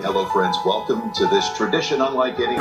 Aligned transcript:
Hello, 0.00 0.24
friends. 0.30 0.56
Welcome 0.64 1.12
to 1.12 1.26
this 1.26 1.54
tradition 1.54 2.00
unlike 2.00 2.40
any. 2.40 2.56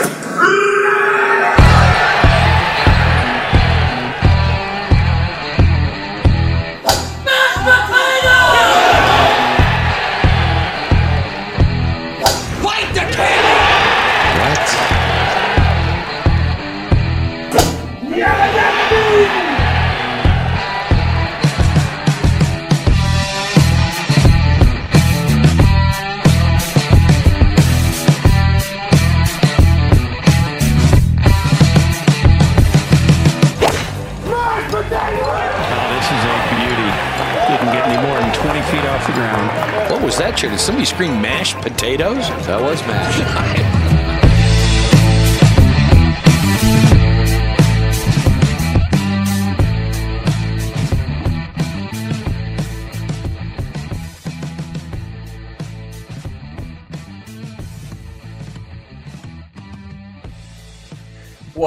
That, 40.38 40.58
somebody 40.60 40.86
scream 40.86 41.22
mashed 41.22 41.58
potatoes? 41.58 42.28
That 42.48 42.62
was 42.62 42.82
mashed. 42.88 43.88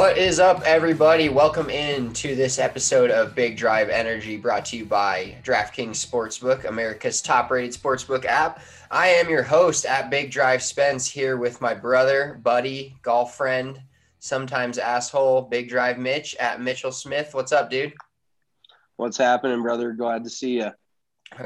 What 0.05 0.19
is 0.19 0.39
up, 0.39 0.61
everybody? 0.67 1.31
Welcome 1.31 1.71
in 1.71 2.13
to 2.13 2.35
this 2.35 2.59
episode 2.59 3.11
of 3.11 3.35
Big 3.35 3.57
Drive 3.57 3.89
Energy 3.89 4.37
brought 4.37 4.67
to 4.67 4.77
you 4.77 4.85
by 4.85 5.35
DraftKings 5.43 5.97
Sportsbook, 5.97 6.67
America's 6.67 7.23
top 7.23 7.51
rated 7.51 7.73
sportsbook 7.73 8.27
app. 8.27 8.61
I 8.91 9.09
am 9.09 9.31
your 9.31 9.43
host 9.43 9.87
at 9.87 10.11
Big 10.11 10.31
Drive 10.31 10.63
Spence 10.63 11.09
here 11.09 11.39
with 11.39 11.63
my 11.63 11.73
brother, 11.73 12.39
buddy, 12.43 12.99
golf 13.01 13.35
friend, 13.35 13.81
sometimes 14.19 14.77
asshole, 14.77 15.41
Big 15.41 15.71
Drive 15.71 15.97
Mitch 15.97 16.37
at 16.37 16.61
Mitchell 16.61 16.93
Smith. 16.93 17.31
What's 17.33 17.53
up, 17.53 17.71
dude? 17.71 17.95
What's 18.97 19.17
happening, 19.17 19.63
brother? 19.63 19.93
Glad 19.93 20.23
to 20.25 20.31
see 20.31 20.59
you. 20.59 20.71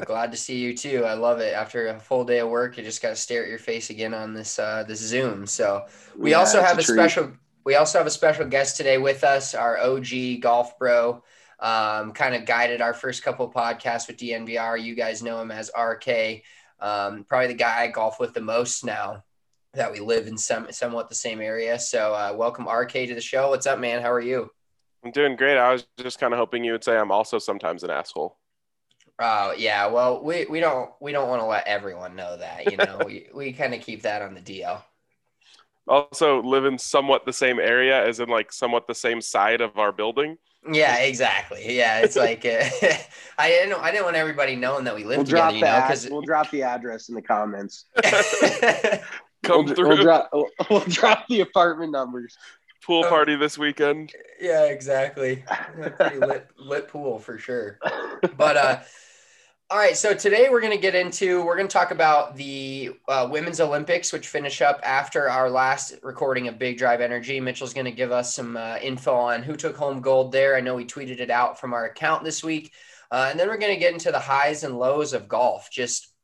Glad 0.05 0.33
to 0.33 0.37
see 0.37 0.59
you 0.59 0.77
too. 0.77 1.05
I 1.05 1.15
love 1.15 1.39
it. 1.39 1.55
After 1.55 1.87
a 1.87 2.01
full 2.01 2.25
day 2.25 2.41
of 2.41 2.49
work, 2.49 2.77
you 2.77 2.83
just 2.83 3.03
got 3.03 3.11
to 3.11 3.17
stare 3.17 3.45
at 3.45 3.49
your 3.51 3.61
face 3.61 3.91
again 3.91 4.15
on 4.15 4.35
this 4.35 4.59
uh, 4.59 4.83
this 4.83 4.99
Zoom. 4.99 5.47
So 5.47 5.87
we 6.17 6.33
Yeah, 6.33 6.39
also 6.39 6.61
have 6.61 6.77
a 6.79 6.81
a 6.81 6.83
special 6.83 7.31
we 7.65 7.75
also 7.75 7.99
have 7.99 8.07
a 8.07 8.11
special 8.11 8.47
guest 8.47 8.77
today 8.77 8.99
with 8.99 9.25
us, 9.25 9.55
our 9.55 9.79
OG 9.79 10.41
golf 10.41 10.79
bro. 10.79 11.23
Um, 11.61 12.13
kind 12.13 12.37
of 12.37 12.45
guided 12.47 12.81
our 12.81 12.95
first 12.95 13.25
couple 13.25 13.47
of 13.47 13.53
podcasts 13.53 14.07
with 14.07 14.17
DNVR. 14.17 14.81
You 14.81 14.95
guys 14.95 15.23
know 15.23 15.41
him 15.41 15.51
as 15.51 15.71
RK. 15.77 16.43
Um, 16.81 17.25
probably 17.29 17.49
the 17.49 17.55
guy 17.55 17.83
I 17.83 17.87
golf 17.89 18.21
with 18.21 18.33
the 18.33 18.41
most 18.41 18.85
now 18.85 19.25
that 19.75 19.93
we 19.93 20.01
live 20.01 20.29
in 20.29 20.39
some 20.39 20.71
somewhat 20.71 21.09
the 21.09 21.15
same 21.15 21.41
area. 21.41 21.79
So 21.79 22.15
uh, 22.15 22.35
welcome 22.37 22.69
RK 22.69 22.93
to 22.93 23.15
the 23.15 23.21
show. 23.21 23.51
What's 23.51 23.67
up, 23.67 23.79
man? 23.79 24.03
How 24.03 24.13
are 24.13 24.21
you? 24.21 24.51
I'm 25.05 25.11
doing 25.11 25.37
great. 25.37 25.59
I 25.59 25.73
was 25.73 25.87
just 25.99 26.19
kind 26.19 26.33
of 26.33 26.39
hoping 26.39 26.65
you 26.65 26.73
would 26.73 26.85
say 26.85 26.97
I'm 26.97 27.11
also 27.11 27.39
sometimes 27.39 27.83
an 27.83 27.91
asshole. 27.91 28.37
Oh 29.21 29.53
yeah, 29.57 29.87
well 29.89 30.23
we, 30.23 30.47
we 30.47 30.61
don't 30.61 30.91
we 31.01 31.11
don't 31.11 31.29
want 31.29 31.43
to 31.43 31.47
let 31.47 31.67
everyone 31.67 32.15
know 32.15 32.37
that, 32.37 32.71
you 32.71 32.77
know. 32.77 33.01
we 33.07 33.29
we 33.35 33.53
kind 33.53 33.75
of 33.75 33.81
keep 33.81 34.03
that 34.03 34.23
on 34.23 34.35
the 34.35 34.41
DL. 34.41 34.81
Also, 35.89 36.43
live 36.43 36.65
in 36.65 36.79
somewhat 36.79 37.25
the 37.25 37.33
same 37.33 37.59
area, 37.59 38.07
as 38.07 38.21
in 38.21 38.29
like 38.29 38.53
somewhat 38.53 38.87
the 38.87 38.95
same 38.95 39.21
side 39.21 39.61
of 39.61 39.79
our 39.79 39.93
building. 39.93 40.37
Yeah, 40.71 40.97
exactly. 40.99 41.77
Yeah, 41.77 42.01
it's 42.01 42.17
like 42.27 42.45
uh, 42.45 42.65
I 43.39 43.49
didn't 43.49 43.81
I 43.81 43.91
didn't 43.91 44.05
want 44.05 44.17
everybody 44.17 44.57
knowing 44.57 44.85
that 44.85 44.95
we 44.95 45.05
live 45.05 45.19
We'll 45.19 45.25
together, 45.27 45.51
drop 45.51 45.55
you 45.55 45.61
the 45.61 45.67
know, 45.67 45.73
ad- 45.73 46.09
we'll 46.11 46.23
drop 46.23 46.51
the 46.51 46.63
address 46.63 47.09
in 47.09 47.15
the 47.15 47.23
comments. 47.23 47.87
Come 49.45 49.65
we'll, 49.67 49.75
through 49.75 49.89
We'll 49.89 50.03
drop, 50.03 50.31
we'll, 50.33 50.49
we'll 50.69 50.81
drop 50.81 51.27
the 51.29 51.41
apartment 51.41 51.93
numbers. 51.93 52.37
pool 52.85 53.05
party 53.05 53.37
this 53.37 53.57
weekend. 53.57 54.13
yeah, 54.41 54.65
exactly. 54.65 55.45
Pretty 55.97 56.19
lit 56.19 56.49
lit 56.59 56.89
pool 56.89 57.19
for 57.19 57.39
sure. 57.39 57.79
But 58.37 58.57
uh 58.57 58.81
all 59.71 59.77
right, 59.77 59.99
so 59.99 60.15
today 60.15 60.49
we're 60.49 60.63
going 60.63 60.73
to 60.73 60.81
get 60.81 60.95
into 60.95 61.45
we're 61.45 61.57
going 61.57 61.69
to 61.69 61.73
talk 61.73 61.91
about 61.91 62.35
the 62.35 62.93
uh, 63.07 63.29
women's 63.31 63.61
Olympics, 63.61 64.15
which 64.15 64.27
finish 64.27 64.63
up 64.63 64.81
after 64.83 65.29
our 65.29 65.51
last 65.51 65.93
recording 66.03 66.49
of 66.49 66.59
Big 66.59 66.79
Drive 66.79 67.03
Energy. 67.03 67.39
Mitchell's 67.39 67.75
going 67.75 67.85
to 67.85 67.93
give 67.93 68.11
us 68.11 68.35
some 68.35 68.57
uh, 68.57 68.79
info 68.81 69.15
on 69.15 69.43
who 69.43 69.57
took 69.57 69.77
home 69.77 70.01
gold 70.01 70.33
there. 70.33 70.57
I 70.57 70.63
know 70.63 70.75
we 70.75 70.87
tweeted 70.87 71.21
it 71.21 71.29
out 71.29 71.61
from 71.61 71.75
our 71.75 71.85
account 71.85 72.25
this 72.25 72.43
week, 72.43 72.73
uh, 73.11 73.29
and 73.31 73.39
then 73.39 73.47
we're 73.47 73.59
going 73.59 73.75
to 73.75 73.79
get 73.79 73.93
into 73.93 74.11
the 74.11 74.19
highs 74.19 74.65
and 74.65 74.79
lows 74.79 75.13
of 75.13 75.29
golf. 75.29 75.69
Just 75.71 76.15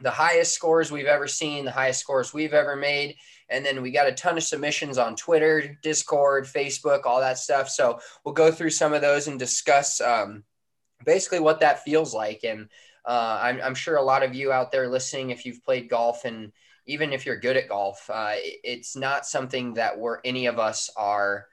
the 0.00 0.10
highest 0.10 0.52
scores 0.52 0.90
we've 0.90 1.06
ever 1.06 1.28
seen, 1.28 1.64
the 1.64 1.70
highest 1.70 2.00
scores 2.00 2.34
we've 2.34 2.52
ever 2.52 2.74
made, 2.74 3.14
and 3.48 3.64
then 3.64 3.80
we 3.80 3.92
got 3.92 4.08
a 4.08 4.12
ton 4.12 4.36
of 4.36 4.42
submissions 4.42 4.98
on 4.98 5.14
Twitter, 5.14 5.78
Discord, 5.84 6.46
Facebook, 6.46 7.02
all 7.04 7.20
that 7.20 7.38
stuff. 7.38 7.68
So 7.68 8.00
we'll 8.24 8.34
go 8.34 8.50
through 8.50 8.70
some 8.70 8.92
of 8.92 9.02
those 9.02 9.28
and 9.28 9.38
discuss 9.38 10.00
um, 10.00 10.42
basically 11.06 11.38
what 11.38 11.60
that 11.60 11.84
feels 11.84 12.12
like 12.12 12.40
and. 12.42 12.68
Uh, 13.08 13.38
I'm, 13.42 13.60
I'm 13.62 13.74
sure 13.74 13.96
a 13.96 14.02
lot 14.02 14.22
of 14.22 14.34
you 14.34 14.52
out 14.52 14.70
there 14.70 14.86
listening, 14.86 15.30
if 15.30 15.46
you've 15.46 15.64
played 15.64 15.88
golf 15.88 16.26
and 16.26 16.52
even 16.86 17.12
if 17.12 17.24
you're 17.24 17.40
good 17.40 17.56
at 17.56 17.68
golf, 17.68 18.08
uh, 18.12 18.34
it's 18.36 18.94
not 18.94 19.26
something 19.26 19.74
that 19.74 19.98
we're 19.98 20.18
any 20.24 20.44
of 20.44 20.58
us 20.58 20.90
are. 20.94 21.46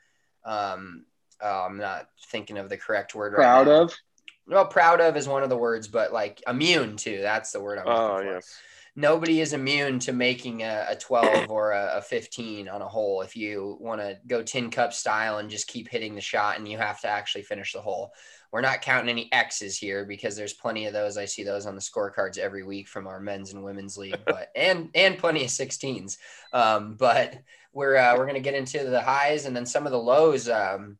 Um, 0.45 1.05
oh, 1.41 1.65
I'm 1.67 1.77
not 1.77 2.09
thinking 2.27 2.57
of 2.57 2.67
the 2.67 2.77
correct 2.77 3.15
word. 3.15 3.33
Proud 3.33 3.67
right 3.67 3.73
now. 3.73 3.81
of? 3.83 3.95
Well, 4.47 4.67
proud 4.67 4.99
of 4.99 5.15
is 5.15 5.29
one 5.29 5.43
of 5.43 5.49
the 5.49 5.57
words, 5.57 5.87
but 5.87 6.11
like 6.11 6.43
immune 6.45 6.97
to. 6.97 7.21
That's 7.21 7.51
the 7.51 7.61
word 7.61 7.79
I'm 7.79 7.85
looking 7.85 7.99
Oh 7.99 8.17
for 8.17 8.33
yes. 8.33 8.53
nobody 8.95 9.41
is 9.41 9.53
immune 9.53 9.99
to 9.99 10.13
making 10.13 10.63
a, 10.63 10.87
a 10.89 10.95
12 10.95 11.51
or 11.51 11.71
a, 11.71 11.97
a 11.97 12.01
15 12.01 12.69
on 12.69 12.81
a 12.81 12.87
hole 12.87 13.21
if 13.21 13.35
you 13.35 13.77
want 13.79 13.99
to 13.99 14.17
go 14.27 14.41
tin 14.41 14.69
cup 14.69 14.93
style 14.93 15.37
and 15.37 15.49
just 15.49 15.67
keep 15.67 15.89
hitting 15.89 16.15
the 16.15 16.21
shot 16.21 16.57
and 16.57 16.67
you 16.67 16.77
have 16.77 17.01
to 17.01 17.07
actually 17.07 17.43
finish 17.43 17.73
the 17.73 17.81
hole 17.81 18.13
we're 18.55 18.61
not 18.61 18.81
counting 18.81 19.09
any 19.09 19.29
x's 19.33 19.77
here 19.77 20.05
because 20.05 20.33
there's 20.33 20.53
plenty 20.53 20.85
of 20.85 20.93
those 20.93 21.17
i 21.17 21.25
see 21.25 21.43
those 21.43 21.65
on 21.65 21.75
the 21.75 21.81
scorecards 21.81 22.37
every 22.37 22.63
week 22.63 22.87
from 22.87 23.05
our 23.05 23.19
men's 23.19 23.51
and 23.51 23.61
women's 23.61 23.97
league 23.97 24.17
but 24.25 24.49
and 24.55 24.89
and 24.95 25.17
plenty 25.17 25.43
of 25.43 25.49
16s 25.49 26.15
um, 26.53 26.95
but 26.95 27.35
we're 27.73 27.97
uh, 27.97 28.15
we're 28.15 28.23
going 28.23 28.33
to 28.35 28.39
get 28.39 28.53
into 28.53 28.85
the 28.85 29.01
highs 29.01 29.45
and 29.45 29.53
then 29.53 29.65
some 29.65 29.85
of 29.85 29.91
the 29.91 29.99
lows 29.99 30.47
um, 30.47 30.97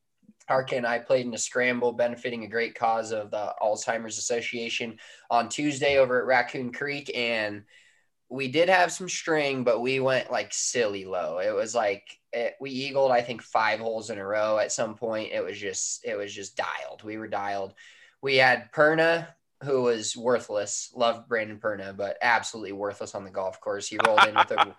and 0.50 0.86
I 0.86 1.00
played 1.00 1.25
in 1.25 1.34
a 1.34 1.38
scramble 1.38 1.94
benefiting 1.94 2.44
a 2.44 2.50
great 2.50 2.75
cause 2.75 3.13
of 3.13 3.31
the 3.31 3.54
Alzheimer's 3.62 4.18
Association 4.18 5.00
on 5.31 5.48
Tuesday 5.48 5.98
over 5.98 6.19
at 6.19 6.28
Raccoon 6.28 6.72
Creek. 6.72 7.10
And 7.16 7.63
we 8.30 8.50
did 8.50 8.69
have 8.69 8.92
some 8.92 9.10
string, 9.10 9.63
but 9.63 9.81
we 9.81 10.00
went 10.00 10.30
like 10.30 10.54
silly 10.54 11.06
low. 11.06 11.40
It 11.40 11.56
was 11.56 11.74
like 11.74 12.04
it, 12.35 12.55
we 12.59 12.69
eagled, 12.69 13.11
I 13.11 13.21
think, 13.21 13.41
five 13.41 13.79
holes 13.79 14.09
in 14.09 14.19
a 14.19 14.25
row 14.25 14.59
at 14.59 14.71
some 14.71 14.95
point. 14.95 15.31
It 15.31 15.43
was 15.43 15.57
just, 15.57 16.05
it 16.05 16.15
was 16.15 16.33
just 16.33 16.57
dialed. 16.57 17.03
We 17.03 17.17
were 17.17 17.27
dialed. 17.27 17.73
We 18.21 18.35
had 18.35 18.71
Perna, 18.73 19.27
who 19.63 19.83
was 19.83 20.15
worthless. 20.17 20.91
Loved 20.93 21.29
Brandon 21.29 21.59
Perna, 21.59 21.95
but 21.95 22.17
absolutely 22.21 22.73
worthless 22.73 23.15
on 23.15 23.23
the 23.23 23.31
golf 23.31 23.61
course. 23.61 23.87
He 23.87 23.97
rolled 24.05 24.25
in 24.25 24.35
with 24.35 24.51
a 24.51 24.75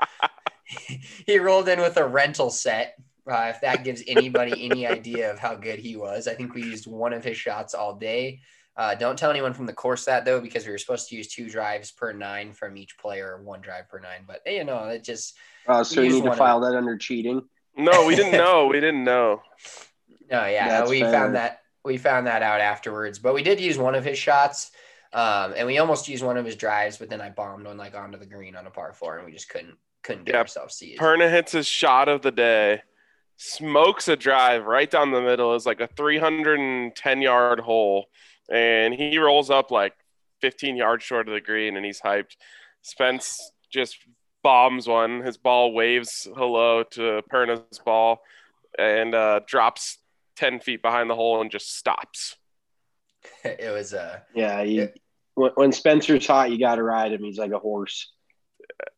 he 1.27 1.39
rolled 1.39 1.69
in 1.69 1.81
with 1.81 1.97
a 1.97 2.07
rental 2.07 2.51
set. 2.51 2.97
Uh, 3.29 3.51
if 3.55 3.61
that 3.61 3.83
gives 3.83 4.03
anybody 4.07 4.71
any 4.71 4.87
idea 4.87 5.33
of 5.33 5.39
how 5.39 5.55
good 5.55 5.81
he 5.81 5.97
was, 5.97 6.29
I 6.29 6.35
think 6.35 6.55
we 6.55 6.63
used 6.63 6.87
one 6.87 7.13
of 7.13 7.25
his 7.25 7.37
shots 7.37 7.75
all 7.75 7.97
day. 7.97 8.41
Uh, 8.77 8.95
don't 8.95 9.19
tell 9.19 9.31
anyone 9.31 9.55
from 9.55 9.67
the 9.67 9.73
course 9.73 10.05
that 10.05 10.25
though, 10.25 10.41
because 10.41 10.67
we 10.67 10.73
were 10.73 10.79
supposed 10.79 11.09
to 11.09 11.17
use 11.17 11.29
two 11.29 11.49
drives 11.49 11.91
per 11.91 12.13
nine 12.13 12.53
from 12.53 12.77
each 12.77 12.99
player, 12.99 13.41
one 13.43 13.61
drive 13.63 13.89
per 13.89 13.99
nine. 13.99 14.25
But 14.27 14.43
you 14.47 14.65
know, 14.65 14.89
it 14.89 15.03
just. 15.03 15.35
Oh, 15.67 15.83
so 15.83 16.03
you 16.03 16.13
need 16.13 16.25
to 16.25 16.35
file 16.35 16.61
that 16.61 16.75
under 16.77 16.97
cheating. 16.97 17.43
No, 17.77 18.07
we 18.07 18.15
didn't 18.15 18.33
know. 18.45 18.67
We 18.67 18.81
didn't 18.81 19.05
know. 19.05 19.43
No, 20.31 20.45
yeah, 20.47 20.69
That's 20.69 20.91
we 20.91 21.01
fair. 21.01 21.13
found 21.13 21.35
that 21.37 21.61
we 21.85 21.97
found 21.97 22.27
that 22.27 22.43
out 22.43 22.61
afterwards. 22.61 23.19
But 23.19 23.35
we 23.35 23.43
did 23.43 23.61
use 23.61 23.79
one 23.79 23.95
of 23.95 24.05
his 24.05 24.19
shots, 24.19 24.73
um, 25.13 25.55
and 25.57 25.67
we 25.67 25.79
almost 25.79 26.09
used 26.09 26.25
one 26.25 26.37
of 26.37 26.45
his 26.45 26.57
drives, 26.57 26.97
but 26.99 27.09
then 27.09 27.21
I 27.21 27.31
bombed 27.31 27.65
one 27.65 27.79
like 27.79 27.95
onto 27.95 28.19
the 28.19 28.27
green 28.27 28.57
on 28.57 28.67
a 28.67 28.71
par 28.71 28.93
four, 28.93 29.17
and 29.17 29.27
we 29.27 29.33
just 29.33 29.49
couldn't 29.49 29.77
couldn't 30.03 30.25
get 30.25 30.35
ourselves 30.35 30.75
seized. 30.75 31.01
Perna 31.01 31.31
hits 31.31 31.53
his 31.53 31.67
shot 31.67 32.09
of 32.09 32.23
the 32.23 32.33
day, 32.33 32.83
smokes 33.37 34.09
a 34.09 34.17
drive 34.17 34.67
right 34.67 34.91
down 34.91 35.13
the 35.13 35.23
middle. 35.23 35.55
Is 35.55 35.67
like 35.67 35.81
a 35.81 35.87
310 35.87 37.23
yard 37.23 37.61
hole, 37.61 38.07
and 38.51 38.95
he 38.95 39.19
rolls 39.19 39.51
up 39.51 39.71
like 39.71 39.95
15 40.41 40.77
yards 40.77 41.05
short 41.05 41.29
of 41.29 41.35
the 41.35 41.41
green, 41.41 41.77
and 41.77 41.85
he's 41.85 42.01
hyped. 42.01 42.37
Spence 42.83 43.53
just 43.71 43.99
bombs 44.43 44.87
one. 44.87 45.23
His 45.23 45.37
ball 45.37 45.73
waves 45.73 46.29
hello 46.37 46.83
to 46.83 47.23
Perna's 47.33 47.81
ball, 47.85 48.21
and 48.79 49.15
uh, 49.15 49.41
drops 49.47 49.99
10 50.37 50.61
feet 50.61 50.83
behind 50.83 51.11
the 51.11 51.15
hole 51.15 51.41
and 51.41 51.51
just 51.51 51.77
stops. 51.77 52.37
it 53.45 53.73
was 53.73 53.93
uh 53.93 54.21
yeah. 54.35 54.63
You, 54.63 54.83
it, 54.83 55.01
when 55.35 55.73
Spencer's 55.73 56.27
hot, 56.27 56.51
you 56.51 56.59
got 56.59 56.77
to 56.77 56.83
ride 56.83 57.13
him. 57.13 57.23
He's 57.23 57.39
like 57.39 57.53
a 57.53 57.59
horse. 57.59 58.13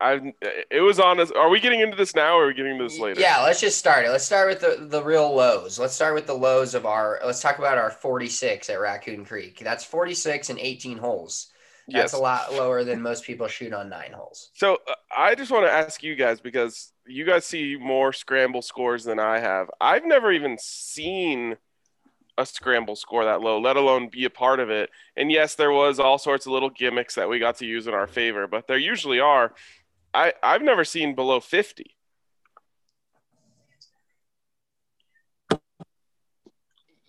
I 0.01 0.35
it 0.71 0.81
was 0.83 0.99
on 0.99 1.21
us. 1.21 1.31
Are 1.31 1.49
we 1.49 1.61
getting 1.61 1.81
into 1.81 1.97
this 1.97 2.15
now 2.15 2.37
or 2.37 2.45
are 2.45 2.47
we 2.49 2.55
getting 2.55 2.73
into 2.73 2.85
this 2.85 2.99
later? 2.99 3.21
Yeah, 3.21 3.43
let's 3.43 3.61
just 3.61 3.79
start 3.79 4.05
it. 4.05 4.11
Let's 4.11 4.25
start 4.25 4.49
with 4.49 4.61
the, 4.61 4.87
the 4.87 5.03
real 5.03 5.35
lows. 5.35 5.79
Let's 5.79 5.95
start 5.95 6.15
with 6.15 6.27
the 6.27 6.35
lows 6.35 6.75
of 6.75 6.87
our 6.87 7.21
let's 7.25 7.41
talk 7.41 7.59
about 7.59 7.79
our 7.79 7.91
46 7.91 8.71
at 8.71 8.81
Raccoon 8.81 9.25
Creek. 9.25 9.61
That's 9.61 9.85
46 9.85 10.51
and 10.51 10.59
18 10.59 10.99
holes. 10.99 11.51
That's 11.89 12.13
yes. 12.13 12.13
a 12.13 12.19
lot 12.19 12.53
lower 12.53 12.85
than 12.85 13.01
most 13.01 13.25
people 13.25 13.49
shoot 13.49 13.73
on 13.73 13.89
nine 13.89 14.13
holes. 14.13 14.51
So 14.55 14.75
uh, 14.87 14.95
I 15.17 15.35
just 15.35 15.51
want 15.51 15.65
to 15.65 15.73
ask 15.73 16.03
you 16.03 16.17
guys 16.17 16.39
because 16.39 16.93
you 17.07 17.25
guys 17.25 17.47
see 17.47 17.79
more 17.81 18.13
scramble 18.13 18.61
scores 18.61 19.05
than 19.05 19.19
I 19.19 19.39
have. 19.39 19.71
I've 19.81 20.05
never 20.05 20.31
even 20.31 20.59
seen 20.61 21.57
a 22.39 22.47
scramble 22.47 22.97
score 22.97 23.25
that 23.25 23.41
low, 23.43 23.61
let 23.61 23.77
alone 23.77 24.09
be 24.09 24.25
a 24.25 24.31
part 24.31 24.61
of 24.61 24.71
it. 24.71 24.91
And 25.17 25.31
yes, 25.31 25.57
there 25.57 25.73
was 25.73 25.99
all 25.99 26.19
sorts 26.19 26.47
of 26.47 26.53
little 26.53 26.71
gimmicks 26.71 27.17
that 27.17 27.29
we 27.29 27.39
got 27.39 27.57
to 27.59 27.67
use 27.67 27.87
in 27.87 27.95
our 27.95 28.07
favor, 28.07 28.47
but 28.47 28.67
there 28.67 28.79
usually 28.79 29.21
are. 29.21 29.53
I 30.15 30.33
I've 30.43 30.63
never 30.63 30.85
seen 30.85 31.15
below 31.15 31.41
50. 31.41 31.95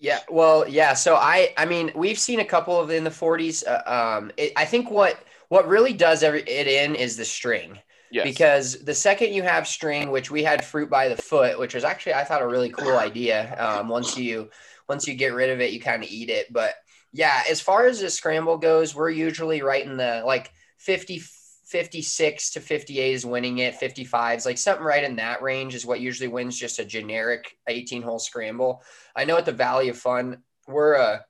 Yeah, 0.01 0.19
well, 0.29 0.67
yeah. 0.67 0.93
So 0.93 1.15
I, 1.15 1.53
I 1.57 1.65
mean, 1.65 1.91
we've 1.93 2.17
seen 2.17 2.39
a 2.39 2.45
couple 2.45 2.79
of 2.79 2.89
in 2.89 3.03
the 3.03 3.09
40s. 3.09 3.65
Uh, 3.67 4.17
um, 4.17 4.31
it, 4.37 4.53
I 4.55 4.65
think 4.65 4.89
what 4.89 5.19
what 5.49 5.67
really 5.67 5.93
does 5.93 6.23
every, 6.23 6.41
it 6.43 6.67
in 6.67 6.95
is 6.95 7.17
the 7.17 7.25
string. 7.25 7.77
Yes. 8.11 8.23
Because 8.23 8.83
the 8.83 8.95
second 8.95 9.33
you 9.33 9.43
have 9.43 9.67
string, 9.67 10.09
which 10.09 10.31
we 10.31 10.41
had 10.41 10.65
fruit 10.65 10.89
by 10.89 11.09
the 11.09 11.17
foot, 11.17 11.59
which 11.59 11.75
was 11.75 11.83
actually 11.83 12.13
I 12.13 12.23
thought 12.23 12.41
a 12.41 12.47
really 12.47 12.69
cool 12.69 12.97
idea. 12.97 13.55
Um, 13.59 13.87
once 13.89 14.17
you 14.17 14.49
once 14.89 15.07
you 15.07 15.13
get 15.13 15.33
rid 15.33 15.51
of 15.51 15.61
it, 15.61 15.71
you 15.71 15.79
kind 15.79 16.03
of 16.03 16.09
eat 16.09 16.29
it. 16.29 16.51
But 16.51 16.73
yeah, 17.13 17.43
as 17.49 17.61
far 17.61 17.85
as 17.85 18.01
the 18.01 18.09
scramble 18.09 18.57
goes, 18.57 18.95
we're 18.95 19.11
usually 19.11 19.61
right 19.61 19.85
in 19.85 19.95
the 19.95 20.23
like 20.25 20.51
50, 20.79 21.21
56 21.65 22.51
to 22.51 22.59
58 22.59 23.13
is 23.13 23.25
winning 23.25 23.59
it. 23.59 23.75
55 23.75 24.39
is 24.39 24.45
like 24.45 24.57
something 24.57 24.83
right 24.83 25.03
in 25.03 25.17
that 25.17 25.43
range 25.43 25.75
is 25.75 25.85
what 25.85 26.01
usually 26.01 26.27
wins 26.27 26.57
just 26.57 26.79
a 26.79 26.85
generic 26.85 27.57
18 27.67 28.01
hole 28.01 28.19
scramble. 28.19 28.83
I 29.15 29.25
know 29.25 29.37
at 29.37 29.45
the 29.45 29.51
Valley 29.51 29.89
of 29.89 29.97
Fun, 29.97 30.41
we're 30.67 30.95
a 30.95 31.25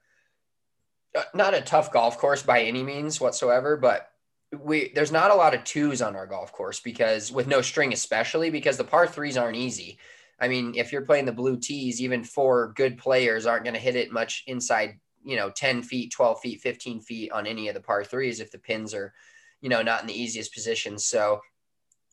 uh, 1.18 1.24
not 1.34 1.56
a 1.56 1.62
tough 1.62 1.92
golf 1.92 2.20
course 2.20 2.44
by 2.44 2.62
any 2.62 2.84
means 2.84 3.20
whatsoever, 3.20 3.76
but 3.78 4.10
we 4.58 4.92
there's 4.94 5.12
not 5.12 5.32
a 5.32 5.36
lot 5.36 5.56
of 5.56 5.64
twos 5.64 6.02
on 6.02 6.16
our 6.16 6.28
golf 6.28 6.52
course 6.52 6.80
because 6.80 7.32
with 7.32 7.48
no 7.48 7.62
string, 7.62 7.94
especially 7.94 8.50
because 8.50 8.78
the 8.78 8.84
par 8.84 9.08
threes 9.08 9.38
aren't 9.38 9.58
easy. 9.58 9.98
I 10.40 10.48
mean, 10.48 10.74
if 10.76 10.92
you're 10.92 11.06
playing 11.06 11.26
the 11.26 11.32
blue 11.32 11.58
tees, 11.58 12.02
even 12.02 12.24
four 12.24 12.74
good 12.76 12.98
players 12.98 13.46
aren't 13.46 13.64
going 13.66 13.74
to 13.74 13.80
hit 13.80 13.96
it 13.96 14.12
much 14.12 14.44
inside, 14.48 15.00
you 15.24 15.36
know, 15.36 15.50
10 15.50 15.84
feet, 15.84 16.12
12 16.12 16.40
feet, 16.40 16.62
15 16.62 17.02
feet 17.02 17.32
on 17.32 17.46
any 17.46 17.68
of 17.68 17.74
the 17.74 17.82
par 17.82 18.04
threes 18.04 18.40
if 18.40 18.52
the 18.52 18.58
pins 18.58 18.94
are, 18.94 19.14
you 19.62 19.70
know, 19.70 19.82
not 19.82 20.02
in 20.02 20.08
the 20.08 20.20
easiest 20.20 20.54
positions. 20.54 21.06
So 21.06 21.42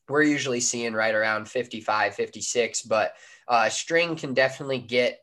we're 0.09 0.23
usually 0.23 0.59
seeing 0.59 0.93
right 0.93 1.15
around 1.15 1.47
55, 1.47 2.15
56, 2.15 2.81
but 2.83 3.13
uh, 3.47 3.69
string 3.69 4.15
can 4.15 4.33
definitely 4.33 4.79
get 4.79 5.19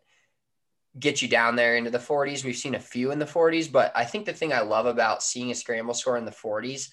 get 0.99 1.21
you 1.21 1.27
down 1.27 1.56
there 1.56 1.77
into 1.77 1.91
the 1.91 1.99
40s. 1.99 2.45
We've 2.45 2.56
seen 2.56 2.77
a 2.77 2.81
few 2.81 3.11
in 3.11 3.19
the 3.19 3.25
40s, 3.25 3.71
but 3.71 3.91
I 3.97 4.05
think 4.05 4.27
the 4.27 4.33
thing 4.33 4.53
I 4.53 4.61
love 4.61 4.87
about 4.87 5.25
seeing 5.25 5.51
a 5.51 5.55
scramble 5.55 5.93
score 5.93 6.17
in 6.17 6.25
the 6.25 6.31
40s 6.31 6.91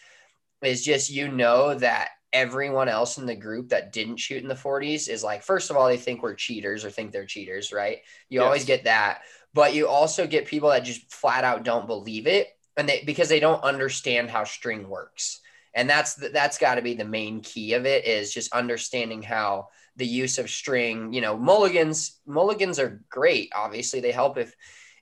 is 0.64 0.84
just 0.84 1.12
you 1.12 1.28
know 1.28 1.76
that 1.76 2.10
everyone 2.34 2.88
else 2.88 3.18
in 3.18 3.26
the 3.26 3.36
group 3.36 3.70
that 3.70 3.92
didn't 3.92 4.18
shoot 4.18 4.42
in 4.42 4.48
the 4.48 4.56
40s 4.56 5.10
is 5.10 5.24
like, 5.24 5.44
first 5.44 5.70
of 5.70 5.78
all, 5.78 5.88
they 5.88 5.98
think 5.98 6.24
we're 6.24 6.34
cheaters 6.34 6.86
or 6.86 6.90
think 6.90 7.12
they're 7.12 7.26
cheaters, 7.26 7.74
right? 7.74 8.00
You 8.30 8.40
yes. 8.40 8.46
always 8.46 8.66
get 8.66 8.86
that. 8.86 9.22
But 9.54 9.74
you 9.76 9.88
also 9.88 10.28
get 10.28 10.46
people 10.46 10.70
that 10.70 10.84
just 10.84 11.12
flat 11.12 11.44
out 11.44 11.64
don't 11.64 11.88
believe 11.88 12.28
it. 12.28 12.48
And 12.78 12.88
they 12.88 13.04
because 13.06 13.28
they 13.28 13.42
don't 13.42 13.64
understand 13.64 14.30
how 14.30 14.46
string 14.46 14.88
works. 14.88 15.42
And 15.74 15.90
that's 15.90 16.16
that's 16.16 16.58
got 16.58 16.76
to 16.76 16.82
be 16.82 16.94
the 16.94 17.06
main 17.06 17.42
key 17.42 17.74
of 17.74 17.86
it 17.86 18.06
is 18.06 18.34
just 18.34 18.54
understanding 18.54 19.22
how 19.22 19.68
the 19.98 20.06
use 20.06 20.38
of 20.38 20.50
string, 20.50 21.12
you 21.12 21.20
know, 21.20 21.38
mulligans, 21.38 22.20
mulligans 22.26 22.80
are 22.80 23.04
great. 23.10 23.52
Obviously, 23.54 24.00
they 24.00 24.12
help 24.12 24.38
if 24.38 24.56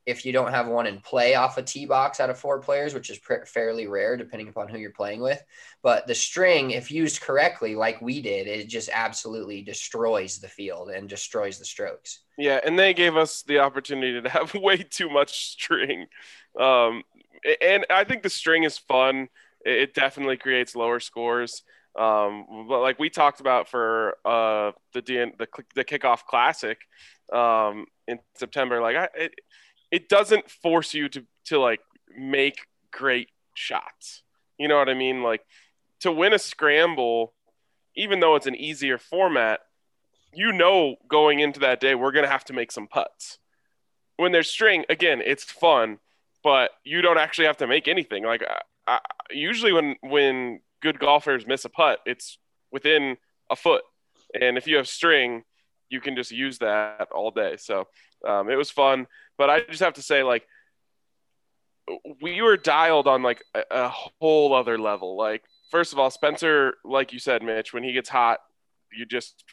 if 0.09 0.25
you 0.25 0.33
don't 0.33 0.51
have 0.51 0.67
one 0.67 0.87
in 0.87 0.99
play 0.99 1.35
off 1.35 1.57
a 1.57 1.63
tee 1.63 1.85
box 1.85 2.19
out 2.19 2.29
of 2.29 2.39
four 2.39 2.59
players, 2.59 2.93
which 2.93 3.09
is 3.09 3.19
pr- 3.19 3.45
fairly 3.45 3.87
rare 3.87 4.17
depending 4.17 4.49
upon 4.49 4.67
who 4.67 4.77
you're 4.77 4.91
playing 4.91 5.21
with. 5.21 5.41
But 5.83 6.07
the 6.07 6.15
string, 6.15 6.71
if 6.71 6.91
used 6.91 7.21
correctly, 7.21 7.75
like 7.75 8.01
we 8.01 8.21
did, 8.21 8.47
it 8.47 8.67
just 8.67 8.89
absolutely 8.91 9.61
destroys 9.61 10.39
the 10.39 10.47
field 10.47 10.89
and 10.89 11.07
destroys 11.07 11.59
the 11.59 11.65
strokes. 11.65 12.21
Yeah, 12.37 12.59
and 12.65 12.77
they 12.77 12.93
gave 12.93 13.15
us 13.15 13.43
the 13.43 13.59
opportunity 13.59 14.21
to 14.21 14.29
have 14.29 14.53
way 14.55 14.77
too 14.77 15.09
much 15.09 15.51
string. 15.51 16.07
Um, 16.59 17.03
and 17.61 17.85
I 17.89 18.03
think 18.03 18.23
the 18.23 18.29
string 18.29 18.63
is 18.63 18.77
fun. 18.77 19.29
It 19.63 19.93
definitely 19.93 20.37
creates 20.37 20.75
lower 20.75 20.99
scores. 20.99 21.63
Um, 21.97 22.67
but 22.67 22.81
like 22.81 22.99
we 22.99 23.09
talked 23.09 23.41
about 23.41 23.67
for 23.67 24.15
uh, 24.25 24.71
the 24.93 25.01
the 25.01 25.47
the 25.75 25.83
kickoff 25.83 26.23
classic 26.25 26.79
um, 27.33 27.85
in 28.07 28.19
September, 28.35 28.81
like 28.81 28.95
I, 28.95 29.07
it, 29.15 29.33
it 29.91 30.09
doesn't 30.09 30.49
force 30.49 30.93
you 30.93 31.09
to 31.09 31.25
to 31.45 31.59
like 31.59 31.81
make 32.15 32.67
great 32.91 33.29
shots. 33.53 34.23
You 34.57 34.67
know 34.67 34.77
what 34.77 34.89
I 34.89 34.93
mean? 34.93 35.23
Like 35.23 35.41
to 36.01 36.11
win 36.11 36.33
a 36.33 36.39
scramble, 36.39 37.33
even 37.95 38.19
though 38.19 38.35
it's 38.35 38.47
an 38.47 38.55
easier 38.55 38.97
format, 38.97 39.61
you 40.33 40.51
know 40.51 40.95
going 41.07 41.39
into 41.39 41.59
that 41.61 41.79
day 41.79 41.95
we're 41.95 42.11
gonna 42.11 42.27
have 42.27 42.45
to 42.45 42.53
make 42.53 42.71
some 42.71 42.87
putts. 42.87 43.39
When 44.17 44.31
there's 44.31 44.49
string, 44.49 44.85
again, 44.89 45.21
it's 45.23 45.43
fun, 45.43 45.99
but 46.43 46.71
you 46.83 47.01
don't 47.01 47.17
actually 47.17 47.45
have 47.45 47.57
to 47.57 47.67
make 47.67 47.87
anything. 47.87 48.25
Like 48.25 48.43
I, 48.43 48.59
I, 48.87 48.99
usually 49.31 49.73
when 49.73 49.95
when 50.01 50.59
good 50.81 50.99
golfers 50.99 51.47
miss 51.47 51.65
a 51.65 51.69
putt, 51.69 51.99
it's 52.05 52.37
within 52.71 53.17
a 53.49 53.55
foot, 53.55 53.83
and 54.39 54.57
if 54.57 54.67
you 54.67 54.77
have 54.77 54.87
string, 54.87 55.43
you 55.89 56.01
can 56.01 56.15
just 56.15 56.31
use 56.31 56.59
that 56.59 57.07
all 57.11 57.31
day. 57.31 57.55
So 57.57 57.87
um, 58.27 58.49
it 58.49 58.55
was 58.55 58.69
fun. 58.69 59.07
But 59.37 59.49
I 59.49 59.61
just 59.61 59.81
have 59.81 59.93
to 59.93 60.01
say, 60.01 60.23
like, 60.23 60.47
we 62.21 62.41
were 62.41 62.57
dialed 62.57 63.07
on 63.07 63.23
like 63.23 63.43
a, 63.55 63.63
a 63.71 63.89
whole 63.89 64.53
other 64.53 64.77
level. 64.77 65.17
Like, 65.17 65.43
first 65.71 65.93
of 65.93 65.99
all, 65.99 66.11
Spencer, 66.11 66.75
like 66.83 67.13
you 67.13 67.19
said, 67.19 67.41
Mitch, 67.43 67.73
when 67.73 67.83
he 67.83 67.93
gets 67.93 68.09
hot, 68.09 68.39
you 68.91 69.05
just 69.05 69.43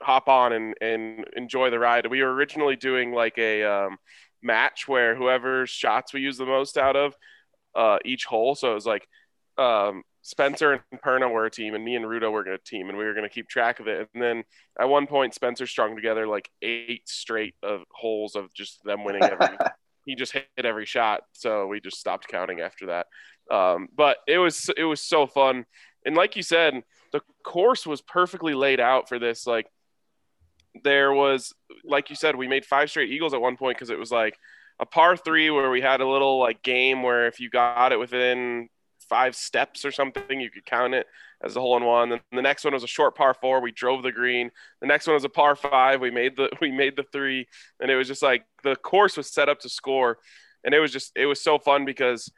hop 0.00 0.28
on 0.28 0.52
and, 0.52 0.74
and 0.80 1.24
enjoy 1.36 1.70
the 1.70 1.78
ride. 1.78 2.06
We 2.10 2.22
were 2.22 2.32
originally 2.32 2.76
doing 2.76 3.12
like 3.12 3.38
a 3.38 3.64
um, 3.64 3.98
match 4.42 4.88
where 4.88 5.14
whoever's 5.14 5.70
shots 5.70 6.12
we 6.12 6.20
use 6.20 6.38
the 6.38 6.46
most 6.46 6.76
out 6.76 6.96
of 6.96 7.14
uh, 7.74 7.98
each 8.04 8.24
hole. 8.24 8.54
So 8.54 8.72
it 8.72 8.74
was 8.74 8.86
like 8.86 9.06
um, 9.58 10.02
Spencer 10.22 10.72
and 10.72 11.00
Perna 11.02 11.30
were 11.30 11.46
a 11.46 11.50
team, 11.50 11.74
and 11.74 11.84
me 11.84 11.96
and 11.96 12.04
Rudo 12.04 12.30
were 12.30 12.44
going 12.44 12.56
to 12.56 12.62
a 12.62 12.64
team, 12.64 12.88
and 12.88 12.96
we 12.96 13.04
were 13.04 13.12
going 13.12 13.28
to 13.28 13.34
keep 13.34 13.48
track 13.48 13.80
of 13.80 13.88
it. 13.88 14.08
And 14.14 14.22
then 14.22 14.44
at 14.80 14.88
one 14.88 15.06
point, 15.06 15.34
Spencer 15.34 15.66
strung 15.66 15.96
together 15.96 16.26
like 16.26 16.48
eight 16.62 17.08
straight 17.08 17.54
of 17.62 17.82
holes 17.90 18.36
of 18.36 18.54
just 18.54 18.82
them 18.84 19.04
winning 19.04 19.24
every. 19.24 19.56
he 20.04 20.14
just 20.14 20.32
hit 20.32 20.46
every 20.58 20.86
shot, 20.86 21.22
so 21.32 21.66
we 21.66 21.80
just 21.80 21.98
stopped 21.98 22.28
counting 22.28 22.60
after 22.60 22.86
that. 22.86 23.06
Um, 23.54 23.88
but 23.94 24.18
it 24.26 24.38
was 24.38 24.70
it 24.76 24.84
was 24.84 25.00
so 25.00 25.26
fun, 25.26 25.64
and 26.04 26.16
like 26.16 26.36
you 26.36 26.42
said, 26.42 26.82
the 27.12 27.20
course 27.44 27.86
was 27.86 28.00
perfectly 28.00 28.54
laid 28.54 28.80
out 28.80 29.08
for 29.08 29.18
this. 29.18 29.46
Like 29.46 29.66
there 30.82 31.12
was, 31.12 31.52
like 31.84 32.10
you 32.10 32.16
said, 32.16 32.36
we 32.36 32.48
made 32.48 32.64
five 32.64 32.90
straight 32.90 33.10
eagles 33.10 33.34
at 33.34 33.40
one 33.40 33.56
point 33.56 33.76
because 33.76 33.90
it 33.90 33.98
was 33.98 34.10
like 34.10 34.36
a 34.80 34.86
par 34.86 35.16
three 35.16 35.50
where 35.50 35.70
we 35.70 35.80
had 35.80 36.00
a 36.00 36.08
little 36.08 36.38
like 36.38 36.62
game 36.62 37.02
where 37.02 37.26
if 37.26 37.40
you 37.40 37.50
got 37.50 37.92
it 37.92 37.98
within 37.98 38.68
five 39.12 39.36
steps 39.36 39.84
or 39.84 39.92
something, 39.92 40.40
you 40.40 40.50
could 40.50 40.64
count 40.64 40.94
it 40.94 41.06
as 41.44 41.54
a 41.54 41.60
hole 41.60 41.76
in 41.76 41.84
one. 41.84 42.08
Then 42.08 42.20
the 42.32 42.40
next 42.40 42.64
one 42.64 42.72
was 42.72 42.82
a 42.82 42.88
short 42.88 43.14
par 43.14 43.34
four. 43.34 43.60
We 43.60 43.70
drove 43.70 44.02
the 44.02 44.10
green. 44.10 44.50
The 44.80 44.86
next 44.86 45.06
one 45.06 45.12
was 45.12 45.24
a 45.24 45.28
par 45.28 45.54
five. 45.54 46.00
We 46.00 46.10
made 46.10 46.34
the 46.34 46.48
we 46.62 46.72
made 46.72 46.96
the 46.96 47.04
three, 47.12 47.46
and 47.78 47.90
it 47.90 47.96
was 47.96 48.08
just 48.08 48.22
like 48.22 48.46
the 48.64 48.74
course 48.74 49.18
was 49.18 49.30
set 49.30 49.50
up 49.50 49.60
to 49.60 49.68
score, 49.68 50.16
and 50.64 50.74
it 50.74 50.80
was 50.80 50.92
just 50.92 51.12
it 51.14 51.26
was 51.26 51.42
so 51.42 51.58
fun 51.58 51.84
because 51.84 52.32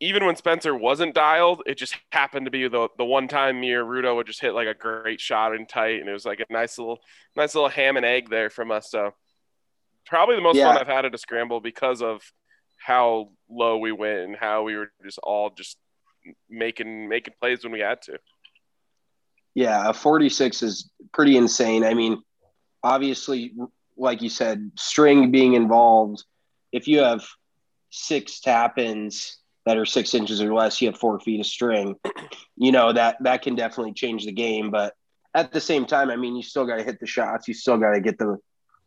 even 0.00 0.26
when 0.26 0.34
Spencer 0.34 0.74
wasn't 0.74 1.14
dialed, 1.14 1.62
it 1.64 1.76
just 1.76 1.96
happened 2.10 2.46
to 2.46 2.50
be 2.50 2.66
the 2.66 2.88
the 2.98 3.04
one 3.04 3.28
time 3.28 3.60
me 3.60 3.72
or 3.72 3.84
Rudo 3.84 4.16
would 4.16 4.26
just 4.26 4.40
hit 4.40 4.54
like 4.54 4.66
a 4.66 4.74
great 4.74 5.20
shot 5.20 5.54
in 5.54 5.64
tight, 5.64 6.00
and 6.00 6.08
it 6.08 6.12
was 6.12 6.26
like 6.26 6.40
a 6.40 6.52
nice 6.52 6.76
little 6.76 6.98
nice 7.36 7.54
little 7.54 7.70
ham 7.70 7.96
and 7.96 8.04
egg 8.04 8.30
there 8.30 8.50
from 8.50 8.72
us. 8.72 8.90
So 8.90 9.14
probably 10.06 10.34
the 10.34 10.42
most 10.42 10.56
yeah. 10.56 10.72
fun 10.72 10.78
I've 10.78 10.88
had 10.88 11.04
at 11.04 11.14
a 11.14 11.18
scramble 11.18 11.60
because 11.60 12.02
of 12.02 12.20
how 12.78 13.30
low 13.50 13.78
we 13.78 13.92
went 13.92 14.20
and 14.20 14.36
how 14.36 14.62
we 14.62 14.76
were 14.76 14.90
just 15.04 15.18
all 15.22 15.50
just 15.50 15.76
making 16.48 17.08
making 17.08 17.34
plays 17.40 17.62
when 17.62 17.72
we 17.72 17.80
had 17.80 18.00
to. 18.02 18.18
Yeah, 19.54 19.88
a 19.88 19.92
46 19.92 20.62
is 20.62 20.90
pretty 21.12 21.36
insane. 21.36 21.84
I 21.84 21.94
mean, 21.94 22.22
obviously, 22.82 23.54
like 23.96 24.22
you 24.22 24.28
said, 24.28 24.70
string 24.76 25.30
being 25.30 25.54
involved. 25.54 26.24
If 26.70 26.86
you 26.86 27.00
have 27.00 27.26
six 27.90 28.40
tap 28.40 28.78
ins 28.78 29.38
that 29.66 29.76
are 29.76 29.86
six 29.86 30.14
inches 30.14 30.40
or 30.40 30.54
less, 30.54 30.80
you 30.80 30.88
have 30.88 30.98
four 30.98 31.18
feet 31.20 31.40
of 31.40 31.46
string. 31.46 31.96
You 32.56 32.72
know 32.72 32.92
that 32.92 33.16
that 33.22 33.42
can 33.42 33.54
definitely 33.54 33.94
change 33.94 34.24
the 34.24 34.32
game. 34.32 34.70
But 34.70 34.94
at 35.34 35.52
the 35.52 35.60
same 35.60 35.86
time, 35.86 36.10
I 36.10 36.16
mean, 36.16 36.36
you 36.36 36.42
still 36.42 36.66
got 36.66 36.76
to 36.76 36.84
hit 36.84 37.00
the 37.00 37.06
shots. 37.06 37.48
You 37.48 37.54
still 37.54 37.78
got 37.78 37.92
to 37.94 38.00
get 38.00 38.18
the 38.18 38.38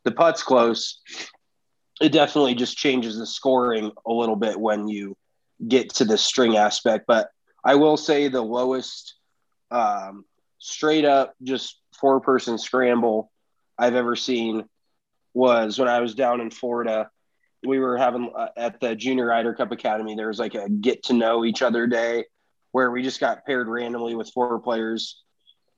the 0.04 0.12
putts 0.12 0.42
close. 0.42 1.00
It 2.02 2.10
definitely 2.12 2.56
just 2.56 2.76
changes 2.76 3.16
the 3.16 3.26
scoring 3.26 3.92
a 4.04 4.12
little 4.12 4.34
bit 4.34 4.58
when 4.58 4.88
you 4.88 5.16
get 5.66 5.94
to 5.94 6.04
the 6.04 6.18
string 6.18 6.56
aspect. 6.56 7.04
But 7.06 7.30
I 7.64 7.76
will 7.76 7.96
say 7.96 8.26
the 8.26 8.42
lowest 8.42 9.14
um, 9.70 10.24
straight 10.58 11.04
up 11.04 11.34
just 11.44 11.78
four 12.00 12.20
person 12.20 12.58
scramble 12.58 13.30
I've 13.78 13.94
ever 13.94 14.16
seen 14.16 14.64
was 15.32 15.78
when 15.78 15.88
I 15.88 16.00
was 16.00 16.16
down 16.16 16.40
in 16.40 16.50
Florida. 16.50 17.08
We 17.64 17.78
were 17.78 17.96
having 17.96 18.32
uh, 18.36 18.48
at 18.56 18.80
the 18.80 18.96
Junior 18.96 19.26
Ryder 19.26 19.54
Cup 19.54 19.70
Academy, 19.70 20.16
there 20.16 20.26
was 20.26 20.40
like 20.40 20.56
a 20.56 20.68
get 20.68 21.04
to 21.04 21.12
know 21.12 21.44
each 21.44 21.62
other 21.62 21.86
day 21.86 22.24
where 22.72 22.90
we 22.90 23.02
just 23.02 23.20
got 23.20 23.46
paired 23.46 23.68
randomly 23.68 24.16
with 24.16 24.30
four 24.30 24.58
players 24.58 25.22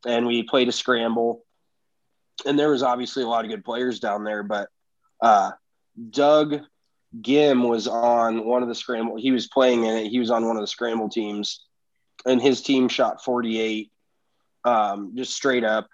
and 0.06 0.26
we 0.26 0.42
played 0.42 0.68
a 0.68 0.72
scramble. 0.72 1.44
And 2.46 2.58
there 2.58 2.70
was 2.70 2.82
obviously 2.82 3.22
a 3.22 3.28
lot 3.28 3.44
of 3.44 3.50
good 3.50 3.64
players 3.64 4.00
down 4.00 4.24
there, 4.24 4.42
but 4.42 4.70
uh, 5.20 5.50
Doug 6.10 6.60
Ghim 7.20 7.68
was 7.68 7.86
on 7.86 8.44
one 8.44 8.62
of 8.62 8.68
the 8.68 8.74
scramble. 8.74 9.16
He 9.16 9.30
was 9.30 9.46
playing 9.46 9.84
in 9.84 9.96
it. 9.96 10.08
He 10.08 10.18
was 10.18 10.30
on 10.30 10.46
one 10.46 10.56
of 10.56 10.62
the 10.62 10.66
scramble 10.66 11.08
teams, 11.08 11.60
and 12.26 12.40
his 12.40 12.62
team 12.62 12.88
shot 12.88 13.22
48, 13.22 13.90
um, 14.64 15.12
just 15.16 15.34
straight 15.34 15.64
up 15.64 15.88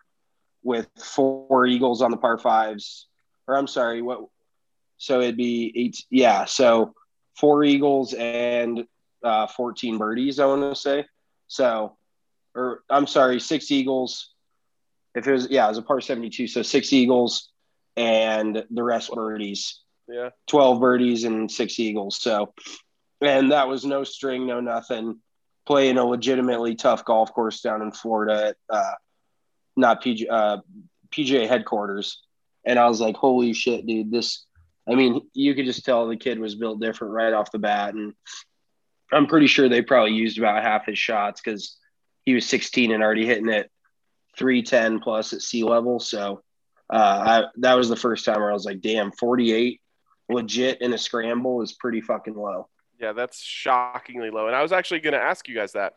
with 0.63 0.89
four 0.99 1.67
eagles 1.67 2.03
on 2.03 2.11
the 2.11 2.17
par 2.17 2.39
fives. 2.39 3.07
Or 3.47 3.57
I'm 3.57 3.67
sorry, 3.67 4.03
what? 4.03 4.27
So 4.97 5.21
it'd 5.21 5.37
be 5.37 5.73
eight. 5.75 6.05
Yeah, 6.11 6.45
so 6.45 6.95
four 7.37 7.65
eagles 7.65 8.15
and 8.15 8.85
uh, 9.23 9.47
14 9.47 9.99
birdies. 9.99 10.39
I 10.39 10.47
want 10.47 10.63
to 10.63 10.81
say. 10.81 11.07
So, 11.49 11.97
or 12.55 12.83
I'm 12.89 13.07
sorry, 13.07 13.41
six 13.41 13.71
eagles. 13.71 14.31
If 15.15 15.27
it 15.27 15.33
was, 15.33 15.49
yeah, 15.51 15.67
it 15.67 15.71
was 15.71 15.79
a 15.79 15.83
par 15.83 16.01
72. 16.01 16.47
So 16.47 16.63
six 16.63 16.93
eagles 16.93 17.51
and 17.97 18.65
the 18.71 18.83
rest 18.83 19.11
birdies. 19.11 19.81
Yeah. 20.11 20.31
12 20.49 20.81
birdies 20.81 21.25
and 21.25 21.51
six 21.51 21.79
eagles. 21.79 22.21
So, 22.21 22.53
and 23.21 23.53
that 23.53 23.69
was 23.69 23.85
no 23.85 24.05
string, 24.05 24.47
no 24.47 24.61
nothing. 24.61 25.21
Playing 25.67 25.99
a 25.99 26.05
legitimately 26.05 26.75
tough 26.75 27.05
golf 27.05 27.33
course 27.33 27.61
down 27.61 27.83
in 27.83 27.93
Florida 27.93 28.49
at 28.49 28.57
uh, 28.69 28.93
not 29.77 30.03
PG, 30.03 30.29
uh, 30.29 30.59
PGA 31.11 31.49
headquarters. 31.49 32.23
And 32.65 32.79
I 32.79 32.89
was 32.89 33.01
like, 33.01 33.17
holy 33.17 33.53
shit, 33.53 33.87
dude, 33.87 34.11
this, 34.11 34.45
I 34.89 34.95
mean, 34.95 35.23
you 35.33 35.55
could 35.55 35.67
just 35.67 35.85
tell 35.85 36.09
the 36.09 36.17
kid 36.17 36.39
was 36.39 36.55
built 36.55 36.81
different 36.81 37.15
right 37.15 37.33
off 37.33 37.53
the 37.53 37.59
bat. 37.59 37.95
And 37.95 38.15
I'm 39.13 39.27
pretty 39.27 39.47
sure 39.47 39.69
they 39.69 39.83
probably 39.83 40.13
used 40.13 40.39
about 40.39 40.63
half 40.63 40.87
his 40.87 40.99
shots 40.99 41.41
because 41.41 41.77
he 42.25 42.35
was 42.35 42.47
16 42.47 42.91
and 42.91 43.03
already 43.03 43.27
hitting 43.27 43.49
it 43.49 43.71
310 44.37 45.01
plus 45.01 45.33
at 45.33 45.43
sea 45.43 45.63
level. 45.63 46.01
So 46.01 46.43
uh, 46.93 46.97
I, 46.97 47.45
that 47.59 47.75
was 47.75 47.89
the 47.89 47.97
first 47.97 48.25
time 48.25 48.41
where 48.41 48.51
I 48.51 48.55
was 48.55 48.65
like, 48.65 48.81
damn, 48.81 49.13
48 49.13 49.81
legit 50.33 50.81
in 50.81 50.93
a 50.93 50.99
scramble 50.99 51.63
is 51.63 51.73
pretty 51.73 52.01
fucking 52.01 52.35
low. 52.35 52.69
Yeah, 52.99 53.13
that's 53.13 53.41
shockingly 53.41 54.31
low. 54.31 54.47
And 54.47 54.57
I 54.57 54.63
was 54.63 54.73
actually 54.73 55.01
going 55.01 55.15
to 55.15 55.23
ask 55.23 55.49
you 55.49 55.55
guys 55.55 55.73
that. 55.73 55.95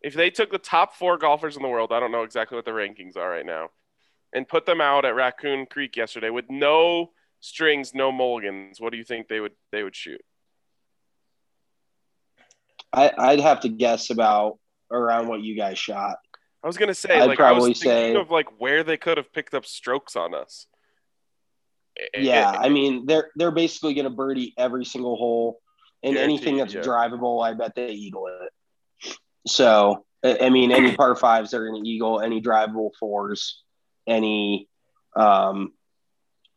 If 0.00 0.14
they 0.14 0.30
took 0.30 0.52
the 0.52 0.58
top 0.58 0.94
four 0.94 1.18
golfers 1.18 1.56
in 1.56 1.62
the 1.62 1.68
world, 1.68 1.92
I 1.92 1.98
don't 1.98 2.12
know 2.12 2.22
exactly 2.22 2.54
what 2.54 2.64
the 2.64 2.70
rankings 2.70 3.16
are 3.16 3.28
right 3.28 3.44
now, 3.44 3.70
and 4.32 4.46
put 4.46 4.64
them 4.64 4.80
out 4.80 5.04
at 5.04 5.16
Raccoon 5.16 5.66
Creek 5.66 5.96
yesterday 5.96 6.30
with 6.30 6.44
no 6.48 7.10
strings, 7.40 7.94
no 7.94 8.12
mulligans, 8.12 8.80
what 8.80 8.92
do 8.92 8.98
you 8.98 9.04
think 9.04 9.28
they 9.28 9.40
would 9.40 9.52
they 9.72 9.82
would 9.82 9.96
shoot? 9.96 10.20
I, 12.92 13.10
I'd 13.18 13.40
have 13.40 13.60
to 13.60 13.68
guess 13.68 14.10
about 14.10 14.58
around 14.90 15.28
what 15.28 15.42
you 15.42 15.56
guys 15.56 15.78
shot. 15.78 16.16
I 16.62 16.66
was 16.66 16.76
gonna 16.76 16.94
say, 16.94 17.18
I'd 17.18 17.26
like, 17.26 17.38
probably 17.38 17.66
I 17.66 17.68
was 17.68 17.80
thinking 17.80 18.14
say, 18.14 18.20
of 18.20 18.30
like 18.30 18.60
where 18.60 18.82
they 18.82 18.96
could 18.96 19.16
have 19.16 19.32
picked 19.32 19.54
up 19.54 19.66
strokes 19.66 20.16
on 20.16 20.34
us. 20.34 20.66
Yeah, 22.16 22.50
I 22.50 22.68
mean 22.68 23.06
they're 23.06 23.30
they're 23.36 23.50
basically 23.50 23.94
gonna 23.94 24.10
birdie 24.10 24.54
every 24.56 24.84
single 24.84 25.16
hole, 25.16 25.60
and 26.02 26.16
anything 26.16 26.56
that's 26.56 26.74
yeah. 26.74 26.80
drivable, 26.80 27.44
I 27.44 27.54
bet 27.54 27.74
they 27.74 27.90
eagle 27.90 28.28
it. 28.28 29.16
So 29.46 30.04
I 30.24 30.50
mean, 30.50 30.72
any 30.72 30.94
par 30.94 31.14
fives 31.16 31.54
are 31.54 31.66
gonna 31.66 31.82
eagle, 31.84 32.20
any 32.20 32.40
drivable 32.40 32.90
fours, 32.98 33.62
any. 34.06 34.68
Um, 35.16 35.72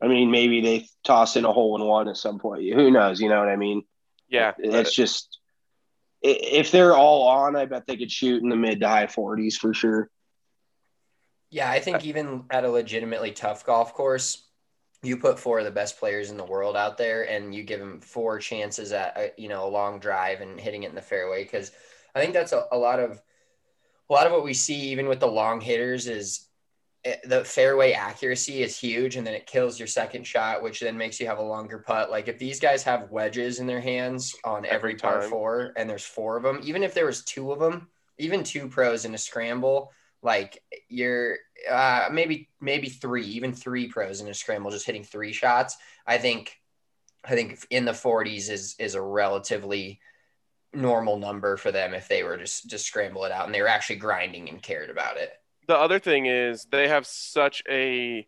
I 0.03 0.07
mean, 0.07 0.31
maybe 0.31 0.61
they 0.61 0.87
toss 1.03 1.35
in 1.35 1.45
a 1.45 1.51
hole 1.51 1.79
in 1.79 1.87
one 1.87 2.07
at 2.07 2.17
some 2.17 2.39
point. 2.39 2.73
Who 2.73 2.89
knows? 2.89 3.21
You 3.21 3.29
know 3.29 3.39
what 3.39 3.49
I 3.49 3.55
mean? 3.55 3.83
Yeah, 4.29 4.53
it's 4.57 4.93
just 4.93 5.39
if 6.21 6.71
they're 6.71 6.95
all 6.95 7.27
on, 7.27 7.55
I 7.55 7.65
bet 7.65 7.87
they 7.87 7.97
could 7.97 8.11
shoot 8.11 8.41
in 8.41 8.49
the 8.49 8.55
mid 8.55 8.79
to 8.81 8.87
high 8.87 9.07
40s 9.07 9.55
for 9.55 9.73
sure. 9.73 10.09
Yeah, 11.49 11.69
I 11.69 11.79
think 11.79 12.05
even 12.05 12.45
at 12.49 12.63
a 12.63 12.69
legitimately 12.69 13.31
tough 13.31 13.65
golf 13.65 13.93
course, 13.93 14.47
you 15.03 15.17
put 15.17 15.39
four 15.39 15.59
of 15.59 15.65
the 15.65 15.71
best 15.71 15.99
players 15.99 16.29
in 16.29 16.37
the 16.37 16.43
world 16.43 16.75
out 16.75 16.97
there 16.97 17.29
and 17.29 17.55
you 17.55 17.63
give 17.63 17.79
them 17.79 17.99
four 17.99 18.37
chances 18.39 18.91
at 18.91 19.17
a, 19.17 19.31
you 19.37 19.49
know 19.49 19.67
a 19.67 19.69
long 19.69 19.99
drive 19.99 20.41
and 20.41 20.59
hitting 20.59 20.83
it 20.83 20.89
in 20.89 20.95
the 20.95 21.01
fairway 21.01 21.43
because 21.43 21.71
I 22.13 22.21
think 22.21 22.33
that's 22.33 22.51
a, 22.51 22.65
a 22.71 22.77
lot 22.77 22.99
of 22.99 23.21
a 24.09 24.13
lot 24.13 24.27
of 24.27 24.31
what 24.31 24.43
we 24.43 24.53
see 24.53 24.91
even 24.91 25.07
with 25.07 25.19
the 25.19 25.27
long 25.27 25.61
hitters 25.61 26.07
is 26.07 26.47
Eh, 27.03 27.15
the 27.23 27.43
fairway 27.43 27.93
accuracy 27.93 28.61
is 28.61 28.77
huge 28.77 29.15
and 29.15 29.25
then 29.25 29.33
it 29.33 29.47
kills 29.47 29.79
your 29.79 29.87
second 29.87 30.25
shot 30.25 30.61
which 30.61 30.79
then 30.79 30.95
makes 30.95 31.19
you 31.19 31.25
have 31.25 31.39
a 31.39 31.43
longer 31.43 31.79
putt. 31.79 32.11
Like 32.11 32.27
if 32.27 32.37
these 32.37 32.59
guys 32.59 32.83
have 32.83 33.09
wedges 33.09 33.59
in 33.59 33.65
their 33.65 33.81
hands 33.81 34.35
on 34.43 34.65
every, 34.65 34.91
every 34.91 34.95
par 34.95 35.23
four 35.23 35.73
and 35.77 35.89
there's 35.89 36.05
four 36.05 36.37
of 36.37 36.43
them 36.43 36.59
even 36.63 36.83
if 36.83 36.93
there 36.93 37.07
was 37.07 37.23
two 37.23 37.51
of 37.51 37.59
them 37.59 37.87
even 38.19 38.43
two 38.43 38.67
pros 38.67 39.05
in 39.05 39.15
a 39.15 39.17
scramble 39.17 39.91
like 40.21 40.61
you're 40.89 41.37
uh, 41.69 42.09
maybe 42.11 42.49
maybe 42.59 42.89
three 42.89 43.25
even 43.25 43.53
three 43.53 43.87
pros 43.87 44.21
in 44.21 44.27
a 44.27 44.33
scramble 44.33 44.71
just 44.71 44.85
hitting 44.85 45.03
three 45.03 45.33
shots 45.33 45.77
i 46.07 46.17
think 46.17 46.57
i 47.23 47.35
think 47.35 47.65
in 47.69 47.85
the 47.85 47.91
40s 47.91 48.49
is 48.49 48.75
is 48.79 48.95
a 48.95 49.01
relatively 49.01 49.99
normal 50.73 51.17
number 51.17 51.57
for 51.57 51.71
them 51.71 51.93
if 51.93 52.07
they 52.07 52.23
were 52.23 52.37
just 52.37 52.69
just 52.69 52.85
scramble 52.85 53.25
it 53.25 53.31
out 53.31 53.45
and 53.45 53.53
they 53.53 53.61
were 53.61 53.67
actually 53.67 53.97
grinding 53.97 54.49
and 54.49 54.63
cared 54.63 54.89
about 54.89 55.17
it 55.17 55.33
the 55.67 55.77
other 55.77 55.99
thing 55.99 56.25
is 56.25 56.65
they 56.71 56.87
have 56.87 57.05
such 57.05 57.61
a 57.69 58.25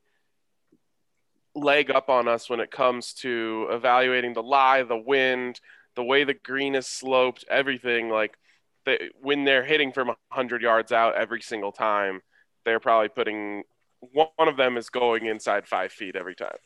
leg 1.55 1.91
up 1.91 2.09
on 2.09 2.27
us 2.27 2.49
when 2.49 2.59
it 2.59 2.71
comes 2.71 3.13
to 3.13 3.67
evaluating 3.71 4.33
the 4.33 4.43
lie, 4.43 4.83
the 4.83 4.97
wind, 4.97 5.59
the 5.95 6.03
way 6.03 6.23
the 6.23 6.33
green 6.33 6.75
is 6.75 6.87
sloped, 6.87 7.45
everything. 7.49 8.09
Like 8.09 8.37
they, 8.85 9.09
when 9.21 9.43
they're 9.43 9.63
hitting 9.63 9.91
from 9.91 10.07
100 10.07 10.61
yards 10.61 10.91
out 10.91 11.15
every 11.15 11.41
single 11.41 11.71
time, 11.71 12.21
they're 12.65 12.79
probably 12.79 13.09
putting 13.09 13.63
one 14.11 14.27
of 14.39 14.57
them 14.57 14.77
is 14.77 14.89
going 14.89 15.25
inside 15.25 15.67
five 15.67 15.91
feet 15.91 16.15
every 16.15 16.35
time. 16.35 16.57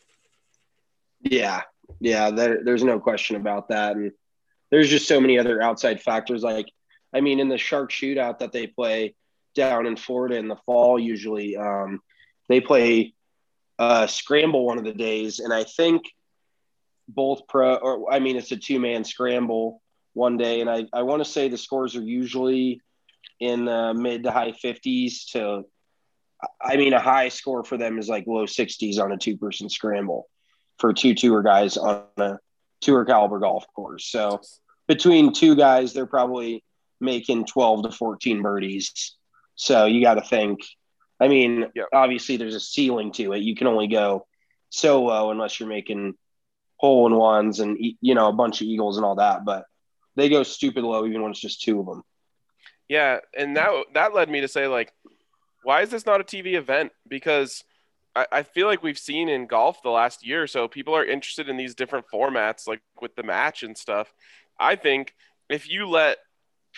Yeah, 1.21 1.61
yeah, 1.99 2.31
there, 2.31 2.63
there's 2.63 2.83
no 2.83 2.99
question 2.99 3.35
about 3.35 3.69
that. 3.69 3.95
And 3.95 4.11
there's 4.71 4.89
just 4.89 5.07
so 5.07 5.21
many 5.21 5.37
other 5.37 5.61
outside 5.61 6.01
factors. 6.01 6.41
Like, 6.43 6.71
I 7.13 7.21
mean, 7.21 7.39
in 7.39 7.47
the 7.47 7.57
shark 7.57 7.91
shootout 7.91 8.39
that 8.39 8.51
they 8.51 8.67
play, 8.67 9.15
down 9.57 9.87
in 9.87 9.97
Florida 9.97 10.37
in 10.37 10.47
the 10.47 10.55
fall. 10.55 10.97
Usually, 10.97 11.57
um, 11.57 11.99
they 12.47 12.61
play 12.61 13.13
uh, 13.77 14.07
scramble 14.07 14.65
one 14.65 14.77
of 14.77 14.85
the 14.85 14.93
days, 14.93 15.39
and 15.39 15.51
I 15.51 15.65
think 15.65 16.03
both 17.09 17.47
pro 17.47 17.75
or 17.75 18.13
I 18.13 18.19
mean 18.19 18.37
it's 18.37 18.51
a 18.51 18.57
two 18.57 18.79
man 18.79 19.03
scramble 19.03 19.81
one 20.13 20.37
day, 20.37 20.61
and 20.61 20.69
I 20.69 20.85
I 20.93 21.01
want 21.01 21.25
to 21.25 21.29
say 21.29 21.49
the 21.49 21.57
scores 21.57 21.95
are 21.95 22.01
usually 22.01 22.81
in 23.39 23.65
the 23.65 23.93
mid 23.93 24.23
to 24.23 24.31
high 24.31 24.53
fifties 24.53 25.25
to. 25.31 25.65
I 26.61 26.77
mean, 26.77 26.93
a 26.93 26.99
high 26.99 27.29
score 27.29 27.63
for 27.63 27.77
them 27.77 27.97
is 27.97 28.07
like 28.07 28.25
low 28.27 28.45
60s 28.45 28.99
on 28.99 29.11
a 29.11 29.17
two 29.17 29.37
person 29.37 29.69
scramble 29.69 30.27
for 30.79 30.93
two 30.93 31.15
tour 31.15 31.41
guys 31.41 31.77
on 31.77 32.05
a 32.17 32.37
tour 32.81 33.05
caliber 33.05 33.39
golf 33.39 33.65
course. 33.75 34.05
So 34.05 34.41
between 34.87 35.33
two 35.33 35.55
guys, 35.55 35.93
they're 35.93 36.05
probably 36.05 36.63
making 36.99 37.45
12 37.45 37.83
to 37.83 37.91
14 37.91 38.41
birdies. 38.41 39.15
So 39.55 39.85
you 39.85 40.01
got 40.01 40.15
to 40.15 40.21
think. 40.21 40.59
I 41.19 41.27
mean, 41.27 41.65
yep. 41.73 41.87
obviously 41.93 42.37
there's 42.37 42.55
a 42.55 42.59
ceiling 42.59 43.11
to 43.13 43.33
it. 43.33 43.39
You 43.39 43.55
can 43.55 43.67
only 43.67 43.87
go 43.87 44.27
so 44.69 45.03
low 45.03 45.31
unless 45.31 45.59
you're 45.59 45.69
making 45.69 46.13
hole 46.77 47.07
in 47.07 47.15
ones 47.15 47.59
and 47.59 47.77
you 47.79 48.13
know 48.13 48.27
a 48.27 48.33
bunch 48.33 48.61
of 48.61 48.67
eagles 48.67 48.97
and 48.97 49.05
all 49.05 49.15
that. 49.15 49.43
But 49.43 49.65
they 50.15 50.29
go 50.29 50.43
stupid 50.43 50.83
low 50.83 51.05
even 51.07 51.21
when 51.21 51.31
it's 51.31 51.39
just 51.39 51.61
two 51.61 51.79
of 51.79 51.87
them. 51.87 52.03
Yeah, 52.87 53.19
and 53.35 53.57
that 53.57 53.69
that 53.95 54.13
led 54.13 54.29
me 54.29 54.41
to 54.41 54.47
say 54.47 54.67
like, 54.67 54.93
why 55.63 55.81
is 55.81 55.89
this 55.89 56.05
not 56.05 56.21
a 56.21 56.23
TV 56.23 56.53
event? 56.53 56.91
Because 57.07 57.63
I, 58.15 58.25
I 58.31 58.43
feel 58.43 58.67
like 58.67 58.83
we've 58.83 58.97
seen 58.97 59.29
in 59.29 59.47
golf 59.47 59.81
the 59.83 59.89
last 59.89 60.25
year 60.25 60.43
or 60.43 60.47
so, 60.47 60.67
people 60.67 60.95
are 60.95 61.05
interested 61.05 61.49
in 61.49 61.57
these 61.57 61.75
different 61.75 62.05
formats, 62.13 62.67
like 62.67 62.81
with 63.01 63.15
the 63.15 63.23
match 63.23 63.63
and 63.63 63.77
stuff. 63.77 64.13
I 64.59 64.75
think 64.75 65.13
if 65.49 65.69
you 65.69 65.87
let 65.87 66.17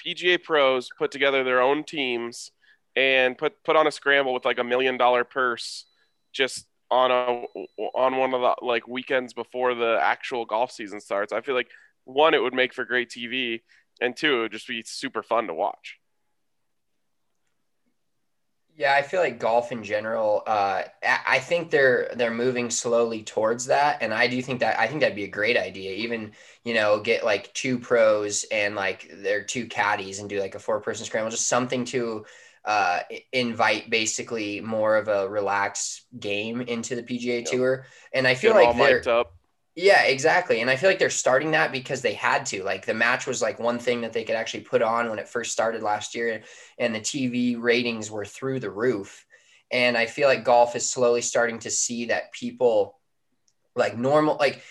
PGA 0.06 0.42
pros 0.42 0.90
put 0.98 1.12
together 1.12 1.44
their 1.44 1.62
own 1.62 1.84
teams 1.84 2.52
and 2.96 3.38
put 3.38 3.64
put 3.64 3.76
on 3.76 3.88
a 3.88 3.92
scramble 3.92 4.34
with 4.34 4.46
like 4.46 4.60
a 4.60 4.64
million 4.64 4.98
dollar 4.98 5.24
purse 5.24 5.86
just 6.34 6.66
on 6.92 7.12
a 7.12 7.46
on 7.96 8.18
one 8.18 8.34
of 8.34 8.42
the 8.42 8.66
like 8.66 8.88
weekends 8.88 9.34
before 9.34 9.76
the 9.76 10.00
actual 10.02 10.46
golf 10.46 10.72
season 10.72 11.00
starts. 11.00 11.32
I 11.32 11.42
feel 11.42 11.56
like 11.56 11.70
one, 12.06 12.34
it 12.34 12.42
would 12.42 12.54
make 12.54 12.74
for 12.74 12.86
great 12.86 13.10
TV, 13.10 13.62
and 14.02 14.16
two, 14.16 14.40
it 14.40 14.42
would 14.42 14.52
just 14.52 14.68
be 14.68 14.84
super 14.86 15.22
fun 15.22 15.48
to 15.48 15.54
watch. 15.54 15.99
Yeah, 18.80 18.94
I 18.94 19.02
feel 19.02 19.20
like 19.20 19.40
golf 19.40 19.74
in 19.74 19.84
general. 19.84 20.42
Uh, 20.48 20.84
I 21.04 21.40
think 21.40 21.70
they're 21.70 22.14
they're 22.16 22.32
moving 22.32 22.70
slowly 22.70 23.24
towards 23.24 23.66
that, 23.66 23.98
and 24.02 24.14
I 24.14 24.28
do 24.28 24.42
think 24.42 24.62
that 24.62 24.80
I 24.80 24.88
think 24.88 25.02
that'd 25.02 25.18
be 25.18 25.26
a 25.26 25.28
great 25.28 25.58
idea. 25.58 25.96
Even 25.96 26.32
you 26.64 26.74
know, 26.74 27.02
get 27.02 27.26
like 27.26 27.54
two 27.54 27.78
pros 27.78 28.46
and 28.50 28.76
like 28.76 29.12
their 29.14 29.44
two 29.44 29.68
caddies 29.68 30.20
and 30.20 30.30
do 30.30 30.40
like 30.40 30.56
a 30.56 30.60
four 30.60 30.80
person 30.80 31.06
scramble, 31.06 31.30
just 31.30 31.50
something 31.50 31.84
to 31.86 32.26
uh, 32.64 33.02
invite 33.34 33.90
basically 33.90 34.62
more 34.62 34.96
of 34.96 35.10
a 35.10 35.28
relaxed 35.28 36.06
game 36.18 36.62
into 36.62 36.96
the 36.96 37.04
PGA 37.04 37.40
yep. 37.40 37.46
Tour. 37.48 37.86
And 38.14 38.26
I 38.26 38.36
feel 38.36 38.54
like 38.54 38.78
they're 38.78 39.28
yeah, 39.82 40.04
exactly. 40.04 40.60
And 40.60 40.70
I 40.70 40.76
feel 40.76 40.90
like 40.90 41.00
they're 41.00 41.10
starting 41.10 41.52
that 41.52 41.72
because 41.72 42.02
they 42.02 42.14
had 42.14 42.46
to. 42.48 42.64
Like 42.64 42.86
the 42.86 42.94
match 42.94 43.26
was 43.26 43.42
like 43.42 43.60
one 43.60 43.80
thing 43.80 44.02
that 44.02 44.12
they 44.12 44.26
could 44.26 44.36
actually 44.36 44.62
put 44.62 44.82
on 44.82 45.10
when 45.10 45.20
it 45.20 45.30
first 45.30 45.54
started 45.54 45.82
last 45.82 46.16
year, 46.16 46.44
and 46.78 46.94
the 46.94 47.00
TV 47.00 47.56
ratings 47.58 48.12
were 48.12 48.26
through 48.26 48.60
the 48.60 48.70
roof. 48.70 49.26
And 49.72 49.98
I 49.98 50.06
feel 50.06 50.28
like 50.28 50.44
golf 50.44 50.76
is 50.76 50.90
slowly 50.90 51.22
starting 51.22 51.60
to 51.60 51.72
see 51.72 52.06
that 52.06 52.34
people 52.34 53.00
like 53.74 53.98
normal 53.98 54.36
like 54.38 54.62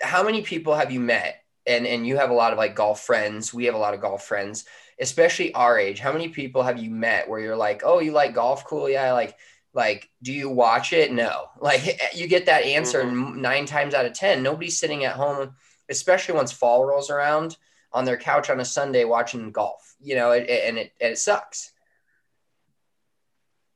how 0.00 0.22
many 0.22 0.40
people 0.40 0.74
have 0.74 0.90
you 0.90 1.00
met 1.00 1.42
and 1.66 1.86
and 1.86 2.06
you 2.06 2.16
have 2.16 2.30
a 2.30 2.34
lot 2.34 2.52
of 2.52 2.58
like 2.58 2.74
golf 2.74 3.00
friends 3.00 3.52
we 3.52 3.66
have 3.66 3.74
a 3.74 3.78
lot 3.78 3.92
of 3.92 4.00
golf 4.00 4.24
friends 4.24 4.64
especially 5.00 5.52
our 5.54 5.78
age 5.78 5.98
how 5.98 6.12
many 6.12 6.28
people 6.28 6.62
have 6.62 6.78
you 6.78 6.88
met 6.88 7.28
where 7.28 7.40
you're 7.40 7.56
like 7.56 7.82
oh 7.84 7.98
you 7.98 8.12
like 8.12 8.32
golf 8.32 8.64
cool 8.64 8.88
yeah 8.88 9.12
like 9.12 9.36
like 9.74 10.08
do 10.22 10.32
you 10.32 10.48
watch 10.48 10.92
it? 10.92 11.12
No. 11.12 11.46
Like 11.60 12.00
you 12.14 12.26
get 12.26 12.46
that 12.46 12.64
answer 12.64 13.02
mm-hmm. 13.02 13.40
nine 13.40 13.66
times 13.66 13.92
out 13.92 14.06
of 14.06 14.14
ten. 14.14 14.42
Nobody's 14.42 14.78
sitting 14.78 15.04
at 15.04 15.16
home 15.16 15.54
especially 15.88 16.34
once 16.34 16.52
fall 16.52 16.84
rolls 16.84 17.10
around 17.10 17.56
on 17.92 18.04
their 18.04 18.16
couch 18.16 18.50
on 18.50 18.60
a 18.60 18.64
sunday 18.64 19.04
watching 19.04 19.52
golf 19.52 19.94
you 20.00 20.14
know 20.14 20.32
it, 20.32 20.48
and 20.48 20.78
it 20.78 20.92
and 21.00 21.12
it 21.12 21.18
sucks. 21.18 21.72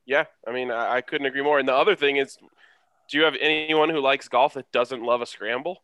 Yeah 0.05 0.25
i 0.47 0.51
mean 0.51 0.71
I, 0.71 0.97
I 0.97 1.01
couldn't 1.01 1.27
agree 1.27 1.43
more. 1.43 1.59
And 1.59 1.67
the 1.67 1.75
other 1.75 1.95
thing 1.95 2.17
is 2.17 2.37
do 3.09 3.17
you 3.17 3.23
have 3.23 3.35
anyone 3.39 3.89
who 3.89 3.99
likes 3.99 4.27
golf 4.27 4.53
that 4.53 4.71
doesn't 4.71 5.01
love 5.01 5.21
a 5.21 5.25
scramble? 5.25 5.83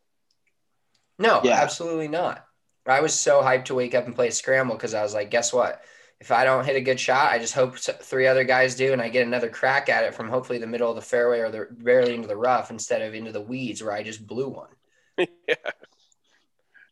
No 1.18 1.40
yeah. 1.42 1.60
absolutely 1.60 2.08
not. 2.08 2.44
I 2.86 3.00
was 3.00 3.18
so 3.18 3.42
hyped 3.42 3.64
to 3.66 3.74
wake 3.74 3.96
up 3.96 4.06
and 4.06 4.14
play 4.14 4.28
a 4.28 4.32
scramble 4.32 4.76
because 4.76 4.94
i 4.94 5.02
was 5.02 5.14
like 5.14 5.30
guess 5.30 5.52
what 5.52 5.82
if 6.20 6.32
I 6.32 6.44
don't 6.44 6.64
hit 6.64 6.76
a 6.76 6.80
good 6.80 6.98
shot, 6.98 7.32
I 7.32 7.38
just 7.38 7.54
hope 7.54 7.76
three 7.78 8.26
other 8.26 8.44
guys 8.44 8.74
do, 8.74 8.92
and 8.92 9.02
I 9.02 9.08
get 9.08 9.26
another 9.26 9.50
crack 9.50 9.88
at 9.88 10.04
it 10.04 10.14
from 10.14 10.28
hopefully 10.28 10.58
the 10.58 10.66
middle 10.66 10.88
of 10.88 10.96
the 10.96 11.02
fairway 11.02 11.40
or 11.40 11.50
the 11.50 11.68
barely 11.70 12.14
into 12.14 12.28
the 12.28 12.36
rough 12.36 12.70
instead 12.70 13.02
of 13.02 13.14
into 13.14 13.32
the 13.32 13.40
weeds 13.40 13.82
where 13.82 13.92
I 13.92 14.02
just 14.02 14.26
blew 14.26 14.48
one. 14.48 14.70
yeah. 15.18 15.54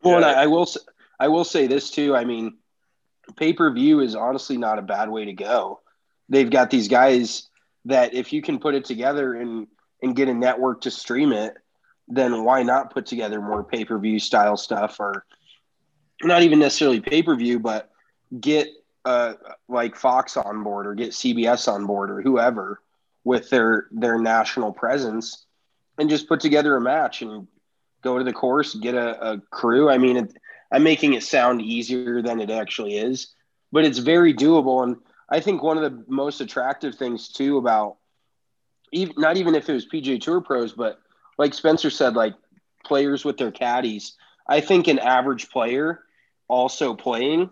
Well, 0.02 0.20
yeah. 0.20 0.26
I, 0.26 0.42
I 0.42 0.46
will 0.48 0.68
I 1.18 1.28
will 1.28 1.44
say 1.44 1.66
this 1.66 1.90
too. 1.90 2.14
I 2.14 2.26
mean, 2.26 2.58
pay 3.36 3.54
per 3.54 3.72
view 3.72 4.00
is 4.00 4.14
honestly 4.14 4.58
not 4.58 4.78
a 4.78 4.82
bad 4.82 5.08
way 5.08 5.24
to 5.24 5.32
go. 5.32 5.80
They've 6.28 6.50
got 6.50 6.68
these 6.68 6.88
guys 6.88 7.48
that 7.86 8.12
if 8.12 8.30
you 8.30 8.42
can 8.42 8.58
put 8.58 8.74
it 8.74 8.84
together 8.84 9.32
and 9.32 9.66
and 10.02 10.14
get 10.14 10.28
a 10.28 10.34
network 10.34 10.82
to 10.82 10.90
stream 10.90 11.32
it, 11.32 11.54
then 12.06 12.44
why 12.44 12.62
not 12.62 12.92
put 12.92 13.06
together 13.06 13.40
more 13.40 13.64
pay 13.64 13.86
per 13.86 13.98
view 13.98 14.18
style 14.18 14.58
stuff 14.58 15.00
or 15.00 15.24
not 16.22 16.42
even 16.42 16.58
necessarily 16.58 17.00
pay 17.00 17.22
per 17.22 17.34
view, 17.34 17.58
but 17.58 17.90
get 18.38 18.68
uh, 19.04 19.34
like 19.68 19.96
Fox 19.96 20.36
on 20.36 20.62
board 20.62 20.86
or 20.86 20.94
get 20.94 21.10
CBS 21.10 21.70
on 21.70 21.86
board 21.86 22.10
or 22.10 22.22
whoever 22.22 22.80
with 23.24 23.50
their 23.50 23.86
their 23.90 24.18
national 24.18 24.72
presence 24.72 25.46
and 25.98 26.10
just 26.10 26.28
put 26.28 26.40
together 26.40 26.76
a 26.76 26.80
match 26.80 27.22
and 27.22 27.46
go 28.02 28.18
to 28.18 28.24
the 28.24 28.32
course, 28.32 28.74
get 28.74 28.94
a, 28.94 29.32
a 29.32 29.40
crew. 29.50 29.90
I 29.90 29.98
mean, 29.98 30.16
it, 30.16 30.36
I'm 30.70 30.82
making 30.82 31.14
it 31.14 31.22
sound 31.22 31.62
easier 31.62 32.20
than 32.20 32.40
it 32.40 32.50
actually 32.50 32.98
is, 32.98 33.34
but 33.72 33.84
it's 33.84 33.98
very 33.98 34.34
doable. 34.34 34.82
And 34.82 34.96
I 35.28 35.40
think 35.40 35.62
one 35.62 35.78
of 35.78 35.84
the 35.84 36.04
most 36.06 36.40
attractive 36.40 36.96
things 36.96 37.28
too 37.28 37.56
about 37.58 37.96
even 38.92 39.14
not 39.18 39.36
even 39.36 39.54
if 39.54 39.68
it 39.68 39.72
was 39.72 39.86
PGA 39.86 40.20
Tour 40.20 40.40
pros, 40.40 40.72
but 40.72 41.00
like 41.38 41.54
Spencer 41.54 41.90
said, 41.90 42.14
like 42.14 42.34
players 42.84 43.24
with 43.24 43.38
their 43.38 43.50
caddies. 43.50 44.14
I 44.46 44.60
think 44.60 44.88
an 44.88 44.98
average 44.98 45.50
player 45.50 46.00
also 46.48 46.94
playing 46.94 47.50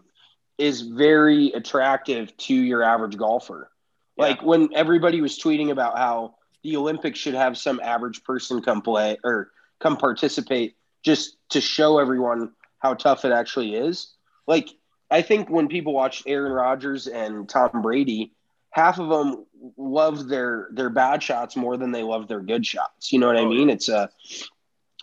is 0.59 0.83
very 0.83 1.53
attractive 1.53 2.37
to 2.37 2.55
your 2.55 2.83
average 2.83 3.17
golfer. 3.17 3.71
Yeah. 4.17 4.25
Like 4.27 4.43
when 4.43 4.71
everybody 4.75 5.21
was 5.21 5.39
tweeting 5.39 5.71
about 5.71 5.99
how 5.99 6.35
the 6.63 6.77
Olympics 6.77 7.19
should 7.19 7.35
have 7.35 7.59
some 7.59 7.81
average 7.83 8.23
person 8.25 8.63
come 8.63 8.83
play 8.83 9.19
or 9.25 9.51
come 9.81 9.97
participate 9.97 10.77
just 11.03 11.37
to 11.51 11.61
show 11.61 11.99
everyone 11.99 12.53
how 12.79 12.95
tough 12.95 13.25
it 13.25 13.33
actually 13.33 13.75
is. 13.75 14.15
Like 14.47 14.69
I 15.11 15.23
think 15.23 15.51
when 15.51 15.69
people 15.69 15.93
watch 15.93 16.23
Aaron 16.27 16.53
Rodgers 16.53 17.07
and 17.07 17.49
Tom 17.49 17.83
Brady, 17.83 18.33
half 18.71 18.99
of 18.99 19.09
them 19.09 19.47
love 19.77 20.29
their 20.29 20.69
their 20.73 20.91
bad 20.91 21.23
shots 21.23 21.57
more 21.57 21.77
than 21.77 21.93
they 21.93 22.03
love 22.03 22.29
their 22.29 22.41
good 22.41 22.65
shots. 22.67 23.13
You 23.13 23.19
know 23.19 23.27
what 23.27 23.37
oh, 23.37 23.47
I 23.47 23.49
mean? 23.49 23.69
Yeah. 23.69 23.75
It's 23.75 23.89
a 23.89 24.11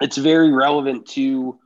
it's 0.01 0.17
very 0.17 0.51
relevant 0.51 1.07
to 1.09 1.59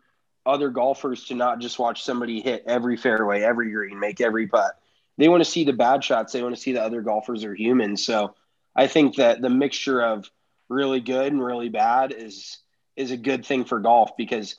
other 0.46 0.70
golfers 0.70 1.26
to 1.26 1.36
not 1.36 1.60
just 1.60 1.80
watch 1.80 2.04
somebody 2.04 2.42
hit 2.42 2.64
every 2.68 2.98
fairway, 2.98 3.42
every 3.42 3.72
green, 3.72 4.00
make 4.00 4.22
every 4.22 4.48
putt. 4.48 4.78
They 5.18 5.30
want 5.30 5.44
to 5.44 5.50
see 5.50 5.64
the 5.64 5.74
bad 5.74 6.04
shots. 6.04 6.34
They 6.34 6.42
want 6.42 6.56
to 6.56 6.62
see 6.62 6.74
the 6.74 6.84
other 6.84 7.02
golfers 7.02 7.44
are 7.44 7.54
human. 7.54 7.98
So 7.98 8.36
I 8.76 8.88
think 8.88 9.16
that 9.18 9.42
the 9.42 9.50
mixture 9.50 10.02
of 10.02 10.30
really 10.70 11.00
good 11.00 11.32
and 11.32 11.44
really 11.44 11.70
bad 11.70 12.12
is 12.12 12.60
is 12.96 13.12
a 13.12 13.18
good 13.18 13.46
thing 13.46 13.66
for 13.66 13.80
golf 13.80 14.16
because 14.18 14.56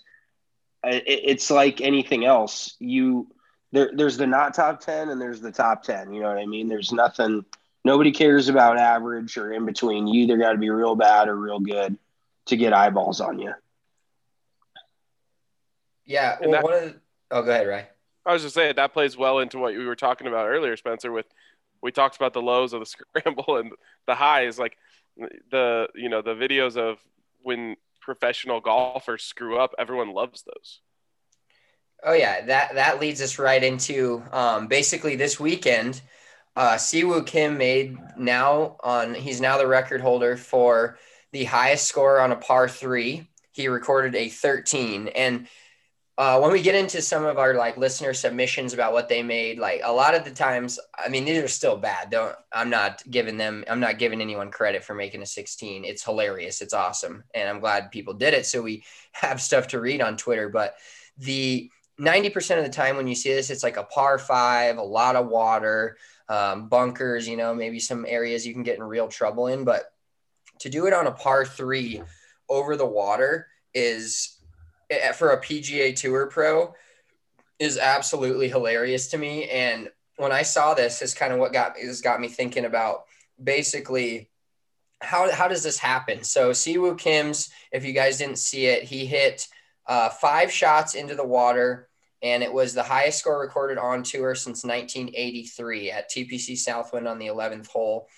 uh, 0.83 1.01
it's 1.07 1.51
like 1.51 1.81
anything 1.81 2.25
else. 2.25 2.77
You 2.79 3.29
there, 3.73 3.91
there's 3.95 4.17
the 4.17 4.27
not 4.27 4.55
top 4.55 4.81
ten 4.81 5.09
and 5.09 5.21
there's 5.21 5.41
the 5.41 5.53
top 5.53 5.83
ten. 5.83 6.13
You 6.13 6.23
know 6.23 6.29
what 6.29 6.39
I 6.39 6.47
mean? 6.47 6.69
There's 6.69 6.93
nothing. 6.93 7.45
Nobody 7.85 8.13
cares 8.13 8.49
about 8.49 8.79
average 8.79 9.37
or 9.37 9.53
in 9.53 9.67
between. 9.67 10.07
You 10.07 10.23
either 10.23 10.39
got 10.39 10.53
to 10.53 10.59
be 10.59 10.71
real 10.71 10.95
bad 10.95 11.29
or 11.29 11.37
real 11.37 11.61
good 11.61 11.99
to 12.47 12.57
get 12.57 12.73
eyeballs 12.73 13.21
on 13.21 13.39
you. 13.39 13.53
Yeah. 16.07 16.37
Well, 16.41 16.51
that, 16.53 16.65
one 16.65 16.73
of 16.73 16.83
the, 16.83 17.01
oh, 17.31 17.43
go 17.43 17.51
ahead, 17.51 17.67
Ray. 17.67 17.87
I 18.27 18.33
was 18.33 18.43
just 18.43 18.55
saying 18.55 18.75
that 18.77 18.93
plays 18.93 19.17
well 19.17 19.39
into 19.41 19.59
what 19.59 19.75
we 19.75 19.85
were 19.85 19.97
talking 19.97 20.27
about 20.27 20.49
earlier, 20.49 20.77
Spencer. 20.77 21.13
With 21.13 21.27
we 21.83 21.93
talked 21.93 22.17
about 22.17 22.33
the 22.33 22.43
lows 22.43 22.73
of 22.73 22.81
the 22.81 22.87
scramble 23.17 23.57
and 23.57 23.73
the 24.07 24.15
highs, 24.15 24.59
like 24.59 24.77
the 25.51 25.89
you 25.95 26.09
know 26.09 26.23
the 26.23 26.35
videos 26.35 26.77
of 26.77 26.99
when 27.43 27.77
professional 28.01 28.61
golfers 28.61 29.23
screw 29.23 29.59
up. 29.59 29.75
Everyone 29.79 30.13
loves 30.13 30.43
those. 30.43 30.81
Oh 32.03 32.13
yeah, 32.13 32.45
that 32.47 32.75
that 32.75 33.01
leads 33.01 33.21
us 33.21 33.39
right 33.39 33.63
into 33.63 34.23
um, 34.33 34.69
basically 34.69 35.17
this 35.17 35.39
weekend. 35.39 36.01
Uh, 36.57 36.77
Si 36.77 37.03
Woo 37.03 37.23
Kim 37.25 37.59
made 37.59 37.97
now 38.17 38.77
on 38.83 39.15
he's 39.15 39.41
now 39.41 39.59
the 39.59 39.67
record 39.67 40.01
holder 40.01 40.37
for 40.37 40.99
the 41.33 41.45
highest 41.45 41.87
score 41.87 42.21
on 42.21 42.33
a 42.33 42.37
par 42.37 42.69
three. 42.69 43.29
He 43.53 43.69
recorded 43.69 44.15
a 44.15 44.29
13, 44.29 45.09
and 45.09 45.47
uh, 46.17 46.39
when 46.39 46.53
we 46.53 46.63
get 46.63 46.77
into 46.77 47.03
some 47.03 47.25
of 47.25 47.39
our 47.39 47.55
like 47.55 47.77
listener 47.77 48.15
submissions 48.15 48.73
about 48.73 48.93
what 48.93 49.09
they 49.09 49.23
made, 49.23 49.59
like 49.59 49.81
a 49.83 49.93
lot 49.93 50.15
of 50.15 50.25
the 50.25 50.31
times, 50.31 50.79
I 50.97 51.09
mean, 51.09 51.25
these 51.25 51.43
are 51.43 51.49
still 51.49 51.77
bad. 51.77 52.11
Don't 52.11 52.37
I'm 52.53 52.71
not 52.71 53.03
giving 53.11 53.37
them, 53.37 53.65
I'm 53.69 53.81
not 53.81 53.99
giving 53.99 54.21
anyone 54.21 54.53
credit 54.53 54.85
for 54.85 54.95
making 54.95 55.23
a 55.23 55.27
16. 55.27 55.85
It's 55.85 56.05
hilarious. 56.05 56.61
It's 56.61 56.75
awesome, 56.75 57.25
and 57.35 57.49
I'm 57.49 57.59
glad 57.59 57.91
people 57.91 58.15
did 58.15 58.33
it. 58.33 58.47
So 58.47 58.63
we 58.63 58.85
have 59.13 59.41
stuff 59.41 59.69
to 59.69 59.81
read 59.81 60.01
on 60.01 60.17
Twitter. 60.17 60.49
But 60.49 60.77
the 61.19 61.69
90% 62.01 62.59
of 62.59 62.65
the 62.65 62.71
time 62.71 62.97
when 62.97 63.09
you 63.09 63.15
see 63.17 63.35
this, 63.35 63.51
it's 63.51 63.65
like 63.65 63.77
a 63.77 63.85
par 63.85 64.19
five, 64.19 64.79
a 64.79 64.83
lot 64.83 65.17
of 65.17 65.27
water, 65.27 65.97
um, 66.29 66.69
bunkers. 66.69 67.27
You 67.27 67.37
know, 67.37 67.55
maybe 67.55 67.81
some 67.81 68.07
areas 68.07 68.47
you 68.47 68.53
can 68.53 68.63
get 68.63 68.77
in 68.77 68.85
real 68.85 69.09
trouble 69.09 69.49
in. 69.49 69.65
But 69.65 69.93
to 70.61 70.71
do 70.71 70.87
it 70.87 70.93
on 70.93 71.09
a 71.09 71.13
par 71.13 71.45
three 71.45 72.03
over 72.49 72.77
the 72.77 72.87
water 72.87 73.49
is 73.75 74.34
for 75.15 75.31
a 75.31 75.41
PGA 75.41 75.95
Tour 75.95 76.27
pro 76.27 76.75
is 77.59 77.79
absolutely 77.79 78.49
hilarious 78.49 79.09
to 79.09 79.19
me. 79.19 79.49
And 79.49 79.91
when 80.17 80.33
I 80.33 80.43
saw 80.43 80.75
this, 80.75 81.03
is 81.03 81.15
kind 81.15 81.33
of 81.33 81.39
what 81.39 81.53
got 81.53 81.77
has 81.79 82.01
got 82.01 82.21
me 82.21 82.29
thinking 82.29 82.65
about 82.65 83.05
basically 83.43 84.31
how 85.01 85.31
how 85.31 85.49
does 85.49 85.63
this 85.63 85.79
happen? 85.79 86.25
So 86.25 86.53
Si 86.53 86.79
Woo 86.79 86.95
Kim's, 86.95 87.51
if 87.73 87.85
you 87.85 87.93
guys 87.93 88.19
didn't 88.19 88.39
see 88.39 88.67
it, 88.67 88.85
he 88.85 89.07
hit 89.07 89.47
uh, 89.87 90.09
five 90.09 90.51
shots 90.51 90.95
into 90.95 91.15
the 91.15 91.27
water, 91.27 91.89
and 92.23 92.43
it 92.43 92.53
was 92.53 92.75
the 92.75 92.83
highest 92.83 93.19
score 93.19 93.41
recorded 93.41 93.79
on 93.79 94.03
tour 94.03 94.35
since 94.35 94.65
1983 94.65 95.91
at 95.91 96.11
TPC 96.11 96.57
Southwind 96.57 97.07
on 97.07 97.19
the 97.19 97.27
11th 97.27 97.67
hole. 97.67 98.09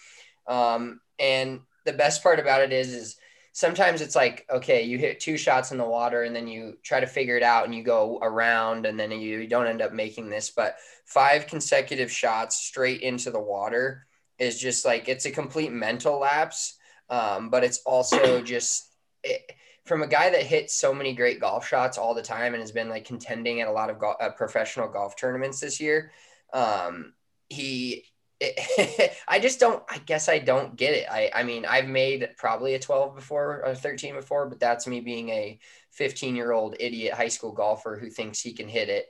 Um, 0.46 1.00
and 1.18 1.61
the 1.85 1.92
best 1.92 2.22
part 2.22 2.38
about 2.38 2.62
it 2.62 2.72
is, 2.72 2.92
is 2.92 3.16
sometimes 3.57 4.03
it's 4.03 4.14
like, 4.14 4.45
okay, 4.51 4.83
you 4.83 4.99
hit 4.99 5.19
two 5.19 5.38
shots 5.38 5.73
in 5.73 5.79
the 5.79 5.85
water 5.85 6.25
and 6.25 6.37
then 6.37 6.47
you 6.47 6.77
try 6.83 7.01
to 7.01 7.07
figure 7.07 7.38
it 7.38 7.42
out 7.42 7.64
and 7.64 7.75
you 7.75 7.83
go 7.83 8.19
around 8.21 8.85
and 8.85 9.01
then 9.01 9.11
you 9.11 9.47
don't 9.47 9.66
end 9.66 9.81
up 9.81 9.95
making 9.95 10.29
this. 10.29 10.51
But 10.51 10.77
five 11.07 11.47
consecutive 11.47 12.12
shots 12.12 12.57
straight 12.59 13.01
into 13.01 13.31
the 13.31 13.40
water 13.40 14.07
is 14.38 14.61
just 14.61 14.85
like, 14.85 15.09
it's 15.09 15.25
a 15.25 15.31
complete 15.31 15.73
mental 15.73 16.19
lapse. 16.19 16.77
Um, 17.09 17.49
but 17.49 17.64
it's 17.64 17.79
also 17.87 18.42
just 18.45 18.90
it, 19.25 19.51
from 19.87 20.03
a 20.03 20.07
guy 20.07 20.29
that 20.29 20.42
hits 20.42 20.75
so 20.75 20.92
many 20.92 21.14
great 21.14 21.40
golf 21.40 21.66
shots 21.66 21.97
all 21.97 22.12
the 22.12 22.21
time 22.21 22.53
and 22.53 22.61
has 22.61 22.73
been 22.73 22.90
like 22.90 23.07
contending 23.07 23.62
at 23.62 23.69
a 23.69 23.73
lot 23.73 23.88
of 23.88 23.99
go- 23.99 24.16
uh, 24.21 24.33
professional 24.33 24.87
golf 24.87 25.16
tournaments 25.16 25.61
this 25.61 25.81
year. 25.81 26.12
Um, 26.53 27.14
he 27.49 28.05
it, 28.40 29.16
I 29.29 29.38
just 29.38 29.61
don't, 29.61 29.83
I 29.88 29.99
guess 29.99 30.29
I 30.29 30.38
don't 30.38 30.77
get 30.77 30.94
it. 30.94 31.07
I, 31.11 31.31
I 31.35 31.42
mean, 31.42 31.64
I've 31.64 31.88
made 31.88 32.31
probably 32.37 32.75
a 32.75 32.79
12 32.79 33.14
before 33.14 33.64
or 33.64 33.75
13 33.75 34.14
before, 34.14 34.49
but 34.49 34.61
that's 34.61 34.87
me 34.87 35.01
being 35.01 35.29
a 35.31 35.59
15 35.92 36.37
year 36.37 36.53
old 36.53 36.77
idiot 36.79 37.14
high 37.14 37.29
school 37.29 37.53
golfer 37.53 37.99
who 37.99 38.11
thinks 38.11 38.40
he 38.40 38.53
can 38.53 38.68
hit 38.68 38.88
it, 38.88 39.07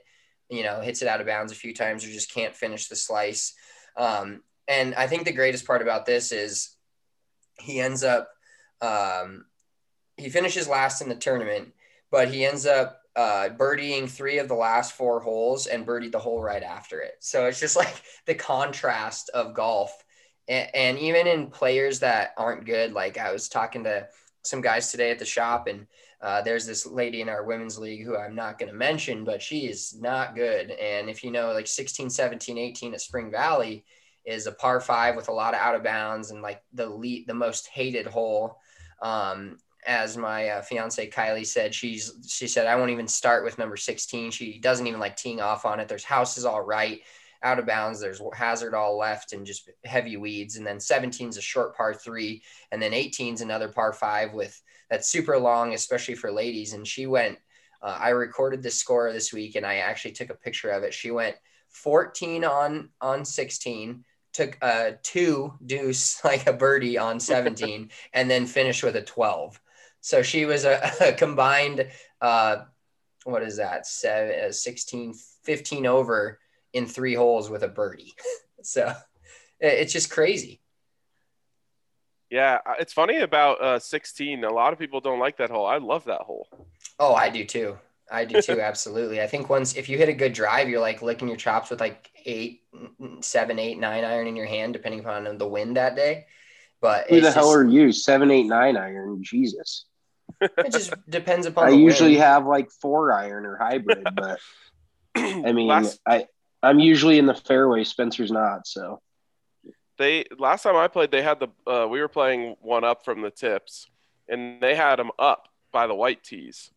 you 0.49 0.63
know, 0.63 0.81
hits 0.81 1.01
it 1.01 1.07
out 1.07 1.21
of 1.21 1.27
bounds 1.27 1.51
a 1.51 1.55
few 1.55 1.73
times 1.73 2.03
or 2.03 2.07
just 2.07 2.33
can't 2.33 2.55
finish 2.55 2.87
the 2.87 2.95
slice. 2.95 3.53
Um, 3.95 4.43
and 4.67 4.95
I 4.95 5.07
think 5.07 5.25
the 5.25 5.33
greatest 5.33 5.65
part 5.65 5.81
about 5.81 6.05
this 6.05 6.31
is 6.31 6.75
he 7.59 7.79
ends 7.79 8.03
up, 8.03 8.29
um, 8.81 9.45
he 10.17 10.29
finishes 10.29 10.67
last 10.67 11.01
in 11.01 11.09
the 11.09 11.15
tournament, 11.15 11.73
but 12.11 12.29
he 12.29 12.45
ends 12.45 12.65
up 12.65 12.96
uh, 13.17 13.49
birdieing 13.49 14.07
three 14.07 14.37
of 14.37 14.47
the 14.47 14.53
last 14.53 14.93
four 14.93 15.19
holes 15.19 15.65
and 15.65 15.87
birdied 15.87 16.11
the 16.11 16.19
hole 16.19 16.39
right 16.39 16.61
after 16.61 17.01
it. 17.01 17.15
So 17.19 17.47
it's 17.47 17.59
just 17.59 17.75
like 17.75 18.01
the 18.27 18.35
contrast 18.35 19.29
of 19.33 19.55
golf. 19.55 19.91
And, 20.47 20.69
and, 20.73 20.99
even 20.99 21.27
in 21.27 21.47
players 21.47 21.99
that 21.99 22.33
aren't 22.37 22.65
good, 22.65 22.93
like 22.93 23.17
I 23.17 23.33
was 23.33 23.49
talking 23.49 23.83
to 23.83 24.07
some 24.43 24.61
guys 24.61 24.91
today 24.91 25.11
at 25.11 25.19
the 25.19 25.25
shop, 25.25 25.67
and 25.67 25.87
uh, 26.21 26.41
there's 26.41 26.65
this 26.65 26.85
lady 26.85 27.21
in 27.21 27.27
our 27.27 27.43
women's 27.43 27.77
league 27.77 28.05
who 28.05 28.15
I'm 28.15 28.35
not 28.35 28.59
going 28.59 28.71
to 28.71 28.77
mention, 28.77 29.25
but 29.25 29.41
she 29.41 29.65
is 29.65 29.99
not 29.99 30.35
good. 30.35 30.71
And 30.71 31.09
if 31.09 31.23
you 31.23 31.31
know, 31.31 31.51
like 31.51 31.67
16, 31.67 32.09
17, 32.09 32.57
18 32.57 32.93
at 32.93 33.01
Spring 33.01 33.31
Valley 33.31 33.83
is 34.25 34.45
a 34.45 34.51
par 34.51 34.79
five 34.79 35.15
with 35.15 35.27
a 35.27 35.33
lot 35.33 35.53
of 35.53 35.59
out 35.59 35.75
of 35.75 35.83
bounds 35.83 36.31
and 36.31 36.41
like 36.41 36.61
the 36.73 36.87
lead, 36.87 37.27
the 37.27 37.33
most 37.33 37.67
hated 37.67 38.05
hole. 38.05 38.59
Um, 39.01 39.57
as 39.87 40.17
my 40.17 40.49
uh, 40.49 40.61
fiance 40.61 41.09
Kylie 41.09 41.45
said, 41.45 41.73
she's 41.73 42.13
she 42.27 42.47
said 42.47 42.67
I 42.67 42.75
won't 42.75 42.91
even 42.91 43.07
start 43.07 43.45
with 43.45 43.57
number 43.57 43.77
16. 43.77 44.31
She 44.31 44.59
doesn't 44.59 44.85
even 44.85 44.99
like 44.99 45.15
teeing 45.15 45.39
off 45.39 45.65
on 45.65 45.79
it. 45.79 45.87
There's 45.87 46.03
houses 46.03 46.43
all 46.43 46.61
right, 46.61 46.99
out 47.41 47.57
of 47.57 47.65
bounds. 47.65 48.01
There's 48.01 48.21
hazard 48.33 48.75
all 48.75 48.97
left 48.97 49.31
and 49.31 49.45
just 49.45 49.69
heavy 49.85 50.17
weeds. 50.17 50.57
And 50.57 50.67
then 50.67 50.81
17 50.81 51.29
is 51.29 51.37
a 51.37 51.41
short 51.41 51.75
par 51.75 51.93
three, 51.93 52.43
and 52.71 52.81
then 52.81 52.93
18 52.93 53.35
is 53.35 53.41
another 53.41 53.69
par 53.69 53.93
five 53.93 54.33
with 54.33 54.61
that's 54.89 55.07
super 55.07 55.39
long, 55.39 55.73
especially 55.73 56.15
for 56.15 56.31
ladies. 56.31 56.73
And 56.73 56.85
she 56.85 57.07
went. 57.07 57.39
Uh, 57.81 57.97
I 57.99 58.09
recorded 58.09 58.63
the 58.63 58.71
score 58.71 59.13
this 59.13 59.31
week, 59.31 59.55
and 59.55 59.65
I 59.65 59.75
actually 59.75 60.11
took 60.11 60.31
a 60.31 60.35
picture 60.35 60.71
of 60.71 60.83
it. 60.83 60.93
She 60.93 61.11
went 61.11 61.35
14 61.69 62.43
on 62.43 62.89
on 62.99 63.23
16 63.23 64.03
took 64.33 64.57
a 64.61 64.93
two 65.01 65.53
deuce 65.65 66.21
like 66.25 66.45
a 66.45 66.53
birdie 66.53 66.97
on 66.97 67.19
17 67.19 67.89
and 68.13 68.29
then 68.29 68.45
finished 68.45 68.83
with 68.83 68.95
a 68.95 69.01
12 69.01 69.59
so 70.01 70.21
she 70.21 70.45
was 70.45 70.65
a, 70.65 70.91
a 71.01 71.13
combined, 71.13 71.87
uh, 72.21 72.57
what 73.23 73.43
is 73.43 73.57
that, 73.57 73.85
Seven, 73.87 74.49
uh, 74.49 74.51
16, 74.51 75.13
15 75.43 75.85
over 75.85 76.39
in 76.73 76.85
three 76.85 77.13
holes 77.13 77.49
with 77.49 77.63
a 77.63 77.67
birdie. 77.67 78.13
so 78.61 78.93
it's 79.59 79.93
just 79.93 80.11
crazy. 80.11 80.61
Yeah, 82.29 82.59
it's 82.79 82.93
funny 82.93 83.19
about 83.19 83.61
uh, 83.61 83.79
16. 83.79 84.43
A 84.43 84.51
lot 84.51 84.73
of 84.73 84.79
people 84.79 84.99
don't 84.99 85.19
like 85.19 85.37
that 85.37 85.49
hole. 85.49 85.65
I 85.65 85.77
love 85.77 86.05
that 86.05 86.21
hole. 86.21 86.47
Oh, 86.99 87.13
I 87.13 87.29
do 87.29 87.45
too. 87.45 87.77
I 88.11 88.25
do 88.25 88.41
too. 88.41 88.59
absolutely. 88.61 89.21
I 89.21 89.27
think 89.27 89.49
once 89.49 89.75
if 89.75 89.87
you 89.87 89.97
hit 89.97 90.09
a 90.09 90.13
good 90.13 90.33
drive, 90.33 90.67
you're 90.67 90.81
like 90.81 91.01
licking 91.01 91.27
your 91.27 91.37
chops 91.37 91.69
with 91.69 91.79
like 91.79 92.11
eight, 92.25 92.63
seven, 93.21 93.59
eight, 93.59 93.79
nine 93.79 94.03
iron 94.03 94.27
in 94.27 94.35
your 94.35 94.45
hand, 94.45 94.73
depending 94.73 94.99
upon 94.99 95.37
the 95.37 95.47
wind 95.47 95.77
that 95.77 95.95
day. 95.95 96.25
But 96.81 97.09
who 97.09 97.15
the 97.15 97.21
just, 97.21 97.35
hell 97.35 97.51
are 97.51 97.65
you? 97.65 97.91
Seven, 97.91 98.31
eight, 98.31 98.45
nine 98.45 98.77
iron. 98.77 99.23
Jesus. 99.23 99.85
It 100.41 100.71
just 100.71 100.93
depends 101.09 101.45
upon. 101.45 101.67
I 101.67 101.69
usually 101.71 102.11
wind. 102.11 102.23
have 102.23 102.45
like 102.45 102.69
four 102.69 103.11
iron 103.11 103.45
or 103.45 103.57
hybrid, 103.57 104.07
but 104.15 104.39
I 105.15 105.51
mean, 105.51 105.67
last, 105.67 105.99
I 106.05 106.27
I'm 106.61 106.79
usually 106.79 107.17
in 107.17 107.25
the 107.25 107.35
fairway. 107.35 107.83
Spencer's 107.83 108.31
not, 108.31 108.67
so. 108.67 109.01
They 109.97 110.25
last 110.37 110.63
time 110.63 110.75
I 110.75 110.87
played, 110.87 111.09
they 111.09 111.23
had 111.23 111.39
the 111.39 111.47
uh, 111.71 111.87
we 111.87 111.99
were 111.99 112.07
playing 112.07 112.55
one 112.61 112.83
up 112.83 113.03
from 113.03 113.21
the 113.21 113.31
tips, 113.31 113.87
and 114.29 114.61
they 114.61 114.75
had 114.75 114.97
them 114.97 115.09
up 115.17 115.47
by 115.71 115.87
the 115.87 115.95
white 115.95 116.23
tees. 116.23 116.69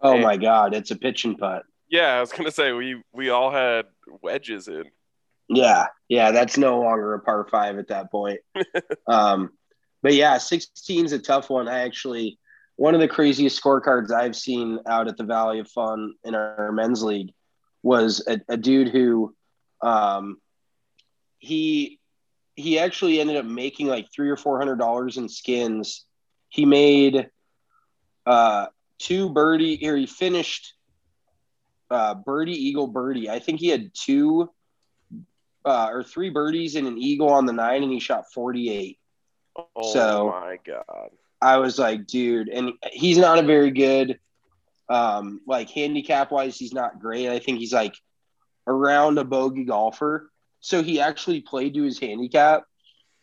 Oh 0.00 0.14
and, 0.14 0.22
my 0.22 0.36
god, 0.36 0.74
it's 0.74 0.92
a 0.92 0.96
pitch 0.96 1.24
and 1.24 1.36
putt. 1.36 1.64
Yeah, 1.90 2.16
I 2.16 2.20
was 2.20 2.32
gonna 2.32 2.52
say 2.52 2.72
we 2.72 3.02
we 3.12 3.30
all 3.30 3.50
had 3.50 3.86
wedges 4.20 4.68
in. 4.68 4.84
Yeah, 5.48 5.86
yeah, 6.08 6.30
that's 6.30 6.56
no 6.56 6.80
longer 6.80 7.14
a 7.14 7.20
par 7.20 7.46
five 7.50 7.78
at 7.78 7.88
that 7.88 8.10
point. 8.10 8.40
um, 9.06 9.50
but 10.02 10.14
yeah, 10.14 10.38
16 10.38 11.04
is 11.04 11.12
a 11.12 11.18
tough 11.18 11.50
one. 11.50 11.68
I 11.68 11.80
actually 11.80 12.38
one 12.76 12.94
of 12.94 13.00
the 13.00 13.08
craziest 13.08 13.62
scorecards 13.62 14.10
I've 14.10 14.34
seen 14.34 14.80
out 14.86 15.08
at 15.08 15.16
the 15.16 15.24
Valley 15.24 15.58
of 15.58 15.68
Fun 15.68 16.14
in 16.24 16.34
our 16.34 16.72
men's 16.72 17.02
league 17.02 17.32
was 17.82 18.26
a, 18.26 18.40
a 18.48 18.56
dude 18.56 18.88
who 18.88 19.34
um, 19.82 20.38
he 21.38 21.98
he 22.54 22.78
actually 22.78 23.20
ended 23.20 23.36
up 23.36 23.44
making 23.44 23.86
like 23.86 24.08
three 24.14 24.30
or 24.30 24.36
four 24.36 24.58
hundred 24.58 24.78
dollars 24.78 25.16
in 25.16 25.28
skins. 25.28 26.06
He 26.48 26.64
made 26.64 27.28
uh, 28.26 28.66
two 28.98 29.30
birdie 29.30 29.76
here. 29.76 29.96
He 29.96 30.06
finished 30.06 30.74
uh, 31.90 32.14
birdie 32.14 32.68
eagle 32.68 32.86
birdie. 32.86 33.30
I 33.30 33.38
think 33.38 33.60
he 33.60 33.68
had 33.68 33.90
two 33.94 34.50
uh, 35.64 35.88
or 35.90 36.02
three 36.02 36.30
birdies 36.30 36.76
and 36.76 36.86
an 36.86 36.98
eagle 36.98 37.30
on 37.30 37.46
the 37.46 37.52
nine, 37.52 37.82
and 37.82 37.92
he 37.92 38.00
shot 38.00 38.32
forty 38.32 38.70
eight. 38.70 38.98
Oh 39.56 39.92
so, 39.92 40.28
my 40.28 40.58
god! 40.64 41.10
I 41.40 41.58
was 41.58 41.78
like, 41.78 42.06
dude, 42.06 42.48
and 42.48 42.72
he's 42.92 43.18
not 43.18 43.38
a 43.38 43.42
very 43.42 43.70
good, 43.70 44.18
um, 44.88 45.40
like 45.46 45.70
handicap 45.70 46.30
wise, 46.30 46.56
he's 46.56 46.72
not 46.72 47.00
great. 47.00 47.28
I 47.28 47.38
think 47.38 47.58
he's 47.58 47.72
like 47.72 47.94
around 48.66 49.18
a 49.18 49.24
bogey 49.24 49.64
golfer. 49.64 50.30
So 50.60 50.82
he 50.82 51.00
actually 51.00 51.40
played 51.40 51.74
to 51.74 51.82
his 51.82 51.98
handicap, 51.98 52.64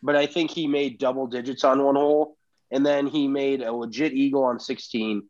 but 0.02 0.16
I 0.16 0.26
think 0.26 0.50
he 0.50 0.66
made 0.66 0.98
double 0.98 1.26
digits 1.26 1.64
on 1.64 1.82
one 1.82 1.96
hole. 1.96 2.36
And 2.70 2.84
then 2.84 3.06
he 3.06 3.26
made 3.26 3.62
a 3.62 3.72
legit 3.72 4.12
eagle 4.12 4.44
on 4.44 4.60
16, 4.60 5.22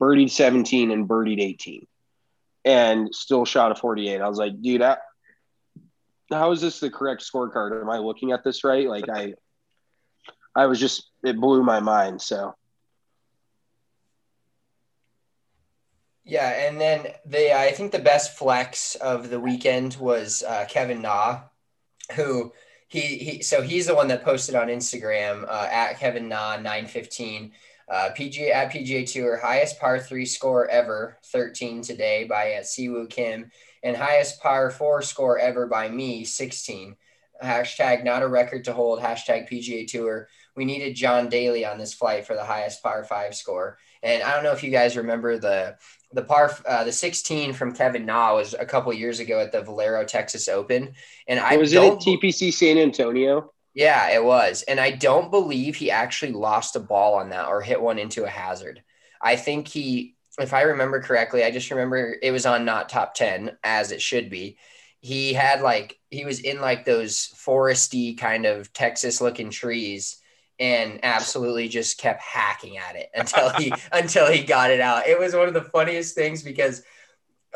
birdied 0.00 0.30
17, 0.30 0.90
and 0.90 1.06
birdied 1.06 1.40
18, 1.40 1.86
and 2.64 3.14
still 3.14 3.44
shot 3.44 3.70
a 3.70 3.74
48. 3.76 4.20
I 4.20 4.28
was 4.28 4.38
like, 4.38 4.60
dude, 4.60 4.82
I, 4.82 4.96
how 6.30 6.52
is 6.52 6.60
this 6.60 6.80
the 6.80 6.90
correct 6.90 7.22
scorecard? 7.22 7.80
Am 7.80 7.90
I 7.90 7.98
looking 7.98 8.32
at 8.32 8.44
this 8.44 8.64
right? 8.64 8.88
Like, 8.88 9.08
I, 9.08 9.34
I 10.54 10.66
was 10.66 10.80
just 10.80 11.10
it 11.22 11.40
blew 11.40 11.62
my 11.62 11.80
mind. 11.80 12.20
So 12.22 12.54
yeah, 16.24 16.68
and 16.68 16.80
then 16.80 17.08
the 17.26 17.58
I 17.58 17.72
think 17.72 17.92
the 17.92 17.98
best 17.98 18.36
flex 18.36 18.94
of 18.96 19.30
the 19.30 19.40
weekend 19.40 19.96
was 19.96 20.42
uh, 20.46 20.64
Kevin 20.68 21.02
Na, 21.02 21.40
who 22.14 22.52
he 22.88 23.00
he 23.00 23.42
so 23.42 23.62
he's 23.62 23.86
the 23.86 23.94
one 23.94 24.08
that 24.08 24.24
posted 24.24 24.54
on 24.54 24.68
Instagram 24.68 25.44
uh, 25.48 25.68
at 25.70 25.98
Kevin 25.98 26.28
Na 26.28 26.56
nine 26.56 26.86
fifteen. 26.86 27.52
Uh, 27.88 28.10
PGA 28.16 28.52
at 28.52 28.70
PGA 28.70 29.04
Tour, 29.10 29.36
highest 29.36 29.80
par 29.80 29.98
three 29.98 30.24
score 30.24 30.68
ever, 30.68 31.18
13 31.24 31.82
today 31.82 32.22
by 32.22 32.52
uh, 32.52 32.62
Si 32.62 32.88
Woo 32.88 33.08
Kim, 33.08 33.50
and 33.82 33.96
highest 33.96 34.40
par 34.40 34.70
four 34.70 35.02
score 35.02 35.38
ever 35.38 35.66
by 35.66 35.88
me, 35.88 36.24
16. 36.24 36.96
Hashtag 37.42 38.04
not 38.04 38.22
a 38.22 38.28
record 38.28 38.64
to 38.64 38.72
hold, 38.72 39.00
hashtag 39.00 39.50
PGA 39.50 39.86
Tour 39.86 40.28
we 40.56 40.64
needed 40.64 40.94
John 40.94 41.28
Daly 41.28 41.64
on 41.64 41.78
this 41.78 41.94
flight 41.94 42.26
for 42.26 42.34
the 42.34 42.44
highest 42.44 42.82
par 42.82 43.04
five 43.04 43.34
score. 43.34 43.78
And 44.02 44.22
I 44.22 44.34
don't 44.34 44.44
know 44.44 44.52
if 44.52 44.62
you 44.62 44.70
guys 44.70 44.96
remember 44.96 45.38
the 45.38 45.76
the 46.12 46.22
par 46.22 46.56
uh, 46.66 46.84
the 46.84 46.92
16 46.92 47.52
from 47.52 47.74
Kevin 47.74 48.04
Na 48.04 48.34
was 48.34 48.54
a 48.54 48.66
couple 48.66 48.92
years 48.92 49.20
ago 49.20 49.40
at 49.40 49.52
the 49.52 49.62
Valero 49.62 50.04
Texas 50.04 50.48
Open, 50.48 50.92
and 51.26 51.38
I 51.38 51.56
was 51.56 51.72
it 51.72 51.82
at 51.82 51.98
TPC 51.98 52.52
San 52.52 52.78
Antonio. 52.78 53.52
Yeah, 53.72 54.10
it 54.10 54.22
was, 54.22 54.62
and 54.62 54.80
I 54.80 54.90
don't 54.90 55.30
believe 55.30 55.76
he 55.76 55.90
actually 55.90 56.32
lost 56.32 56.76
a 56.76 56.80
ball 56.80 57.14
on 57.14 57.30
that 57.30 57.46
or 57.46 57.62
hit 57.62 57.80
one 57.80 57.98
into 57.98 58.24
a 58.24 58.28
hazard. 58.28 58.82
I 59.22 59.36
think 59.36 59.68
he 59.68 60.16
if 60.42 60.52
I 60.52 60.62
remember 60.62 61.00
correctly, 61.00 61.44
I 61.44 61.50
just 61.50 61.70
remember 61.70 62.16
it 62.22 62.30
was 62.30 62.46
on 62.46 62.64
not 62.64 62.88
top 62.88 63.14
10 63.14 63.56
as 63.62 63.92
it 63.92 64.00
should 64.00 64.30
be. 64.30 64.58
He 65.00 65.32
had 65.32 65.62
like, 65.62 65.98
he 66.10 66.24
was 66.24 66.40
in 66.40 66.60
like 66.60 66.84
those 66.84 67.32
foresty 67.36 68.16
kind 68.16 68.46
of 68.46 68.72
Texas 68.72 69.20
looking 69.20 69.50
trees 69.50 70.20
and 70.58 71.00
absolutely 71.02 71.68
just 71.68 71.98
kept 71.98 72.20
hacking 72.20 72.76
at 72.76 72.94
it 72.94 73.10
until 73.14 73.48
he 73.50 73.72
until 73.92 74.30
he 74.30 74.44
got 74.44 74.70
it 74.70 74.80
out. 74.80 75.06
It 75.06 75.18
was 75.18 75.34
one 75.34 75.48
of 75.48 75.54
the 75.54 75.62
funniest 75.62 76.14
things 76.14 76.42
because 76.42 76.82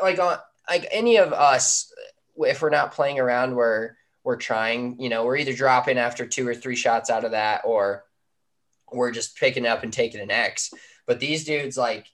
like 0.01 0.19
on 0.19 0.37
like 0.67 0.87
any 0.91 1.17
of 1.17 1.31
us 1.31 1.93
if 2.37 2.61
we're 2.61 2.69
not 2.69 2.91
playing 2.91 3.19
around 3.19 3.55
where 3.55 3.97
we're 4.23 4.35
trying, 4.35 4.99
you 4.99 5.07
know, 5.07 5.23
we're 5.23 5.37
either 5.37 5.53
dropping 5.53 5.99
after 5.99 6.25
two 6.25 6.47
or 6.47 6.55
three 6.55 6.75
shots 6.75 7.11
out 7.11 7.23
of 7.23 7.31
that 7.31 7.61
or 7.63 8.03
we're 8.91 9.11
just 9.11 9.37
picking 9.37 9.67
up 9.67 9.83
and 9.83 9.93
taking 9.93 10.19
an 10.19 10.31
X. 10.31 10.73
But 11.05 11.19
these 11.19 11.45
dudes 11.45 11.77
like 11.77 12.07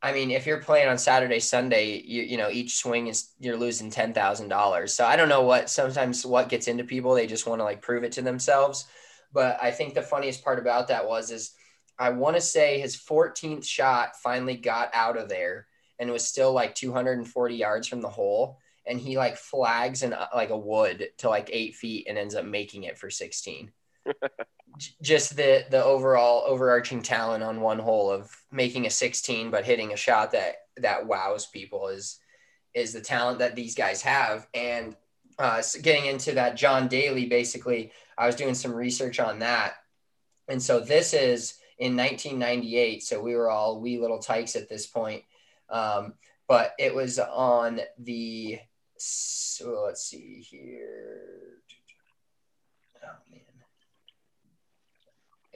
I 0.00 0.12
mean, 0.12 0.30
if 0.30 0.46
you're 0.46 0.60
playing 0.60 0.88
on 0.88 0.98
Saturday, 0.98 1.40
Sunday, 1.40 2.00
you 2.04 2.22
you 2.22 2.36
know 2.36 2.50
each 2.50 2.76
swing 2.76 3.08
is 3.08 3.30
you're 3.40 3.56
losing 3.56 3.90
ten 3.90 4.12
thousand 4.14 4.48
dollars. 4.48 4.94
So 4.94 5.04
I 5.04 5.16
don't 5.16 5.28
know 5.28 5.42
what 5.42 5.70
sometimes 5.70 6.24
what 6.24 6.48
gets 6.48 6.68
into 6.68 6.84
people. 6.84 7.14
They 7.14 7.26
just 7.26 7.46
want 7.46 7.60
to 7.60 7.64
like 7.64 7.82
prove 7.82 8.04
it 8.04 8.12
to 8.12 8.22
themselves. 8.22 8.86
But 9.32 9.58
I 9.62 9.70
think 9.72 9.94
the 9.94 10.02
funniest 10.02 10.44
part 10.44 10.58
about 10.58 10.88
that 10.88 11.06
was 11.06 11.30
is 11.30 11.52
I 11.98 12.10
want 12.10 12.36
to 12.36 12.40
say 12.40 12.80
his 12.80 12.96
14th 12.96 13.64
shot 13.64 14.16
finally 14.22 14.56
got 14.56 14.90
out 14.94 15.18
of 15.18 15.28
there 15.28 15.66
and 15.98 16.10
was 16.10 16.26
still 16.26 16.52
like 16.52 16.74
240 16.74 17.56
yards 17.56 17.88
from 17.88 18.00
the 18.00 18.08
hole. 18.08 18.58
And 18.86 19.00
he 19.00 19.18
like 19.18 19.36
flags 19.36 20.02
uh, 20.02 20.26
like 20.34 20.50
a 20.50 20.56
wood 20.56 21.08
to 21.18 21.28
like 21.28 21.50
eight 21.52 21.74
feet 21.74 22.06
and 22.08 22.16
ends 22.16 22.34
up 22.34 22.44
making 22.44 22.84
it 22.84 22.98
for 22.98 23.10
16. 23.10 23.70
Just 25.02 25.36
the 25.36 25.64
the 25.70 25.82
overall 25.82 26.44
overarching 26.46 27.02
talent 27.02 27.42
on 27.42 27.60
one 27.60 27.80
hole 27.80 28.10
of 28.10 28.30
making 28.52 28.86
a 28.86 28.90
16 28.90 29.50
but 29.50 29.64
hitting 29.64 29.92
a 29.92 29.96
shot 29.96 30.32
that 30.32 30.54
that 30.76 31.06
wows 31.06 31.46
people 31.46 31.88
is 31.88 32.20
is 32.74 32.92
the 32.92 33.00
talent 33.00 33.40
that 33.40 33.56
these 33.56 33.74
guys 33.74 34.02
have. 34.02 34.46
And 34.54 34.96
uh, 35.38 35.62
getting 35.82 36.06
into 36.06 36.32
that 36.32 36.56
John 36.56 36.88
Daly, 36.88 37.26
basically, 37.26 37.92
I 38.16 38.26
was 38.26 38.36
doing 38.36 38.54
some 38.54 38.72
research 38.72 39.20
on 39.20 39.40
that. 39.40 39.74
And 40.48 40.62
so 40.62 40.80
this 40.80 41.14
is 41.14 41.54
in 41.78 41.96
1998. 41.96 43.02
So 43.02 43.20
we 43.20 43.34
were 43.34 43.50
all 43.50 43.80
wee 43.80 43.98
little 43.98 44.18
tykes 44.18 44.56
at 44.56 44.68
this 44.68 44.86
point. 44.86 45.22
Um, 45.70 46.14
but 46.48 46.72
it 46.78 46.94
was 46.94 47.18
on 47.18 47.80
the, 47.98 48.58
so 48.96 49.84
let's 49.86 50.02
see 50.02 50.40
here. 50.48 51.60
Oh, 53.04 53.08
man. 53.30 53.40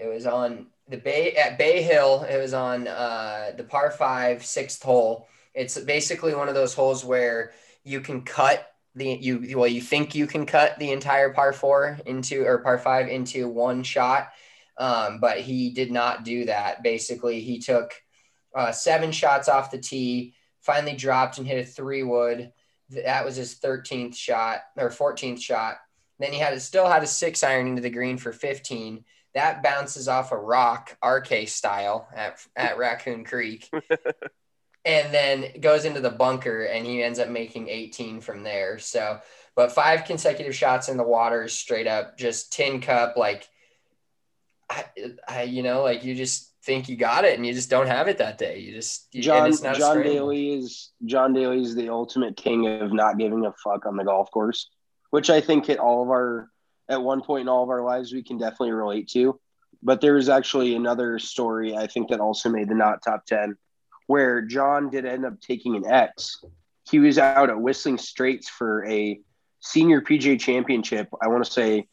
It 0.02 0.08
was 0.08 0.26
on 0.26 0.66
the 0.88 0.96
Bay 0.96 1.32
at 1.32 1.58
Bay 1.58 1.82
Hill. 1.82 2.24
It 2.28 2.38
was 2.38 2.54
on 2.54 2.88
uh, 2.88 3.52
the 3.56 3.64
par 3.64 3.90
five 3.92 4.44
sixth 4.44 4.82
hole. 4.82 5.28
It's 5.54 5.78
basically 5.78 6.34
one 6.34 6.48
of 6.48 6.54
those 6.54 6.74
holes 6.74 7.04
where 7.04 7.52
you 7.84 8.00
can 8.00 8.22
cut 8.22 8.66
the 8.94 9.06
you 9.06 9.58
well 9.58 9.68
you 9.68 9.80
think 9.80 10.14
you 10.14 10.26
can 10.26 10.44
cut 10.44 10.78
the 10.78 10.90
entire 10.90 11.32
par 11.32 11.52
four 11.52 11.98
into 12.04 12.44
or 12.44 12.58
par 12.58 12.78
five 12.78 13.08
into 13.08 13.48
one 13.48 13.82
shot 13.82 14.28
um, 14.78 15.18
but 15.20 15.38
he 15.40 15.70
did 15.70 15.90
not 15.90 16.24
do 16.24 16.44
that 16.44 16.82
basically 16.82 17.40
he 17.40 17.58
took 17.58 17.94
uh, 18.54 18.70
seven 18.70 19.10
shots 19.10 19.48
off 19.48 19.70
the 19.70 19.78
tee 19.78 20.34
finally 20.60 20.94
dropped 20.94 21.38
and 21.38 21.46
hit 21.46 21.64
a 21.64 21.66
three 21.66 22.02
wood 22.02 22.52
that 22.90 23.24
was 23.24 23.36
his 23.36 23.58
13th 23.60 24.14
shot 24.14 24.60
or 24.76 24.90
14th 24.90 25.40
shot 25.40 25.76
then 26.18 26.32
he 26.32 26.38
had 26.38 26.60
still 26.60 26.86
had 26.86 27.02
a 27.02 27.06
six 27.06 27.42
iron 27.42 27.66
into 27.66 27.80
the 27.80 27.88
green 27.88 28.18
for 28.18 28.30
15 28.30 29.04
that 29.34 29.62
bounces 29.62 30.08
off 30.08 30.32
a 30.32 30.36
rock 30.36 30.96
RK 31.04 31.48
style 31.48 32.08
at, 32.14 32.44
at 32.54 32.76
Raccoon 32.76 33.24
Creek 33.24 33.70
and 34.84 35.14
then 35.14 35.60
goes 35.60 35.84
into 35.84 36.00
the 36.00 36.10
bunker 36.10 36.64
and 36.64 36.84
he 36.84 37.02
ends 37.02 37.18
up 37.18 37.28
making 37.28 37.68
18 37.68 38.20
from 38.20 38.42
there. 38.42 38.78
So, 38.78 39.20
but 39.54 39.72
five 39.72 40.04
consecutive 40.04 40.54
shots 40.54 40.88
in 40.88 40.96
the 40.96 41.02
water 41.02 41.48
straight 41.48 41.86
up, 41.86 42.18
just 42.18 42.52
tin 42.52 42.80
cup, 42.80 43.16
like, 43.16 43.48
I, 44.68 44.84
I, 45.28 45.42
you 45.42 45.62
know, 45.62 45.82
like 45.82 46.04
you 46.04 46.14
just 46.14 46.50
think 46.64 46.88
you 46.88 46.96
got 46.96 47.24
it 47.24 47.36
and 47.36 47.46
you 47.46 47.52
just 47.52 47.70
don't 47.70 47.88
have 47.88 48.08
it 48.08 48.18
that 48.18 48.38
day. 48.38 48.58
You 48.58 48.72
just, 48.72 49.08
you, 49.12 49.22
John, 49.22 49.52
John 49.52 50.02
Daly 50.02 50.54
is, 50.54 50.90
John 51.04 51.32
Daly 51.32 51.62
is 51.62 51.74
the 51.74 51.88
ultimate 51.88 52.36
king 52.36 52.66
of 52.66 52.92
not 52.92 53.18
giving 53.18 53.44
a 53.46 53.52
fuck 53.64 53.86
on 53.86 53.96
the 53.96 54.04
golf 54.04 54.30
course, 54.30 54.70
which 55.10 55.30
I 55.30 55.40
think 55.40 55.66
hit 55.66 55.78
all 55.78 56.02
of 56.02 56.08
our, 56.08 56.51
at 56.88 57.02
one 57.02 57.22
point 57.22 57.42
in 57.42 57.48
all 57.48 57.62
of 57.62 57.70
our 57.70 57.82
lives, 57.82 58.12
we 58.12 58.22
can 58.22 58.38
definitely 58.38 58.72
relate 58.72 59.08
to. 59.08 59.38
But 59.82 60.00
there 60.00 60.16
is 60.16 60.28
actually 60.28 60.76
another 60.76 61.18
story 61.18 61.76
I 61.76 61.86
think 61.86 62.10
that 62.10 62.20
also 62.20 62.48
made 62.48 62.68
the 62.68 62.74
not 62.74 63.02
top 63.02 63.26
10 63.26 63.56
where 64.06 64.42
John 64.42 64.90
did 64.90 65.06
end 65.06 65.24
up 65.24 65.40
taking 65.40 65.76
an 65.76 65.86
X. 65.86 66.44
He 66.90 66.98
was 66.98 67.18
out 67.18 67.50
at 67.50 67.60
Whistling 67.60 67.98
Straits 67.98 68.48
for 68.48 68.86
a 68.86 69.18
senior 69.60 70.00
PGA 70.00 70.38
championship. 70.38 71.08
I 71.22 71.28
want 71.28 71.44
to 71.44 71.50
say 71.50 71.86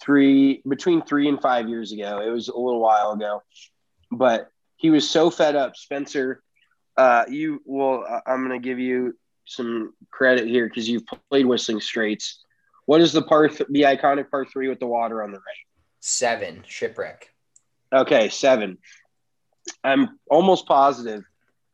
three 0.00 0.62
between 0.68 1.02
three 1.02 1.28
and 1.28 1.40
five 1.40 1.68
years 1.68 1.92
ago. 1.92 2.20
It 2.20 2.30
was 2.30 2.48
a 2.48 2.56
little 2.56 2.80
while 2.80 3.12
ago, 3.12 3.42
but 4.10 4.50
he 4.76 4.90
was 4.90 5.08
so 5.08 5.30
fed 5.30 5.56
up. 5.56 5.76
Spencer, 5.76 6.42
uh, 6.96 7.24
you 7.28 7.62
well, 7.64 8.04
I'm 8.26 8.46
going 8.46 8.60
to 8.60 8.64
give 8.64 8.78
you 8.78 9.16
some 9.46 9.94
credit 10.10 10.46
here 10.46 10.68
because 10.68 10.88
you've 10.88 11.04
played 11.30 11.46
Whistling 11.46 11.80
Straits. 11.80 12.44
What 12.86 13.00
is 13.00 13.12
the 13.12 13.22
par 13.22 13.48
th- 13.48 13.68
the 13.70 13.82
iconic 13.82 14.30
par 14.30 14.44
three 14.44 14.68
with 14.68 14.80
the 14.80 14.86
water 14.86 15.22
on 15.22 15.30
the 15.30 15.38
right? 15.38 15.66
Seven 16.00 16.64
shipwreck. 16.66 17.28
Okay, 17.92 18.28
seven. 18.28 18.78
I'm 19.84 20.18
almost 20.30 20.66
positive 20.66 21.24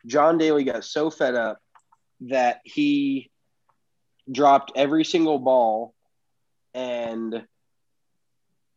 John 0.07 0.39
Daly 0.39 0.65
got 0.65 0.85
so 0.85 1.11
fed 1.11 1.35
up 1.35 1.59
that 2.23 2.61
he 2.65 3.31
dropped 4.31 4.73
every 4.77 5.05
single 5.05 5.39
ball 5.39 5.95
and 6.75 7.45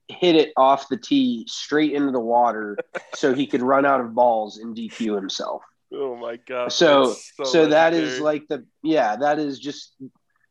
hit 0.07 0.35
it 0.35 0.51
off 0.57 0.89
the 0.89 0.97
tee 0.97 1.45
straight 1.47 1.93
into 1.93 2.11
the 2.11 2.19
water 2.19 2.77
so 3.13 3.33
he 3.33 3.45
could 3.45 3.61
run 3.61 3.85
out 3.85 4.01
of 4.01 4.15
balls 4.15 4.57
and 4.57 4.75
DQ 4.75 5.15
himself. 5.15 5.61
Oh 5.93 6.15
my 6.15 6.37
god. 6.37 6.71
So 6.71 7.13
so, 7.35 7.43
so 7.43 7.65
that 7.67 7.93
is 7.93 8.19
like 8.19 8.47
the 8.47 8.65
yeah, 8.83 9.15
that 9.15 9.39
is 9.39 9.59
just 9.59 9.95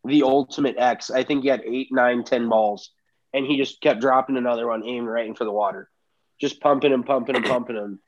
the 0.09 0.23
ultimate 0.25 0.77
X. 0.79 1.11
I 1.11 1.23
think 1.23 1.43
he 1.43 1.49
had 1.49 1.63
eight, 1.65 1.89
nine, 1.93 2.25
ten 2.25 2.49
balls 2.49 2.91
and 3.33 3.47
he 3.47 3.57
just 3.57 3.81
kept 3.81 4.01
dropping 4.01 4.37
another 4.37 4.67
one 4.67 4.85
aimed 4.85 5.07
right 5.07 5.27
into 5.27 5.45
the 5.45 5.53
water. 5.53 5.91
Just 6.41 6.61
pumping 6.61 6.93
and 6.93 7.05
pumping 7.05 7.37
and 7.37 7.45
pumping 7.45 7.77
them. 7.77 8.01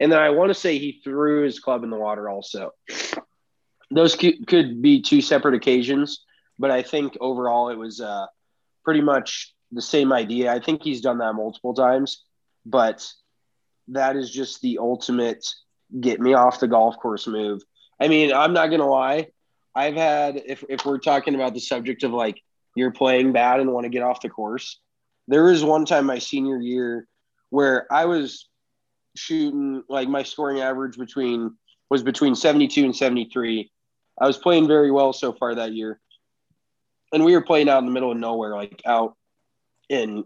And 0.00 0.10
then 0.10 0.18
I 0.18 0.30
want 0.30 0.50
to 0.50 0.54
say 0.54 0.78
he 0.78 1.00
threw 1.04 1.44
his 1.44 1.60
club 1.60 1.84
in 1.84 1.90
the 1.90 1.96
water 1.96 2.28
also. 2.28 2.72
Those 3.90 4.16
could 4.16 4.82
be 4.82 5.02
two 5.02 5.20
separate 5.20 5.54
occasions, 5.54 6.24
but 6.58 6.70
I 6.70 6.82
think 6.82 7.16
overall 7.20 7.68
it 7.68 7.76
was 7.76 8.00
uh, 8.00 8.26
pretty 8.84 9.02
much 9.02 9.54
the 9.70 9.82
same 9.82 10.12
idea. 10.12 10.52
I 10.52 10.60
think 10.60 10.82
he's 10.82 11.00
done 11.00 11.18
that 11.18 11.34
multiple 11.34 11.74
times, 11.74 12.24
but 12.66 13.06
that 13.88 14.16
is 14.16 14.30
just 14.30 14.62
the 14.62 14.78
ultimate 14.78 15.46
get 16.00 16.20
me 16.20 16.34
off 16.34 16.60
the 16.60 16.66
golf 16.66 16.96
course 16.96 17.26
move. 17.26 17.62
I 18.00 18.08
mean, 18.08 18.32
I'm 18.32 18.52
not 18.52 18.68
going 18.68 18.80
to 18.80 18.86
lie. 18.86 19.28
I've 19.74 19.96
had, 19.96 20.42
if, 20.46 20.64
if 20.68 20.84
we're 20.84 20.98
talking 20.98 21.34
about 21.34 21.54
the 21.54 21.60
subject 21.60 22.04
of 22.04 22.12
like 22.12 22.40
you're 22.74 22.92
playing 22.92 23.32
bad 23.32 23.60
and 23.60 23.72
want 23.72 23.84
to 23.84 23.90
get 23.90 24.02
off 24.02 24.20
the 24.20 24.28
course, 24.28 24.80
there 25.28 25.44
was 25.44 25.64
one 25.64 25.84
time 25.84 26.06
my 26.06 26.18
senior 26.18 26.60
year 26.60 27.08
where 27.50 27.92
I 27.92 28.04
was 28.04 28.48
shooting 29.16 29.82
like 29.88 30.08
my 30.08 30.22
scoring 30.22 30.60
average 30.60 30.96
between 30.96 31.54
was 31.90 32.02
between 32.02 32.34
72 32.34 32.84
and 32.84 32.94
73. 32.94 33.70
I 34.20 34.26
was 34.26 34.38
playing 34.38 34.66
very 34.66 34.90
well 34.90 35.12
so 35.12 35.32
far 35.32 35.54
that 35.54 35.72
year. 35.72 36.00
And 37.12 37.24
we 37.24 37.32
were 37.32 37.42
playing 37.42 37.68
out 37.68 37.78
in 37.78 37.86
the 37.86 37.92
middle 37.92 38.10
of 38.10 38.18
nowhere, 38.18 38.54
like 38.54 38.82
out 38.86 39.16
in 39.88 40.24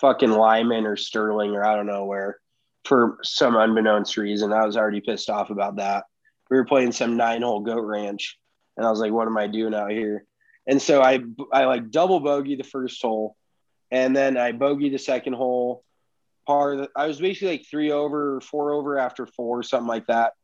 fucking 0.00 0.30
Limon 0.30 0.86
or 0.86 0.96
Sterling 0.96 1.52
or 1.54 1.64
I 1.64 1.74
don't 1.74 1.86
know 1.86 2.04
where 2.04 2.38
for 2.84 3.18
some 3.22 3.56
unbeknownst 3.56 4.16
reason. 4.16 4.52
I 4.52 4.64
was 4.64 4.76
already 4.76 5.00
pissed 5.00 5.30
off 5.30 5.50
about 5.50 5.76
that. 5.76 6.04
We 6.50 6.56
were 6.56 6.64
playing 6.64 6.92
some 6.92 7.16
nine 7.16 7.42
hole 7.42 7.60
goat 7.60 7.82
ranch. 7.82 8.38
And 8.78 8.86
I 8.86 8.90
was 8.90 9.00
like, 9.00 9.12
what 9.12 9.26
am 9.26 9.36
I 9.36 9.48
doing 9.48 9.74
out 9.74 9.90
here? 9.90 10.24
And 10.66 10.80
so 10.80 11.02
I, 11.02 11.20
I 11.52 11.64
like 11.64 11.90
double 11.90 12.20
bogey 12.20 12.54
the 12.54 12.64
first 12.64 13.02
hole. 13.02 13.36
And 13.90 14.16
then 14.16 14.36
I 14.36 14.52
bogey 14.52 14.88
the 14.88 14.98
second 14.98 15.32
hole 15.32 15.82
par. 16.46 16.86
I 16.94 17.06
was 17.06 17.20
basically 17.20 17.58
like 17.58 17.66
three 17.68 17.90
over, 17.90 18.40
four 18.40 18.72
over 18.72 18.96
after 18.98 19.26
four, 19.26 19.62
something 19.64 19.88
like 19.88 20.06
that. 20.06 20.34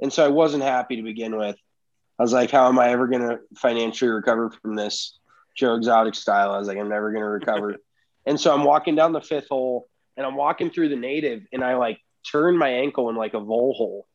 And 0.00 0.10
so 0.10 0.24
I 0.24 0.28
wasn't 0.28 0.62
happy 0.62 0.96
to 0.96 1.02
begin 1.02 1.36
with. 1.36 1.56
I 2.18 2.22
was 2.22 2.32
like, 2.32 2.50
how 2.50 2.68
am 2.68 2.78
I 2.78 2.88
ever 2.90 3.06
going 3.06 3.28
to 3.28 3.40
financially 3.56 4.10
recover 4.10 4.50
from 4.50 4.74
this 4.74 5.18
Joe 5.54 5.74
Exotic 5.74 6.14
style? 6.14 6.52
I 6.52 6.58
was 6.58 6.68
like, 6.68 6.78
I'm 6.78 6.88
never 6.88 7.12
going 7.12 7.24
to 7.24 7.28
recover. 7.28 7.76
and 8.26 8.40
so 8.40 8.54
I'm 8.54 8.64
walking 8.64 8.94
down 8.94 9.12
the 9.12 9.20
fifth 9.20 9.48
hole 9.48 9.88
and 10.16 10.24
I'm 10.24 10.36
walking 10.36 10.70
through 10.70 10.88
the 10.88 10.96
native 10.96 11.42
and 11.52 11.62
I 11.62 11.74
like 11.76 11.98
turn 12.30 12.56
my 12.56 12.68
ankle 12.68 13.10
in 13.10 13.16
like 13.16 13.34
a 13.34 13.40
vole 13.40 13.74
hole 13.74 14.06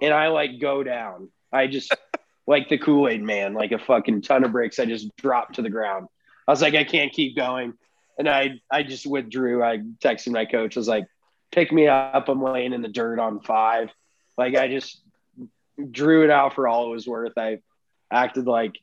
and 0.00 0.14
I 0.14 0.28
like 0.28 0.60
go 0.60 0.82
down. 0.82 1.28
I 1.52 1.66
just 1.66 1.94
like 2.46 2.68
the 2.68 2.78
Kool 2.78 3.08
Aid 3.08 3.22
man, 3.22 3.54
like 3.54 3.72
a 3.72 3.78
fucking 3.78 4.22
ton 4.22 4.44
of 4.44 4.52
bricks. 4.52 4.78
I 4.78 4.84
just 4.84 5.14
dropped 5.16 5.56
to 5.56 5.62
the 5.62 5.70
ground. 5.70 6.08
I 6.46 6.52
was 6.52 6.62
like, 6.62 6.74
I 6.74 6.84
can't 6.84 7.12
keep 7.12 7.36
going 7.36 7.74
and 8.18 8.28
I 8.28 8.60
I 8.70 8.82
just 8.82 9.06
withdrew. 9.06 9.62
I 9.62 9.78
texted 9.78 10.32
my 10.32 10.44
coach. 10.44 10.76
I 10.76 10.80
was 10.80 10.88
like, 10.88 11.06
"Pick 11.52 11.72
me 11.72 11.88
up. 11.88 12.28
I'm 12.28 12.42
laying 12.42 12.72
in 12.72 12.82
the 12.82 12.88
dirt 12.88 13.18
on 13.18 13.40
five. 13.40 13.90
Like 14.38 14.56
I 14.56 14.68
just 14.68 15.00
drew 15.90 16.24
it 16.24 16.30
out 16.30 16.54
for 16.54 16.66
all 16.66 16.86
it 16.86 16.90
was 16.90 17.06
worth. 17.06 17.36
I 17.36 17.60
acted 18.10 18.46
like, 18.46 18.78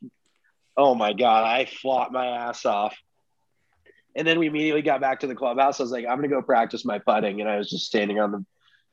oh 0.78 0.96
my 0.96 1.14
god, 1.14 1.46
I 1.46 1.66
fought 1.66 2.12
my 2.12 2.28
ass 2.28 2.66
off. 2.66 2.96
And 4.16 4.28
then 4.28 4.38
we 4.38 4.48
immediately 4.48 4.84
got 4.84 5.02
back 5.02 5.22
to 5.22 5.28
the 5.28 5.36
clubhouse. 5.36 5.80
I 5.80 5.84
was 5.84 5.92
like, 5.92 6.06
I'm 6.06 6.18
gonna 6.18 6.28
go 6.28 6.42
practice 6.42 6.86
my 6.86 7.00
putting, 7.00 7.42
and 7.42 7.50
I 7.50 7.58
was 7.58 7.70
just 7.70 7.86
standing 7.86 8.20
on 8.20 8.32
the 8.32 8.46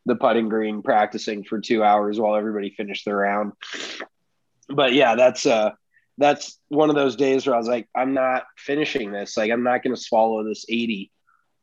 the 0.07 0.17
putting 0.17 0.49
green 0.49 0.83
practicing 0.83 1.45
for 1.45 1.61
two 1.61 1.85
hours 1.85 2.19
while 2.19 2.35
everybody 2.35 2.71
finished 2.71 3.05
their 3.05 3.19
round. 3.19 3.53
But 4.75 4.93
yeah, 4.93 5.15
that's 5.15 5.47
uh 5.47 5.71
that's 6.19 6.59
one 6.69 6.91
of 6.91 6.97
those 6.97 7.17
days 7.17 7.47
where 7.47 7.55
I 7.55 7.59
was 7.59 7.69
like, 7.69 7.89
I'm 7.95 8.13
not 8.13 8.45
finishing 8.57 9.11
this. 9.11 9.39
Like, 9.39 9.51
I'm 9.51 9.63
not 9.63 9.83
to 9.97 10.01
swallow 10.01 10.45
this 10.45 10.67
80 10.69 11.11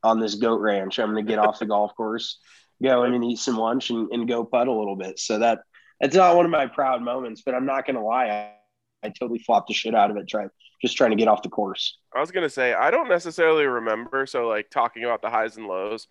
on 0.03 0.19
this 0.19 0.35
goat 0.35 0.61
ranch. 0.61 0.97
I'm 0.99 1.15
to 1.15 1.21
get 1.21 1.37
off 1.37 1.59
the 1.59 1.67
golf 1.67 1.95
course, 1.95 2.39
go 2.81 3.03
in 3.03 3.13
and 3.13 3.23
eat 3.23 3.37
some 3.37 3.57
lunch 3.57 3.91
and, 3.91 4.11
and 4.11 4.27
go 4.27 4.43
putt 4.43 4.67
a 4.67 4.71
little 4.71 4.95
bit. 4.95 5.19
So 5.19 5.39
that 5.39 5.59
that's 5.99 6.15
not 6.15 6.35
one 6.35 6.45
of 6.45 6.51
my 6.51 6.67
proud 6.67 7.01
moments, 7.01 7.41
but 7.45 7.55
I'm 7.55 7.65
not 7.65 7.85
to 7.95 8.01
lie. 8.01 8.27
I, 8.27 9.07
I 9.07 9.09
totally 9.09 9.39
flopped 9.39 9.67
the 9.67 9.73
shit 9.73 9.95
out 9.95 10.11
of 10.11 10.17
it. 10.17 10.27
Trying 10.27 10.49
just 10.81 10.97
trying 10.97 11.11
to 11.11 11.17
get 11.17 11.27
off 11.27 11.43
the 11.43 11.49
course. 11.49 11.97
I 12.15 12.19
was 12.19 12.31
gonna 12.31 12.49
say 12.49 12.73
I 12.73 12.91
don't 12.91 13.09
necessarily 13.09 13.65
remember. 13.65 14.25
So 14.25 14.47
like 14.47 14.69
talking 14.69 15.03
about 15.03 15.21
the 15.21 15.29
highs 15.29 15.57
and 15.57 15.67
lows, 15.67 16.07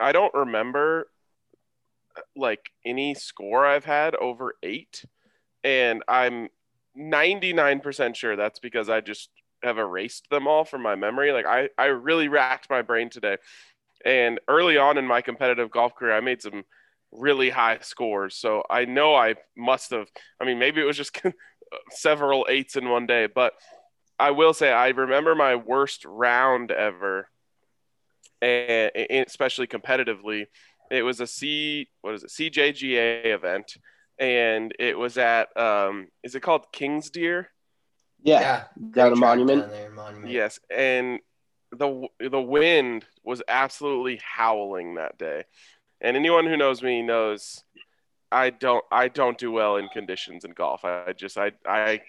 I 0.00 0.12
don't 0.12 0.34
remember 0.34 1.08
like 2.36 2.70
any 2.84 3.14
score 3.14 3.66
I've 3.66 3.84
had 3.84 4.14
over 4.16 4.54
eight, 4.62 5.04
and 5.68 6.02
I'm 6.08 6.48
99% 6.98 8.16
sure 8.16 8.36
that's 8.36 8.58
because 8.58 8.88
I 8.88 9.02
just 9.02 9.28
have 9.62 9.76
erased 9.76 10.30
them 10.30 10.46
all 10.46 10.64
from 10.64 10.82
my 10.82 10.94
memory. 10.94 11.30
Like 11.30 11.44
I, 11.44 11.68
I 11.76 11.86
really 11.86 12.28
racked 12.28 12.70
my 12.70 12.80
brain 12.80 13.10
today. 13.10 13.36
And 14.02 14.40
early 14.48 14.78
on 14.78 14.96
in 14.96 15.06
my 15.06 15.20
competitive 15.20 15.70
golf 15.70 15.94
career, 15.94 16.16
I 16.16 16.20
made 16.20 16.40
some 16.40 16.64
really 17.12 17.50
high 17.50 17.80
scores. 17.82 18.34
So 18.34 18.62
I 18.70 18.86
know 18.86 19.14
I 19.14 19.34
must 19.58 19.90
have, 19.90 20.08
I 20.40 20.46
mean, 20.46 20.58
maybe 20.58 20.80
it 20.80 20.84
was 20.84 20.96
just 20.96 21.20
several 21.90 22.46
eights 22.48 22.76
in 22.76 22.88
one 22.88 23.04
day, 23.04 23.26
but 23.26 23.52
I 24.18 24.30
will 24.30 24.54
say 24.54 24.72
I 24.72 24.88
remember 24.88 25.34
my 25.34 25.56
worst 25.56 26.06
round 26.06 26.70
ever, 26.70 27.28
and 28.40 28.90
especially 29.26 29.66
competitively. 29.66 30.46
It 30.90 31.02
was 31.02 31.20
a 31.20 31.26
C, 31.26 31.90
what 32.00 32.14
is 32.14 32.24
it, 32.24 32.30
CJGA 32.30 33.26
event 33.26 33.76
and 34.18 34.72
it 34.78 34.98
was 34.98 35.18
at 35.18 35.56
um, 35.56 36.08
is 36.22 36.34
it 36.34 36.40
called 36.40 36.66
King's 36.72 37.10
Deer? 37.10 37.48
Yeah, 38.22 38.40
yeah 38.40 38.64
down 38.90 39.12
a 39.12 39.16
monument. 39.16 39.62
Down 39.62 39.70
there, 39.70 39.90
monument. 39.90 40.32
Yes, 40.32 40.58
and 40.74 41.20
the 41.70 42.06
the 42.20 42.40
wind 42.40 43.04
was 43.24 43.42
absolutely 43.46 44.20
howling 44.22 44.94
that 44.94 45.18
day, 45.18 45.44
and 46.00 46.16
anyone 46.16 46.46
who 46.46 46.56
knows 46.56 46.82
me 46.82 47.02
knows 47.02 47.62
I 48.30 48.50
don't 48.50 48.84
I 48.90 49.08
don't 49.08 49.38
do 49.38 49.52
well 49.52 49.76
in 49.76 49.88
conditions 49.88 50.44
in 50.44 50.52
golf. 50.52 50.84
I, 50.84 51.04
I 51.08 51.12
just 51.12 51.38
I 51.38 51.52
I 51.66 52.00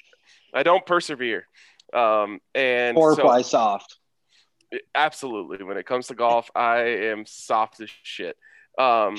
I 0.53 0.63
don't 0.63 0.85
persevere. 0.85 1.45
Um, 1.93 2.39
and 2.53 2.97
or 2.97 3.15
so, 3.15 3.23
play 3.23 3.43
soft. 3.43 3.97
Absolutely, 4.93 5.63
when 5.63 5.77
it 5.77 5.85
comes 5.85 6.07
to 6.07 6.15
golf, 6.15 6.51
I 6.55 6.79
am 6.79 7.25
soft 7.25 7.81
as 7.81 7.89
shit. 8.03 8.37
Um, 8.77 9.17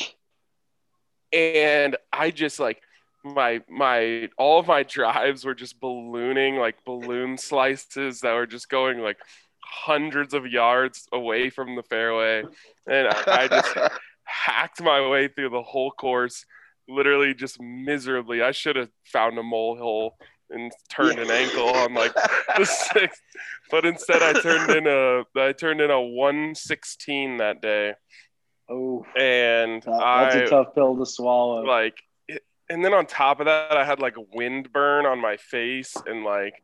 and 1.33 1.97
I 2.13 2.31
just 2.31 2.59
like 2.61 2.81
my 3.25 3.61
my 3.69 4.29
all 4.39 4.59
of 4.59 4.67
my 4.67 4.83
drives 4.83 5.45
were 5.45 5.55
just 5.55 5.81
ballooning 5.81 6.57
like 6.57 6.85
balloon 6.85 7.37
slices 7.37 8.21
that 8.21 8.33
were 8.33 8.47
just 8.47 8.69
going 8.69 9.01
like 9.01 9.19
hundreds 9.63 10.35
of 10.35 10.47
yards 10.47 11.07
away 11.13 11.51
from 11.51 11.77
the 11.77 11.83
fairway. 11.83 12.43
And 12.89 13.09
I, 13.09 13.25
I 13.27 13.49
just 13.49 13.77
hacked 14.25 14.83
my 14.83 15.07
way 15.09 15.29
through 15.29 15.51
the 15.51 15.63
whole 15.63 15.91
course 15.91 16.45
literally 16.89 17.35
just 17.35 17.61
miserably. 17.61 18.43
I 18.43 18.53
should 18.53 18.77
have 18.77 18.91
found 19.05 19.39
a 19.39 19.43
molehill 19.43 20.17
and 20.51 20.73
turned 20.89 21.19
an 21.19 21.31
ankle 21.31 21.69
on 21.69 21.95
like 21.95 22.13
the 22.57 22.65
sixth 22.93 23.23
but 23.71 23.85
instead 23.85 24.21
i 24.23 24.33
turned 24.41 24.71
in 24.71 24.87
a 24.87 25.23
i 25.41 25.53
turned 25.53 25.81
in 25.81 25.91
a 25.91 26.01
116 26.01 27.37
that 27.37 27.63
day 27.63 27.95
Oh, 28.71 29.05
and 29.19 29.83
that's 29.83 30.37
I, 30.37 30.39
a 30.39 30.49
tough 30.49 30.75
pill 30.75 30.97
to 30.97 31.05
swallow. 31.05 31.65
Like, 31.65 31.99
and 32.69 32.85
then 32.85 32.95
on 32.95 33.07
top 33.07 33.41
of 33.41 33.47
that, 33.47 33.77
I 33.77 33.85
had 33.85 33.99
like 33.99 34.17
a 34.17 34.25
wind 34.33 34.73
burn 34.73 35.07
on 35.07 35.21
my 35.21 35.37
face, 35.37 35.97
and 36.07 36.25
like, 36.25 36.55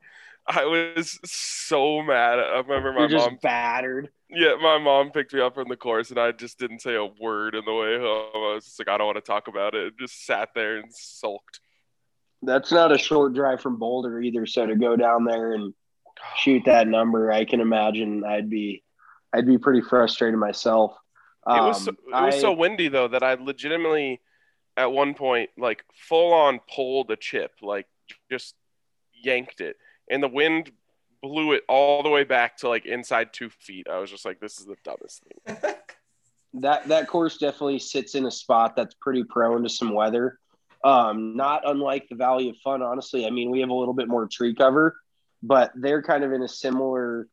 I 0.47 0.65
was 0.65 1.19
so 1.25 2.03
mad. 2.03 2.39
I 2.39 2.61
remember 2.61 2.93
my 2.93 3.07
You're 3.09 3.19
mom 3.19 3.39
battered. 3.43 4.11
Yeah, 4.31 4.55
my 4.61 4.79
mom 4.79 5.11
picked 5.11 5.35
me 5.35 5.41
up 5.41 5.55
from 5.55 5.69
the 5.69 5.77
course, 5.77 6.11
and 6.11 6.19
I 6.19 6.31
just 6.33 6.59
didn't 6.59 6.81
say 6.81 6.95
a 6.95 7.05
word 7.05 7.57
in 7.57 7.65
the 7.65 7.75
way 7.75 7.99
home. 7.99 8.31
I 8.35 8.55
was 8.55 8.65
just 8.65 8.79
like, 8.79 8.89
I 8.89 8.99
don't 8.99 9.07
want 9.07 9.17
to 9.17 9.23
talk 9.23 9.49
about 9.49 9.75
it. 9.75 9.99
just 9.99 10.25
sat 10.25 10.51
there 10.55 10.79
and 10.79 10.93
sulked. 10.93 11.61
That's 12.43 12.71
not 12.71 12.93
a 12.93 12.99
short 12.99 13.35
drive 13.35 13.61
from 13.61 13.79
Boulder 13.79 14.21
either. 14.21 14.47
So 14.47 14.67
to 14.67 14.77
go 14.77 14.95
down 14.95 15.25
there 15.25 15.55
and 15.55 15.75
shoot 16.37 16.63
that 16.67 16.87
number, 16.87 17.33
I 17.33 17.45
can 17.45 17.61
imagine 17.61 18.25
I'd 18.25 18.51
be, 18.51 18.85
I'd 19.33 19.47
be 19.47 19.59
pretty 19.59 19.81
frustrated 19.81 20.39
myself. 20.39 20.97
Um, 21.47 21.59
it 21.59 21.69
was 21.69 21.85
so, 21.85 21.91
it 21.91 21.99
was 22.07 22.35
I, 22.35 22.39
so 22.39 22.53
windy 22.53 22.89
though 22.89 23.09
that 23.09 23.23
I 23.23 23.35
legitimately 23.35 24.21
at 24.77 24.93
one 24.93 25.15
point 25.15 25.51
like 25.57 25.85
full 25.95 26.33
on 26.33 26.61
pulled 26.75 27.11
a 27.11 27.17
chip, 27.17 27.53
like 27.63 27.87
just 28.31 28.55
yanked 29.13 29.61
it, 29.61 29.77
and 30.11 30.23
the 30.23 30.29
wind 30.29 30.73
blew 31.23 31.53
it 31.53 31.63
all 31.69 32.03
the 32.03 32.11
way 32.11 32.25
back 32.25 32.57
to 32.59 32.69
like 32.69 32.87
inside 32.87 33.33
two 33.33 33.51
feet. 33.51 33.87
I 33.91 33.99
was 33.99 34.11
just 34.11 34.25
like, 34.25 34.41
this 34.41 34.59
is 34.59 34.67
the 34.67 34.77
dumbest 34.85 35.23
thing. 35.25 35.57
that 36.55 36.89
that 36.89 37.09
course 37.09 37.39
definitely 37.39 37.79
sits 37.79 38.15
in 38.15 38.27
a 38.27 38.31
spot 38.31 38.77
that's 38.77 38.95
pretty 38.95 39.25
prone 39.25 39.63
to 39.63 39.69
some 39.69 39.93
weather. 39.95 40.39
Um, 40.85 41.37
not 41.37 41.63
unlike 41.65 42.07
the 42.09 42.17
Valley 42.17 42.49
of 42.49 42.57
Fun, 42.59 42.83
honestly. 42.83 43.27
I 43.27 43.31
mean, 43.31 43.51
we 43.51 43.61
have 43.61 43.71
a 43.71 43.75
little 43.75 43.95
bit 43.95 44.09
more 44.09 44.27
tree 44.27 44.55
cover, 44.55 44.97
but 45.43 45.73
they're 45.75 46.03
kind 46.03 46.23
of 46.23 46.33
in 46.33 46.43
a 46.43 46.49
similar 46.49 47.29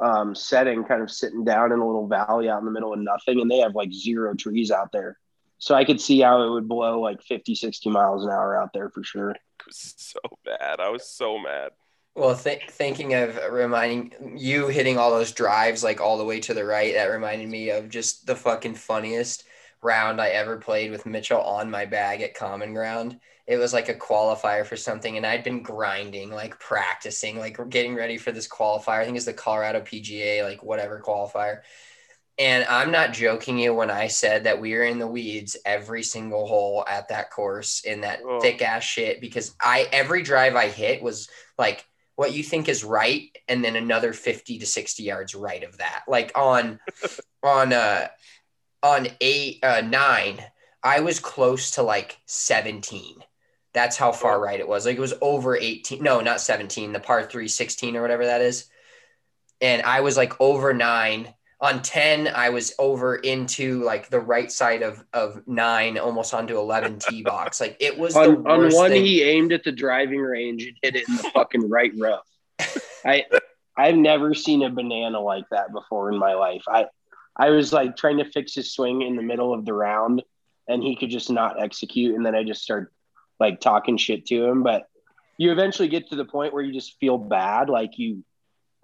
um, 0.00 0.34
setting, 0.34 0.84
kind 0.84 1.02
of 1.02 1.10
sitting 1.10 1.44
down 1.44 1.72
in 1.72 1.78
a 1.78 1.86
little 1.86 2.06
valley 2.06 2.48
out 2.48 2.58
in 2.58 2.64
the 2.64 2.70
middle 2.70 2.92
of 2.92 2.98
nothing, 2.98 3.40
and 3.40 3.50
they 3.50 3.58
have 3.58 3.74
like 3.74 3.92
zero 3.92 4.34
trees 4.34 4.70
out 4.70 4.92
there. 4.92 5.18
So 5.58 5.74
I 5.74 5.84
could 5.84 6.00
see 6.00 6.20
how 6.20 6.42
it 6.42 6.50
would 6.50 6.68
blow 6.68 7.00
like 7.00 7.22
50, 7.22 7.54
60 7.54 7.90
miles 7.90 8.24
an 8.24 8.30
hour 8.30 8.60
out 8.60 8.72
there 8.72 8.90
for 8.90 9.04
sure. 9.04 9.30
It 9.30 9.38
was 9.66 9.94
so 9.96 10.18
bad. 10.44 10.80
I 10.80 10.88
was 10.88 11.06
so 11.06 11.38
mad. 11.38 11.70
Well, 12.14 12.36
th- 12.36 12.68
thinking 12.68 13.14
of 13.14 13.38
reminding 13.50 14.36
you 14.36 14.66
hitting 14.66 14.98
all 14.98 15.10
those 15.10 15.32
drives 15.32 15.82
like 15.82 16.00
all 16.00 16.18
the 16.18 16.24
way 16.24 16.40
to 16.40 16.52
the 16.52 16.64
right, 16.64 16.94
that 16.94 17.06
reminded 17.06 17.48
me 17.48 17.70
of 17.70 17.88
just 17.88 18.26
the 18.26 18.36
fucking 18.36 18.74
funniest 18.74 19.44
round 19.82 20.20
I 20.20 20.28
ever 20.28 20.56
played 20.56 20.90
with 20.90 21.06
Mitchell 21.06 21.40
on 21.40 21.70
my 21.70 21.86
bag 21.86 22.22
at 22.22 22.34
Common 22.34 22.72
Ground 22.72 23.18
it 23.46 23.56
was 23.56 23.72
like 23.72 23.88
a 23.88 23.94
qualifier 23.94 24.64
for 24.64 24.76
something 24.76 25.16
and 25.16 25.26
I'd 25.26 25.42
been 25.42 25.62
grinding, 25.62 26.30
like 26.30 26.58
practicing, 26.60 27.38
like 27.38 27.58
getting 27.68 27.94
ready 27.94 28.16
for 28.16 28.30
this 28.30 28.48
qualifier. 28.48 29.00
I 29.00 29.04
think 29.04 29.16
it's 29.16 29.26
the 29.26 29.32
Colorado 29.32 29.80
PGA, 29.80 30.44
like 30.44 30.62
whatever 30.62 31.02
qualifier. 31.04 31.60
And 32.38 32.64
I'm 32.64 32.90
not 32.90 33.12
joking 33.12 33.58
you 33.58 33.74
when 33.74 33.90
I 33.90 34.06
said 34.06 34.44
that 34.44 34.60
we 34.60 34.74
were 34.74 34.84
in 34.84 34.98
the 34.98 35.06
weeds 35.06 35.56
every 35.66 36.02
single 36.02 36.46
hole 36.46 36.84
at 36.88 37.08
that 37.08 37.30
course 37.30 37.82
in 37.84 38.02
that 38.02 38.20
oh. 38.24 38.40
thick 38.40 38.62
ass 38.62 38.84
shit 38.84 39.20
because 39.20 39.54
I 39.60 39.86
every 39.92 40.22
drive 40.22 40.56
I 40.56 40.68
hit 40.68 41.02
was 41.02 41.28
like 41.58 41.84
what 42.14 42.32
you 42.32 42.42
think 42.42 42.68
is 42.68 42.84
right 42.84 43.36
and 43.48 43.64
then 43.64 43.76
another 43.76 44.12
50 44.12 44.58
to 44.60 44.66
60 44.66 45.02
yards 45.02 45.34
right 45.34 45.62
of 45.62 45.78
that. 45.78 46.04
Like 46.08 46.32
on 46.38 46.78
on 47.42 47.72
uh 47.72 48.08
on 48.82 49.08
8 49.20 49.58
uh 49.62 49.80
9 49.82 50.44
I 50.82 51.00
was 51.00 51.20
close 51.20 51.72
to 51.72 51.82
like 51.82 52.18
17 52.26 53.22
that's 53.72 53.96
how 53.96 54.12
far 54.12 54.40
right 54.40 54.60
it 54.60 54.68
was. 54.68 54.86
Like 54.86 54.96
it 54.96 55.00
was 55.00 55.14
over 55.20 55.56
18. 55.56 56.02
No, 56.02 56.20
not 56.20 56.40
17, 56.40 56.92
the 56.92 57.00
par 57.00 57.24
3 57.24 57.48
16 57.48 57.96
or 57.96 58.02
whatever 58.02 58.26
that 58.26 58.40
is. 58.40 58.68
And 59.60 59.82
I 59.82 60.00
was 60.00 60.16
like 60.16 60.40
over 60.40 60.74
nine. 60.74 61.32
On 61.60 61.80
10, 61.80 62.26
I 62.26 62.48
was 62.48 62.74
over 62.76 63.14
into 63.14 63.84
like 63.84 64.10
the 64.10 64.18
right 64.18 64.50
side 64.50 64.82
of, 64.82 65.02
of 65.12 65.46
nine, 65.46 65.96
almost 65.96 66.34
onto 66.34 66.58
11 66.58 66.98
tee 66.98 67.22
box. 67.24 67.60
Like 67.60 67.76
it 67.78 67.96
was 67.96 68.16
on, 68.16 68.46
on 68.48 68.72
one, 68.72 68.90
thing. 68.90 69.04
he 69.04 69.22
aimed 69.22 69.52
at 69.52 69.62
the 69.62 69.70
driving 69.70 70.20
range 70.20 70.64
and 70.64 70.76
hit 70.82 70.96
it 70.96 71.08
in 71.08 71.16
the 71.16 71.30
fucking 71.32 71.70
right 71.70 71.92
rough. 71.96 72.26
I, 73.04 73.26
I've 73.76 73.94
never 73.94 74.34
seen 74.34 74.62
a 74.64 74.70
banana 74.70 75.20
like 75.20 75.44
that 75.50 75.72
before 75.72 76.10
in 76.10 76.18
my 76.18 76.34
life. 76.34 76.64
I, 76.66 76.86
I 77.36 77.50
was 77.50 77.72
like 77.72 77.96
trying 77.96 78.18
to 78.18 78.30
fix 78.30 78.54
his 78.54 78.72
swing 78.72 79.02
in 79.02 79.16
the 79.16 79.22
middle 79.22 79.54
of 79.54 79.64
the 79.64 79.72
round 79.72 80.22
and 80.68 80.82
he 80.82 80.96
could 80.96 81.10
just 81.10 81.30
not 81.30 81.60
execute. 81.60 82.14
And 82.14 82.24
then 82.24 82.34
I 82.34 82.44
just 82.44 82.62
started 82.62 82.88
like 83.40 83.60
talking 83.60 83.96
shit 83.96 84.26
to 84.26 84.44
him, 84.44 84.62
but 84.62 84.86
you 85.38 85.50
eventually 85.50 85.88
get 85.88 86.08
to 86.08 86.16
the 86.16 86.24
point 86.24 86.52
where 86.52 86.62
you 86.62 86.72
just 86.72 86.98
feel 87.00 87.18
bad. 87.18 87.68
Like 87.68 87.98
you, 87.98 88.24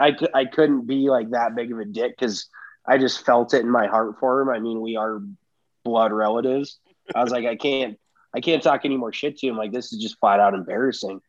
I, 0.00 0.16
I 0.34 0.44
couldn't 0.46 0.86
be 0.86 1.10
like 1.10 1.30
that 1.30 1.54
big 1.54 1.72
of 1.72 1.78
a 1.78 1.84
dick 1.84 2.16
because 2.18 2.48
I 2.86 2.98
just 2.98 3.24
felt 3.24 3.54
it 3.54 3.60
in 3.60 3.70
my 3.70 3.86
heart 3.86 4.18
for 4.18 4.40
him. 4.40 4.48
I 4.48 4.58
mean, 4.58 4.80
we 4.80 4.96
are 4.96 5.20
blood 5.84 6.12
relatives. 6.12 6.78
I 7.14 7.22
was 7.22 7.32
like, 7.32 7.44
I 7.44 7.56
can't, 7.56 7.98
I 8.34 8.40
can't 8.40 8.62
talk 8.62 8.82
any 8.84 8.96
more 8.96 9.12
shit 9.12 9.38
to 9.38 9.46
him. 9.46 9.56
Like 9.56 9.72
this 9.72 9.92
is 9.92 10.00
just 10.00 10.18
flat 10.18 10.40
out 10.40 10.54
embarrassing. 10.54 11.20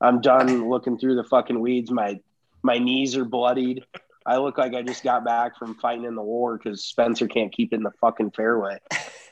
I'm 0.00 0.20
done 0.20 0.68
looking 0.68 0.98
through 0.98 1.16
the 1.16 1.24
fucking 1.24 1.58
weeds. 1.58 1.90
My, 1.90 2.20
my 2.62 2.78
knees 2.78 3.16
are 3.16 3.24
bloodied. 3.24 3.84
I 4.28 4.36
look 4.36 4.58
like 4.58 4.74
I 4.74 4.82
just 4.82 5.02
got 5.02 5.24
back 5.24 5.56
from 5.58 5.74
fighting 5.76 6.04
in 6.04 6.14
the 6.14 6.22
war 6.22 6.58
because 6.58 6.84
Spencer 6.84 7.26
can't 7.26 7.50
keep 7.50 7.72
it 7.72 7.76
in 7.76 7.82
the 7.82 7.92
fucking 7.98 8.32
fairway. 8.32 8.78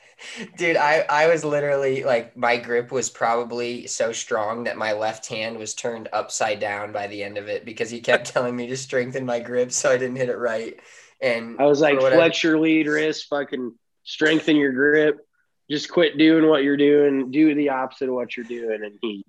Dude, 0.57 0.75
I, 0.75 1.05
I 1.07 1.27
was 1.27 1.45
literally 1.45 2.03
like 2.03 2.35
my 2.35 2.57
grip 2.57 2.91
was 2.91 3.07
probably 3.07 3.85
so 3.85 4.11
strong 4.11 4.63
that 4.63 4.75
my 4.75 4.93
left 4.93 5.27
hand 5.27 5.59
was 5.59 5.75
turned 5.75 6.09
upside 6.11 6.59
down 6.59 6.91
by 6.91 7.05
the 7.05 7.23
end 7.23 7.37
of 7.37 7.47
it 7.47 7.63
because 7.63 7.91
he 7.91 8.01
kept 8.01 8.25
telling 8.33 8.55
me 8.55 8.65
to 8.65 8.75
strengthen 8.75 9.23
my 9.23 9.39
grip 9.39 9.71
so 9.71 9.91
I 9.91 9.97
didn't 9.97 10.15
hit 10.15 10.29
it 10.29 10.37
right. 10.37 10.79
And 11.21 11.57
I 11.59 11.65
was 11.65 11.79
like, 11.79 11.99
flex 11.99 12.43
your 12.43 12.59
lead 12.59 12.87
wrist, 12.87 13.27
fucking 13.29 13.75
strengthen 14.03 14.55
your 14.55 14.71
grip. 14.71 15.19
Just 15.69 15.91
quit 15.91 16.17
doing 16.17 16.49
what 16.49 16.63
you're 16.63 16.75
doing. 16.75 17.29
Do 17.29 17.53
the 17.53 17.69
opposite 17.69 18.09
of 18.09 18.15
what 18.15 18.35
you're 18.35 18.45
doing. 18.45 18.83
And 18.83 18.97
he 18.99 19.23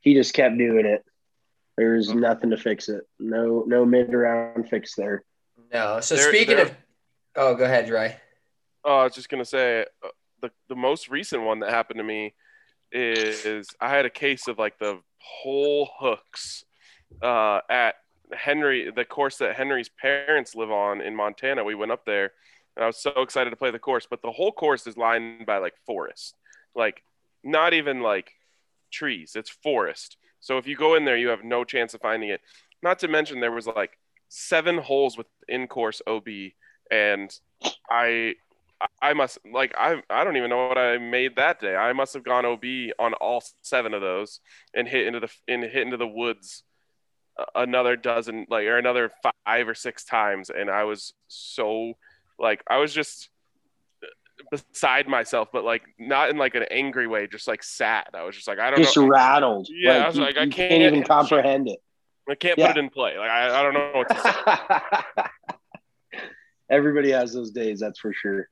he 0.00 0.14
just 0.14 0.32
kept 0.32 0.56
doing 0.56 0.86
it. 0.86 1.04
There's 1.78 2.12
nothing 2.12 2.50
to 2.50 2.56
fix 2.56 2.88
it. 2.88 3.04
No 3.18 3.64
no 3.66 3.84
mid 3.86 4.12
round 4.12 4.68
fix 4.68 4.94
there. 4.96 5.24
No. 5.72 6.00
So 6.00 6.16
There- 6.16 6.28
speaking 6.28 6.56
there- 6.56 6.66
of 6.66 6.74
Oh, 7.36 7.54
go 7.54 7.64
ahead, 7.64 7.86
Dry. 7.86 8.20
Oh, 8.84 8.98
I 8.98 9.04
was 9.04 9.14
just 9.14 9.28
gonna 9.28 9.44
say 9.44 9.86
uh, 10.02 10.08
the 10.42 10.50
the 10.68 10.74
most 10.76 11.08
recent 11.08 11.42
one 11.42 11.60
that 11.60 11.70
happened 11.70 11.98
to 11.98 12.04
me 12.04 12.34
is 12.90 13.68
I 13.80 13.90
had 13.90 14.06
a 14.06 14.10
case 14.10 14.48
of 14.48 14.58
like 14.58 14.78
the 14.78 15.00
whole 15.20 15.88
hooks 15.98 16.64
uh, 17.22 17.60
at 17.70 17.94
Henry, 18.32 18.90
the 18.90 19.04
course 19.04 19.38
that 19.38 19.56
Henry's 19.56 19.88
parents 19.88 20.54
live 20.54 20.70
on 20.70 21.00
in 21.00 21.14
Montana. 21.14 21.64
We 21.64 21.74
went 21.74 21.92
up 21.92 22.04
there, 22.04 22.32
and 22.76 22.84
I 22.84 22.86
was 22.86 22.98
so 22.98 23.10
excited 23.22 23.50
to 23.50 23.56
play 23.56 23.70
the 23.70 23.78
course. 23.78 24.06
But 24.08 24.20
the 24.22 24.32
whole 24.32 24.52
course 24.52 24.86
is 24.86 24.96
lined 24.96 25.46
by 25.46 25.58
like 25.58 25.74
forest, 25.86 26.34
like 26.74 27.02
not 27.44 27.72
even 27.72 28.00
like 28.02 28.32
trees. 28.90 29.32
It's 29.36 29.50
forest. 29.50 30.16
So 30.40 30.58
if 30.58 30.66
you 30.66 30.76
go 30.76 30.94
in 30.94 31.04
there, 31.04 31.16
you 31.16 31.28
have 31.28 31.44
no 31.44 31.64
chance 31.64 31.94
of 31.94 32.00
finding 32.00 32.30
it. 32.30 32.40
Not 32.82 33.00
to 33.00 33.08
mention 33.08 33.40
there 33.40 33.52
was 33.52 33.66
like 33.66 33.98
seven 34.28 34.78
holes 34.78 35.16
with 35.16 35.26
in 35.48 35.66
course 35.66 36.00
OB, 36.06 36.28
and 36.90 37.30
I 37.90 38.34
I 39.02 39.14
must 39.14 39.38
like 39.52 39.74
I 39.76 40.02
I 40.08 40.24
don't 40.24 40.36
even 40.36 40.50
know 40.50 40.68
what 40.68 40.78
I 40.78 40.98
made 40.98 41.36
that 41.36 41.60
day. 41.60 41.74
I 41.74 41.92
must 41.92 42.14
have 42.14 42.24
gone 42.24 42.46
OB 42.46 42.64
on 42.98 43.14
all 43.14 43.42
seven 43.62 43.94
of 43.94 44.00
those 44.00 44.40
and 44.74 44.86
hit 44.86 45.06
into 45.06 45.20
the 45.20 45.30
in 45.46 45.62
hit 45.62 45.82
into 45.82 45.96
the 45.96 46.06
woods 46.06 46.62
another 47.54 47.96
dozen 47.96 48.46
like 48.48 48.66
or 48.66 48.78
another 48.78 49.10
five 49.46 49.68
or 49.68 49.74
six 49.74 50.04
times, 50.04 50.50
and 50.50 50.70
I 50.70 50.84
was 50.84 51.14
so 51.28 51.94
like 52.38 52.62
I 52.68 52.78
was 52.78 52.92
just 52.92 53.30
beside 54.50 55.08
myself, 55.08 55.48
but 55.52 55.64
like 55.64 55.82
not 55.98 56.30
in 56.30 56.36
like 56.38 56.54
an 56.54 56.64
angry 56.70 57.06
way, 57.06 57.26
just 57.26 57.46
like 57.48 57.62
sad. 57.62 58.08
I 58.14 58.22
was 58.24 58.34
just 58.34 58.48
like 58.48 58.58
I 58.58 58.70
don't 58.70 58.82
Just 58.82 58.96
know. 58.96 59.06
rattled. 59.06 59.68
Yeah, 59.70 60.04
I 60.04 60.06
was 60.06 60.16
you- 60.16 60.22
like, 60.22 60.36
I 60.36 60.42
you 60.44 60.50
can't 60.50 60.70
can't 60.70 60.82
even 60.94 61.02
comprehend 61.04 61.68
it. 61.68 61.78
I 62.28 62.34
can't 62.34 62.58
Yeah. 62.58 62.68
put 62.68 62.76
it 62.76 62.80
in 62.84 62.90
play. 62.90 63.16
Like 63.18 63.30
I, 63.30 63.60
I 63.60 63.62
don't 63.62 63.74
know 63.74 63.90
what 63.94 64.08
to 64.08 65.24
say. 65.24 65.24
Everybody 66.70 67.10
has 67.12 67.32
those 67.32 67.50
days, 67.50 67.80
that's 67.80 67.98
for 67.98 68.12
sure. 68.12 68.48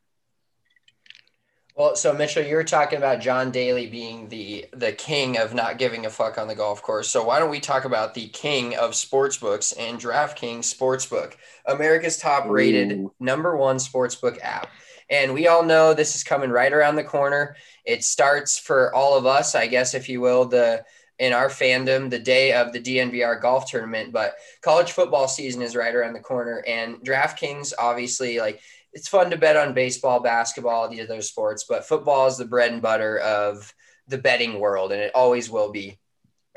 Well, 1.76 1.95
so 1.95 2.14
Mitchell, 2.14 2.43
you 2.43 2.55
were 2.57 2.64
talking 2.64 2.97
about 2.97 3.20
John 3.20 3.51
Daly 3.51 3.87
being 3.87 4.30
the 4.30 4.64
the 4.72 4.93
king 4.93 5.37
of 5.37 5.53
not 5.53 5.76
giving 5.76 6.07
a 6.07 6.11
fuck 6.11 6.39
on 6.39 6.49
the 6.49 6.55
golf 6.55 6.80
course. 6.80 7.07
So 7.11 7.22
why 7.24 7.39
don't 7.39 7.51
we 7.51 7.61
talk 7.61 7.84
about 7.84 8.14
the 8.14 8.28
king 8.28 8.74
of 8.76 8.95
sports 8.95 9.37
books 9.37 9.72
and 9.72 10.01
DraftKings 10.01 10.74
Sportsbook, 10.74 11.34
America's 11.66 12.16
top 12.16 12.47
rated 12.49 13.07
number 13.20 13.55
one 13.59 13.76
sportsbook 13.76 14.39
app. 14.41 14.68
And 15.09 15.34
we 15.34 15.46
all 15.46 15.62
know 15.62 15.94
this 15.94 16.16
is 16.16 16.24
coming 16.24 16.50
right 16.50 16.72
around 16.72 16.96
the 16.96 17.04
corner. 17.04 17.57
It 17.84 18.04
starts 18.04 18.59
for 18.59 18.94
all 18.94 19.16
of 19.16 19.26
us, 19.26 19.54
I 19.54 19.66
guess, 19.66 19.94
if 19.94 20.09
you 20.09 20.20
will, 20.20 20.46
the 20.46 20.84
in 21.18 21.32
our 21.32 21.48
fandom, 21.48 22.11
the 22.11 22.18
day 22.18 22.52
of 22.52 22.72
the 22.72 22.80
DNVR 22.80 23.40
golf 23.40 23.70
tournament. 23.70 24.12
But 24.12 24.34
college 24.62 24.92
football 24.92 25.28
season 25.28 25.62
is 25.62 25.76
right 25.76 25.94
around 25.94 26.12
the 26.12 26.20
corner, 26.20 26.62
and 26.66 26.96
DraftKings 26.96 27.72
obviously 27.78 28.38
like 28.38 28.61
it's 28.92 29.09
fun 29.09 29.30
to 29.30 29.36
bet 29.36 29.57
on 29.57 29.74
baseball, 29.74 30.20
basketball, 30.20 30.88
the 30.88 31.02
other 31.02 31.20
sports, 31.20 31.64
but 31.68 31.86
football 31.86 32.26
is 32.26 32.38
the 32.38 32.46
bread 32.46 32.72
and 32.72 32.80
butter 32.80 33.18
of 33.18 33.72
the 34.09 34.18
betting 34.18 34.59
world, 34.59 34.92
and 34.92 35.02
it 35.02 35.12
always 35.14 35.50
will 35.50 35.70
be. 35.70 35.98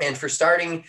And 0.00 0.16
for 0.16 0.28
starting, 0.28 0.84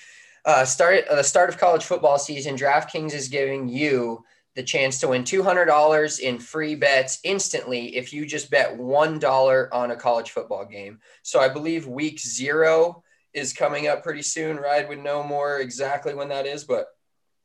uh, 0.46 0.66
start 0.66 1.08
uh, 1.10 1.16
the 1.16 1.24
start 1.24 1.50
of 1.50 1.58
college 1.58 1.84
football 1.84 2.18
season, 2.18 2.56
DraftKings 2.56 3.14
is 3.14 3.28
giving 3.28 3.68
you 3.68 4.24
the 4.56 4.64
chance 4.64 5.00
to 5.00 5.08
win 5.08 5.24
$200 5.24 6.20
in 6.20 6.38
free 6.40 6.76
bets 6.76 7.20
instantly 7.24 7.96
if 7.96 8.12
you 8.12 8.26
just 8.26 8.50
bet 8.52 8.78
$1 8.78 9.70
on 9.72 9.92
a 9.92 9.96
college 9.96 10.32
football 10.32 10.66
game. 10.66 11.00
So 11.24 11.40
I 11.40 11.48
believe 11.48 11.88
week 11.88 12.20
zero 12.20 13.04
is 13.34 13.54
coming 13.54 13.88
up 13.88 14.04
pretty 14.04 14.22
soon. 14.22 14.58
Ride 14.58 14.90
would 14.90 15.00
know 15.04 15.24
more 15.24 15.60
exactly 15.60 16.14
when 16.14 16.30
that 16.30 16.46
is, 16.46 16.66
but 16.66 16.88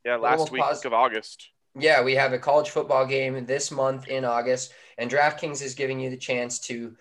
Yeah, 0.04 0.16
last 0.16 0.50
week 0.50 0.62
pos- 0.62 0.84
of 0.84 0.92
August. 0.92 1.48
yeah, 1.78 2.02
we 2.02 2.16
have 2.16 2.32
a 2.32 2.38
college 2.40 2.70
football 2.70 3.06
game 3.06 3.46
this 3.46 3.70
month 3.70 4.08
in 4.08 4.24
August, 4.24 4.72
and 4.98 5.08
DraftKings 5.10 5.62
is 5.62 5.74
giving 5.74 6.00
you 6.00 6.10
the 6.10 6.16
chance 6.16 6.58
to 6.60 6.96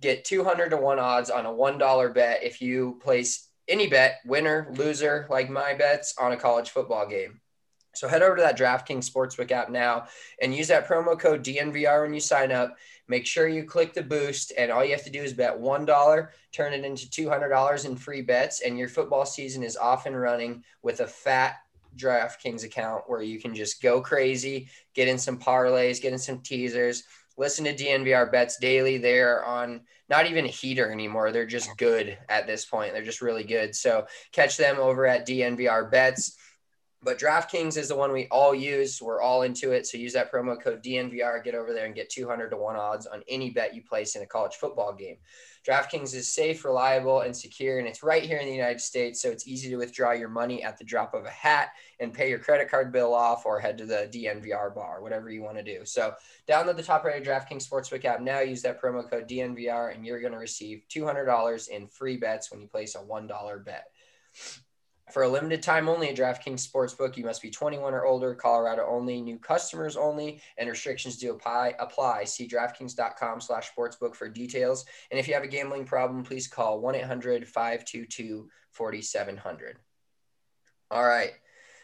get 0.00 0.24
200 0.24 0.70
to 0.70 0.76
1 0.76 0.98
odds 0.98 1.30
on 1.30 1.46
a 1.46 1.52
$1 1.52 2.12
bet 2.12 2.42
if 2.42 2.60
you 2.60 2.98
place 3.00 3.48
any 3.68 3.86
bet, 3.86 4.18
winner, 4.26 4.66
loser, 4.72 5.28
like 5.30 5.48
my 5.48 5.74
bets, 5.74 6.16
on 6.18 6.32
a 6.32 6.36
college 6.36 6.70
football 6.70 7.06
game. 7.06 7.40
So 7.94 8.08
head 8.08 8.22
over 8.22 8.36
to 8.36 8.42
that 8.42 8.58
DraftKings 8.58 9.10
Sportsbook 9.10 9.50
app 9.50 9.70
now 9.70 10.06
and 10.40 10.54
use 10.54 10.68
that 10.68 10.88
promo 10.88 11.18
code 11.18 11.44
DNVR 11.44 12.02
when 12.02 12.14
you 12.14 12.20
sign 12.20 12.50
up. 12.50 12.76
Make 13.08 13.26
sure 13.26 13.48
you 13.48 13.64
click 13.64 13.92
the 13.92 14.02
boost, 14.02 14.52
and 14.56 14.70
all 14.70 14.84
you 14.84 14.92
have 14.92 15.04
to 15.04 15.10
do 15.10 15.22
is 15.22 15.32
bet 15.34 15.60
$1, 15.60 16.28
turn 16.52 16.72
it 16.72 16.84
into 16.84 17.06
$200 17.06 17.84
in 17.84 17.96
free 17.96 18.22
bets, 18.22 18.62
and 18.62 18.78
your 18.78 18.88
football 18.88 19.26
season 19.26 19.62
is 19.62 19.76
off 19.76 20.06
and 20.06 20.18
running 20.18 20.64
with 20.82 21.00
a 21.00 21.06
fat 21.06 21.56
DraftKings 21.96 22.64
account 22.64 23.04
where 23.06 23.22
you 23.22 23.40
can 23.40 23.54
just 23.54 23.82
go 23.82 24.00
crazy, 24.00 24.68
get 24.94 25.08
in 25.08 25.18
some 25.18 25.38
parlays, 25.38 26.00
get 26.00 26.12
in 26.12 26.18
some 26.18 26.38
teasers, 26.38 27.04
listen 27.36 27.64
to 27.64 27.74
DNVR 27.74 28.30
bets 28.30 28.58
daily. 28.58 28.98
They're 28.98 29.44
on 29.44 29.82
not 30.08 30.26
even 30.26 30.44
a 30.44 30.48
heater 30.48 30.90
anymore. 30.90 31.32
They're 31.32 31.46
just 31.46 31.76
good 31.78 32.18
at 32.28 32.46
this 32.46 32.64
point. 32.64 32.92
They're 32.92 33.04
just 33.04 33.22
really 33.22 33.44
good. 33.44 33.74
So 33.74 34.06
catch 34.32 34.56
them 34.56 34.78
over 34.78 35.06
at 35.06 35.26
DNVR 35.26 35.90
bets. 35.90 36.36
But 37.04 37.18
DraftKings 37.18 37.76
is 37.76 37.88
the 37.88 37.96
one 37.96 38.12
we 38.12 38.28
all 38.30 38.54
use. 38.54 39.02
We're 39.02 39.20
all 39.20 39.42
into 39.42 39.72
it. 39.72 39.86
So 39.88 39.98
use 39.98 40.12
that 40.12 40.30
promo 40.30 40.60
code 40.60 40.84
DNVR, 40.84 41.42
get 41.42 41.56
over 41.56 41.72
there 41.72 41.86
and 41.86 41.94
get 41.96 42.10
200 42.10 42.50
to 42.50 42.56
1 42.56 42.76
odds 42.76 43.06
on 43.06 43.24
any 43.28 43.50
bet 43.50 43.74
you 43.74 43.82
place 43.82 44.14
in 44.14 44.22
a 44.22 44.26
college 44.26 44.54
football 44.54 44.92
game. 44.92 45.16
DraftKings 45.66 46.14
is 46.14 46.32
safe, 46.32 46.64
reliable, 46.64 47.20
and 47.20 47.36
secure, 47.36 47.78
and 47.78 47.86
it's 47.86 48.02
right 48.02 48.22
here 48.22 48.38
in 48.38 48.46
the 48.46 48.54
United 48.54 48.80
States. 48.80 49.20
So 49.20 49.30
it's 49.30 49.46
easy 49.46 49.68
to 49.70 49.76
withdraw 49.76 50.12
your 50.12 50.28
money 50.28 50.62
at 50.62 50.76
the 50.76 50.84
drop 50.84 51.14
of 51.14 51.24
a 51.24 51.30
hat 51.30 51.70
and 52.00 52.12
pay 52.12 52.28
your 52.30 52.40
credit 52.40 52.68
card 52.68 52.92
bill 52.92 53.14
off 53.14 53.46
or 53.46 53.60
head 53.60 53.78
to 53.78 53.86
the 53.86 54.08
DNVR 54.12 54.74
bar, 54.74 55.02
whatever 55.02 55.30
you 55.30 55.42
want 55.42 55.56
to 55.56 55.62
do. 55.62 55.84
So 55.84 56.14
download 56.48 56.76
the 56.76 56.82
top 56.82 57.04
rated 57.04 57.26
DraftKings 57.26 57.68
Sportsbook 57.68 58.04
app 58.04 58.20
now. 58.20 58.40
Use 58.40 58.62
that 58.62 58.80
promo 58.80 59.08
code 59.08 59.28
DNVR, 59.28 59.94
and 59.94 60.04
you're 60.04 60.20
going 60.20 60.32
to 60.32 60.38
receive 60.38 60.84
$200 60.88 61.68
in 61.68 61.86
free 61.88 62.16
bets 62.16 62.50
when 62.50 62.60
you 62.60 62.66
place 62.68 62.94
a 62.94 62.98
$1 62.98 63.64
bet. 63.64 63.86
For 65.12 65.24
a 65.24 65.28
limited 65.28 65.62
time 65.62 65.90
only 65.90 66.08
at 66.08 66.16
DraftKings 66.16 66.66
Sportsbook, 66.66 67.18
you 67.18 67.24
must 67.24 67.42
be 67.42 67.50
21 67.50 67.92
or 67.92 68.06
older, 68.06 68.34
Colorado 68.34 68.86
only, 68.88 69.20
new 69.20 69.38
customers 69.38 69.94
only, 69.94 70.40
and 70.56 70.70
restrictions 70.70 71.18
do 71.18 71.32
apply. 71.32 71.74
apply. 71.78 72.24
See 72.24 72.48
DraftKings.com 72.48 73.42
slash 73.42 73.70
sportsbook 73.76 74.16
for 74.16 74.30
details. 74.30 74.86
And 75.10 75.20
if 75.20 75.28
you 75.28 75.34
have 75.34 75.42
a 75.42 75.48
gambling 75.48 75.84
problem, 75.84 76.24
please 76.24 76.48
call 76.48 76.82
1-800-522-4700. 76.82 79.74
All 80.90 81.04
right. 81.04 81.32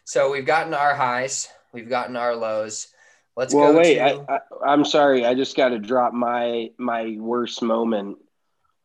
So 0.04 0.32
we've 0.32 0.46
gotten 0.46 0.72
our 0.72 0.94
highs. 0.94 1.50
We've 1.74 1.90
gotten 1.90 2.16
our 2.16 2.34
lows. 2.34 2.88
Let's 3.36 3.52
well, 3.52 3.72
go 3.72 3.78
wait. 3.78 3.96
to... 3.96 4.02
I, 4.02 4.36
I, 4.36 4.38
I'm 4.66 4.86
sorry. 4.86 5.26
I 5.26 5.34
just 5.34 5.54
got 5.54 5.68
to 5.68 5.78
drop 5.78 6.14
my 6.14 6.70
my 6.78 7.14
worst 7.18 7.60
moment 7.60 8.16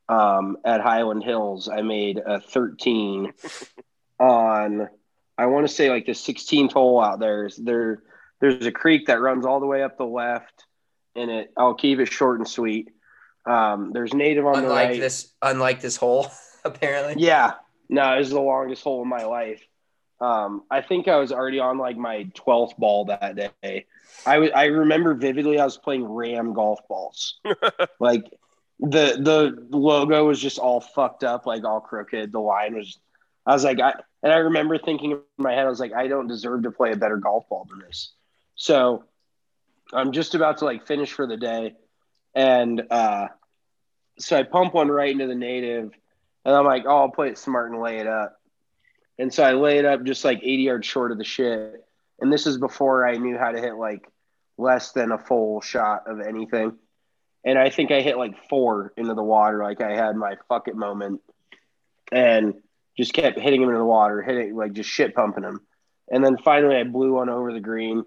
um, 0.10 0.58
at 0.66 0.82
Highland 0.82 1.24
Hills. 1.24 1.70
I 1.70 1.82
made 1.82 2.22
a 2.24 2.41
13 2.41 3.32
on. 4.24 4.89
I 5.38 5.47
want 5.47 5.67
to 5.67 5.74
say 5.74 5.89
like 5.89 6.05
the 6.05 6.13
16th 6.13 6.74
hole 6.74 7.01
out 7.01 7.19
there. 7.19 7.49
There, 7.57 8.03
there's 8.39 8.65
a 8.65 8.71
creek 8.71 9.07
that 9.07 9.21
runs 9.21 9.45
all 9.45 9.59
the 9.59 9.65
way 9.65 9.84
up 9.84 9.97
the 9.97 10.05
left, 10.05 10.65
and 11.15 11.30
it. 11.30 11.51
I'll 11.57 11.74
keep 11.74 11.99
it 11.99 12.11
short 12.11 12.39
and 12.39 12.47
sweet. 12.47 12.89
Um, 13.45 13.91
there's 13.91 14.13
native 14.13 14.45
on 14.45 14.53
the 14.53 14.59
unlike 14.59 14.89
right. 14.89 14.99
this 14.99 15.34
unlike 15.41 15.82
this 15.82 15.97
hole, 15.97 16.28
apparently. 16.65 17.21
Yeah, 17.21 17.53
no, 17.89 18.13
it 18.15 18.19
was 18.19 18.30
the 18.30 18.39
longest 18.39 18.84
hole 18.84 19.01
in 19.01 19.09
my 19.09 19.26
life. 19.26 19.61
Um, 20.21 20.63
I 20.71 20.82
think 20.82 21.07
I 21.07 21.17
was 21.17 21.34
already 21.34 21.59
on 21.59 21.78
like 21.78 21.97
my 21.97 22.24
12th 22.36 22.78
ball 22.78 23.05
that 23.05 23.36
day. 23.36 23.86
I 24.26 24.49
I 24.49 24.65
remember 24.65 25.13
vividly 25.15 25.59
I 25.59 25.65
was 25.65 25.78
playing 25.78 26.05
Ram 26.05 26.53
golf 26.53 26.80
balls. 26.88 27.39
like 27.99 28.24
the 28.80 29.17
the 29.19 29.67
logo 29.76 30.26
was 30.26 30.39
just 30.39 30.59
all 30.59 30.80
fucked 30.80 31.24
up, 31.24 31.45
like 31.45 31.65
all 31.65 31.82
crooked. 31.82 32.32
The 32.32 32.39
line 32.39 32.76
was 32.76 32.99
I 33.46 33.54
was 33.54 33.64
like 33.64 33.80
I 33.80 33.94
and 34.24 34.32
I 34.32 34.38
remember 34.38 34.78
thinking 34.78 35.12
in 35.12 35.20
my 35.38 35.54
head, 35.54 35.66
I 35.66 35.70
was 35.70 35.80
like, 35.80 35.94
I 35.94 36.08
don't 36.08 36.28
deserve 36.28 36.64
to 36.64 36.72
play 36.72 36.91
a 36.91 36.98
better 36.98 37.18
golf 37.18 37.48
ball 37.50 37.68
than 37.70 37.80
this. 37.80 38.14
So 38.56 39.04
I'm 39.94 40.12
just 40.14 40.36
about 40.36 40.60
to 40.60 40.66
like 40.66 40.88
finish 40.88 41.12
for 41.12 41.28
the 41.28 41.38
day. 41.38 41.76
And 42.36 42.84
uh 42.89 43.28
so 44.20 44.38
I 44.38 44.44
pump 44.44 44.74
one 44.74 44.89
right 44.89 45.12
into 45.12 45.28
the 45.28 45.36
native 45.36 45.91
and 46.46 46.56
I'm 46.56 46.66
like, 46.66 46.84
oh, 46.88 46.98
I'll 47.02 47.12
play 47.12 47.30
it 47.30 47.38
smart 47.38 47.72
and 47.72 47.82
lay 47.82 48.00
it 48.00 48.08
up. 48.08 48.39
And 49.20 49.34
so 49.34 49.44
I 49.44 49.54
lay 49.54 49.78
it 49.80 49.86
up 49.86 50.04
just 50.04 50.26
like 50.26 50.39
80 50.44 50.64
yards 50.64 50.88
short 50.88 51.12
of 51.12 51.18
the 51.18 51.24
shit. 51.24 51.84
And 52.20 52.32
this 52.32 52.48
is 52.48 52.58
before 52.58 53.08
I 53.08 53.18
knew 53.18 53.38
how 53.38 53.52
to 53.52 53.60
hit 53.60 53.76
like 53.76 54.08
less 54.58 54.91
than 54.91 55.12
a 55.12 55.18
full 55.18 55.62
shot 55.62 56.04
of 56.08 56.22
anything. 56.22 56.78
and 57.44 57.58
I 57.60 57.70
think 57.70 57.91
I 57.91 58.02
hit 58.02 58.18
like 58.18 58.48
four 58.50 58.94
into 58.98 59.14
the 59.14 59.24
water. 59.24 59.64
Like 59.64 59.82
I 59.82 59.96
had 59.96 60.16
my 60.16 60.38
fuck 60.48 60.68
it 60.68 60.76
moment, 60.76 61.22
and 62.12 62.56
just 62.98 63.14
kept 63.14 63.39
hitting 63.39 63.62
him 63.62 63.70
into 63.70 63.80
the 63.80 63.86
water, 63.86 64.22
hitting 64.22 64.56
like 64.56 64.74
just 64.74 64.89
shit 64.89 65.16
pumping 65.16 65.44
him. 65.44 65.62
And 66.12 66.24
then 66.24 66.38
finally, 66.38 66.76
I 66.76 66.84
blew 66.84 67.14
one 67.14 67.30
over 67.30 67.54
the 67.54 67.60
green, 67.60 68.04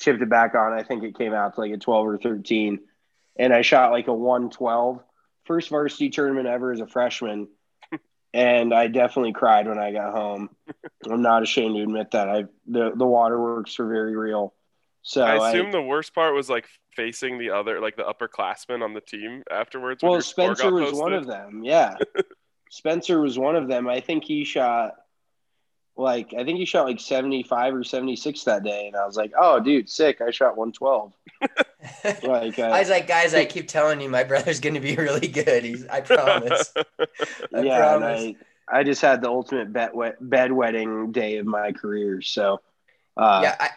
chipped 0.00 0.22
it 0.22 0.30
back 0.30 0.54
on. 0.54 0.72
I 0.72 0.82
think 0.82 1.02
it 1.02 1.18
came 1.18 1.34
out 1.34 1.54
to 1.54 1.60
like 1.60 1.72
a 1.72 1.76
12 1.76 2.06
or 2.06 2.18
13. 2.18 2.80
And 3.38 3.52
I 3.52 3.62
shot 3.62 3.92
like 3.92 4.08
a 4.08 4.14
112. 4.14 5.00
First 5.44 5.68
varsity 5.68 6.10
tournament 6.10 6.46
ever 6.46 6.72
as 6.72 6.80
a 6.80 6.86
freshman. 6.86 7.48
and 8.34 8.72
I 8.72 8.86
definitely 8.86 9.32
cried 9.32 9.66
when 9.66 9.78
I 9.78 9.92
got 9.92 10.14
home. 10.14 10.50
I'm 11.10 11.22
not 11.22 11.42
ashamed 11.42 11.76
to 11.76 11.82
admit 11.82 12.12
that. 12.12 12.28
I 12.28 12.44
the 12.66 12.92
the 12.94 13.06
waterworks 13.06 13.78
were 13.78 13.88
very 13.88 14.16
real. 14.16 14.54
So 15.02 15.22
I 15.22 15.48
assume 15.48 15.68
I, 15.68 15.72
the 15.72 15.82
worst 15.82 16.14
part 16.14 16.34
was 16.34 16.50
like 16.50 16.66
facing 16.94 17.38
the 17.38 17.50
other, 17.50 17.80
like 17.80 17.96
the 17.96 18.02
upperclassmen 18.02 18.82
on 18.82 18.92
the 18.92 19.00
team 19.00 19.42
afterwards. 19.50 20.02
Well, 20.02 20.20
Spencer 20.20 20.70
was 20.72 20.92
one 20.92 21.14
of 21.14 21.26
them. 21.26 21.62
Yeah, 21.64 21.96
Spencer 22.70 23.20
was 23.20 23.38
one 23.38 23.56
of 23.56 23.68
them. 23.68 23.88
I 23.88 24.00
think 24.00 24.24
he 24.24 24.44
shot 24.44 24.94
like 25.96 26.32
I 26.32 26.44
think 26.44 26.58
he 26.58 26.64
shot 26.64 26.86
like 26.86 27.00
75 27.00 27.74
or 27.74 27.84
76 27.84 28.44
that 28.44 28.62
day 28.62 28.86
and 28.86 28.96
I 28.96 29.04
was 29.04 29.16
like, 29.16 29.32
"Oh, 29.38 29.60
dude, 29.60 29.90
sick. 29.90 30.20
I 30.20 30.30
shot 30.30 30.56
112." 30.56 31.12
like 32.22 32.58
uh, 32.58 32.62
I 32.62 32.78
was 32.78 32.88
like, 32.88 33.06
"Guys, 33.06 33.34
I 33.34 33.44
keep 33.44 33.68
telling 33.68 34.00
you 34.00 34.08
my 34.08 34.24
brother's 34.24 34.60
going 34.60 34.74
to 34.74 34.80
be 34.80 34.96
really 34.96 35.28
good. 35.28 35.64
He's 35.64 35.86
I 35.86 36.00
promise." 36.00 36.72
I 36.78 37.60
yeah, 37.60 37.78
promise. 37.78 38.34
I, 38.68 38.78
I 38.78 38.84
just 38.84 39.02
had 39.02 39.20
the 39.20 39.28
ultimate 39.28 39.72
bed 39.72 39.90
wet, 39.92 40.22
bedwetting 40.22 41.12
day 41.12 41.38
of 41.38 41.46
my 41.46 41.72
career, 41.72 42.22
so 42.22 42.60
uh, 43.16 43.40
Yeah, 43.42 43.56
I 43.58 43.70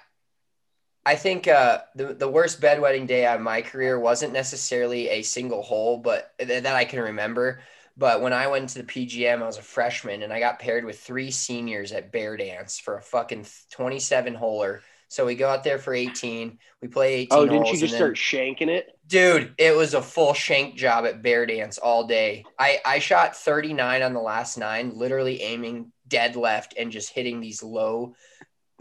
I 1.05 1.15
think 1.15 1.47
uh, 1.47 1.79
the 1.95 2.13
the 2.13 2.29
worst 2.29 2.61
bedwetting 2.61 3.07
day 3.07 3.25
of 3.25 3.41
my 3.41 3.63
career 3.63 3.99
wasn't 3.99 4.33
necessarily 4.33 5.09
a 5.09 5.23
single 5.23 5.63
hole, 5.63 5.97
but 5.97 6.33
that 6.37 6.65
I 6.67 6.85
can 6.85 6.99
remember. 6.99 7.59
But 7.95 8.21
when 8.21 8.33
I 8.33 8.47
went 8.47 8.69
to 8.69 8.79
the 8.79 8.85
PGM, 8.85 9.41
I 9.41 9.45
was 9.45 9.57
a 9.57 9.63
freshman 9.63 10.23
and 10.23 10.33
I 10.33 10.39
got 10.39 10.59
paired 10.59 10.85
with 10.85 10.99
three 10.99 11.29
seniors 11.29 11.91
at 11.91 12.11
Bear 12.11 12.37
Dance 12.37 12.79
for 12.79 12.97
a 12.97 13.01
fucking 13.01 13.45
27 13.71 14.35
holer. 14.35 14.79
So 15.09 15.27
we 15.27 15.35
go 15.35 15.47
out 15.47 15.63
there 15.63 15.77
for 15.77 15.93
18. 15.93 16.57
We 16.81 16.87
play 16.87 17.13
18. 17.13 17.27
Oh, 17.31 17.45
didn't 17.45 17.67
you 17.67 17.77
just 17.77 17.91
then, 17.91 17.99
start 17.99 18.15
shanking 18.15 18.67
it? 18.67 18.97
Dude, 19.05 19.53
it 19.59 19.75
was 19.75 19.93
a 19.93 20.01
full 20.01 20.33
shank 20.33 20.75
job 20.75 21.05
at 21.05 21.21
Bear 21.21 21.45
Dance 21.45 21.77
all 21.77 22.07
day. 22.07 22.43
I, 22.57 22.79
I 22.83 22.97
shot 22.97 23.35
39 23.35 24.01
on 24.01 24.13
the 24.13 24.19
last 24.19 24.57
nine, 24.57 24.91
literally 24.95 25.43
aiming 25.43 25.91
dead 26.07 26.35
left 26.35 26.73
and 26.77 26.91
just 26.91 27.11
hitting 27.11 27.41
these 27.41 27.61
low 27.61 28.15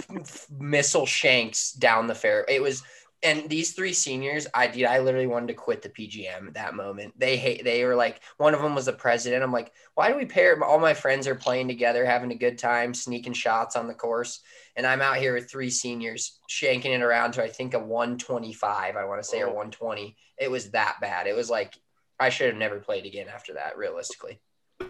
missile 0.59 1.07
shanks 1.07 1.73
down 1.73 2.07
the 2.07 2.15
fair. 2.15 2.47
It 2.49 2.63
was 2.63 2.83
and 3.23 3.49
these 3.49 3.73
three 3.73 3.93
seniors, 3.93 4.47
I 4.53 4.67
did. 4.67 4.85
I 4.85 4.99
literally 4.99 5.29
wanted 5.29 5.49
to 5.49 5.55
quit 5.55 5.81
the 5.81 5.89
PGM 5.89 6.49
at 6.49 6.55
that 6.55 6.75
moment. 6.75 7.15
They 7.17 7.37
hate. 7.37 7.63
They 7.63 7.85
were 7.85 7.95
like, 7.95 8.21
one 8.37 8.53
of 8.53 8.61
them 8.61 8.75
was 8.75 8.87
the 8.87 8.93
president. 8.93 9.45
I'm 9.45 9.53
like, 9.53 9.73
why 9.95 10.11
do 10.11 10.17
we 10.17 10.25
pair? 10.25 10.63
All 10.65 10.81
my 10.81 10.95
friends 10.95 11.29
are 11.29 11.35
playing 11.35 11.69
together, 11.69 12.05
having 12.05 12.33
a 12.33 12.37
good 12.37 12.59
time, 12.59 12.95
sneaking 12.95 13.35
shots 13.35 13.77
on 13.77 13.87
the 13.87 13.95
course, 13.95 14.41
and 14.77 14.87
I'm 14.87 15.03
out 15.03 15.17
here 15.17 15.35
with 15.35 15.51
three 15.51 15.71
seniors 15.71 16.41
shanking 16.51 16.87
it 16.87 17.03
around 17.03 17.33
to 17.33 17.43
I 17.43 17.49
think 17.49 17.75
a 17.75 17.79
125. 17.79 18.97
I 18.97 19.05
want 19.05 19.23
to 19.23 19.29
say 19.29 19.41
or 19.41 19.47
120. 19.47 20.17
It 20.39 20.51
was 20.51 20.71
that 20.71 20.97
bad. 21.01 21.27
It 21.27 21.37
was 21.37 21.49
like 21.49 21.75
I 22.19 22.29
should 22.29 22.49
have 22.49 22.57
never 22.57 22.81
played 22.81 23.07
again 23.07 23.29
after 23.33 23.55
that. 23.55 23.77
Realistically, 23.77 24.41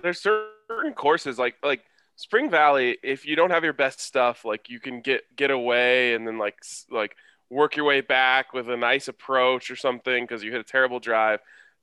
there's 0.03 0.21
certain 0.21 0.95
courses 0.95 1.39
like 1.39 1.57
like 1.63 1.83
Spring 2.17 2.51
Valley. 2.51 2.99
If 3.03 3.27
you 3.27 3.37
don't 3.37 3.51
have 3.51 3.65
your 3.65 3.73
best 3.73 4.01
stuff, 4.01 4.45
like 4.45 4.71
you 4.71 4.81
can 4.81 5.01
get 5.03 5.23
get 5.37 5.51
away 5.51 6.15
and 6.15 6.27
then 6.27 6.39
like 6.39 6.57
like 6.91 7.17
work 7.53 7.77
your 7.77 7.85
way 7.85 8.01
back 8.01 8.53
with 8.53 8.69
a 8.71 8.77
nice 8.77 9.09
approach 9.09 9.71
or 9.71 9.77
something 9.77 10.25
because 10.25 10.43
you 10.43 10.51
hit 10.51 10.61
a 10.61 10.65
terrible 10.65 11.01
drive. 11.01 11.41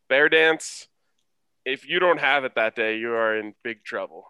Bear 0.08 0.28
dance, 0.28 0.88
if 1.66 1.88
you 1.88 2.00
don't 2.00 2.20
have 2.20 2.44
it 2.44 2.56
that 2.56 2.76
day, 2.76 2.98
you 2.98 3.12
are 3.12 3.38
in 3.38 3.54
big 3.64 3.84
trouble. 3.84 4.26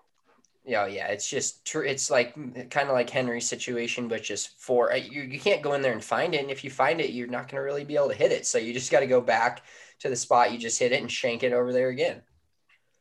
Yeah, 0.65 0.85
yeah, 0.85 1.07
it's 1.07 1.29
just 1.29 1.65
true. 1.65 1.83
it's 1.83 2.11
like 2.11 2.35
kind 2.69 2.89
of 2.89 2.93
like 2.93 3.09
Henry's 3.09 3.47
situation, 3.47 4.07
but 4.07 4.21
just 4.21 4.59
for 4.59 4.91
uh, 4.91 4.97
you, 4.97 5.21
you 5.21 5.39
can't 5.39 5.61
go 5.61 5.73
in 5.73 5.81
there 5.81 5.93
and 5.93 6.03
find 6.03 6.35
it, 6.35 6.41
and 6.41 6.51
if 6.51 6.63
you 6.63 6.69
find 6.69 6.99
it, 6.99 7.11
you're 7.11 7.27
not 7.27 7.47
going 7.47 7.61
to 7.61 7.65
really 7.65 7.85
be 7.85 7.95
able 7.95 8.09
to 8.09 8.15
hit 8.15 8.31
it. 8.31 8.45
So 8.45 8.57
you 8.57 8.73
just 8.73 8.91
got 8.91 8.99
to 8.99 9.07
go 9.07 9.21
back 9.21 9.63
to 9.99 10.09
the 10.09 10.15
spot 10.15 10.51
you 10.51 10.57
just 10.57 10.79
hit 10.79 10.91
it 10.91 11.01
and 11.01 11.11
shank 11.11 11.43
it 11.43 11.53
over 11.53 11.73
there 11.73 11.89
again. 11.89 12.21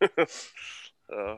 uh, 0.03 0.27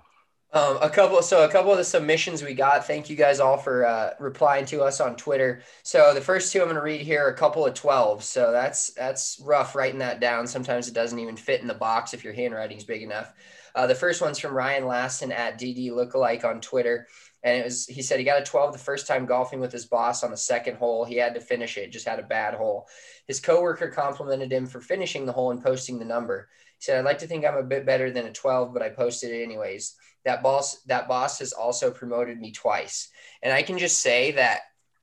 um, 0.53 0.79
a 0.83 0.91
couple, 0.91 1.23
so 1.23 1.45
a 1.45 1.49
couple 1.49 1.71
of 1.71 1.79
the 1.79 1.85
submissions 1.85 2.43
we 2.43 2.55
got. 2.55 2.85
Thank 2.85 3.09
you 3.09 3.15
guys 3.15 3.39
all 3.39 3.57
for 3.57 3.87
uh, 3.87 4.15
replying 4.19 4.65
to 4.67 4.83
us 4.83 5.01
on 5.01 5.15
Twitter. 5.15 5.63
So 5.85 6.13
the 6.13 6.21
first 6.21 6.53
two 6.53 6.59
I'm 6.61 6.65
going 6.65 6.75
to 6.75 6.83
read 6.83 7.03
here 7.03 7.25
are 7.25 7.31
a 7.31 7.37
couple 7.37 7.65
of 7.65 7.75
12. 7.75 8.25
So 8.25 8.51
that's 8.51 8.93
that's 8.95 9.41
rough 9.45 9.77
writing 9.77 10.01
that 10.01 10.19
down. 10.19 10.49
Sometimes 10.49 10.89
it 10.89 10.95
doesn't 10.95 11.21
even 11.21 11.37
fit 11.37 11.61
in 11.61 11.69
the 11.69 11.75
box 11.75 12.15
if 12.15 12.25
your 12.25 12.33
handwriting's 12.33 12.83
big 12.83 13.03
enough. 13.03 13.33
Uh, 13.77 13.87
the 13.87 13.95
first 13.95 14.21
one's 14.21 14.41
from 14.41 14.53
Ryan 14.53 14.85
Laston 14.85 15.33
at 15.33 15.57
DD 15.57 15.93
Lookalike 15.93 16.45
on 16.45 16.61
Twitter, 16.61 17.07
and 17.45 17.57
it 17.57 17.65
was 17.65 17.87
he 17.87 18.03
said 18.03 18.19
he 18.19 18.25
got 18.25 18.43
a 18.43 18.45
12 18.45 18.73
the 18.73 18.79
first 18.79 19.07
time 19.07 19.27
golfing 19.27 19.61
with 19.61 19.71
his 19.71 19.87
boss 19.87 20.25
on 20.25 20.33
the 20.33 20.37
second 20.37 20.79
hole. 20.79 21.05
He 21.05 21.17
had 21.17 21.35
to 21.35 21.41
finish 21.41 21.77
it, 21.79 21.93
just 21.93 22.09
had 22.09 22.19
a 22.19 22.25
bad 22.25 22.55
hole. 22.55 22.89
His 23.29 23.39
coworker 23.39 23.89
complimented 23.89 24.53
him 24.53 24.67
for 24.67 24.81
finishing 24.81 25.27
the 25.27 25.33
hole 25.33 25.53
and 25.53 25.63
posting 25.63 26.01
the 26.01 26.05
number. 26.05 26.49
He 26.79 26.85
said, 26.85 26.99
"I'd 26.99 27.05
like 27.05 27.19
to 27.19 27.29
think 27.29 27.45
I'm 27.45 27.57
a 27.57 27.63
bit 27.63 27.87
better 27.87 28.11
than 28.11 28.27
a 28.27 28.33
12, 28.33 28.73
but 28.73 28.83
I 28.83 28.89
posted 28.89 29.31
it 29.31 29.45
anyways." 29.45 29.95
That 30.25 30.43
boss 30.43 30.83
that 30.83 31.09
boss 31.09 31.39
has 31.39 31.53
also 31.53 31.91
promoted 31.91 32.39
me 32.41 32.53
twice. 32.53 33.11
And 33.43 33.53
i 33.53 33.63
can 33.63 33.79
just 33.79 34.01
say 34.01 34.33
that 34.33 34.61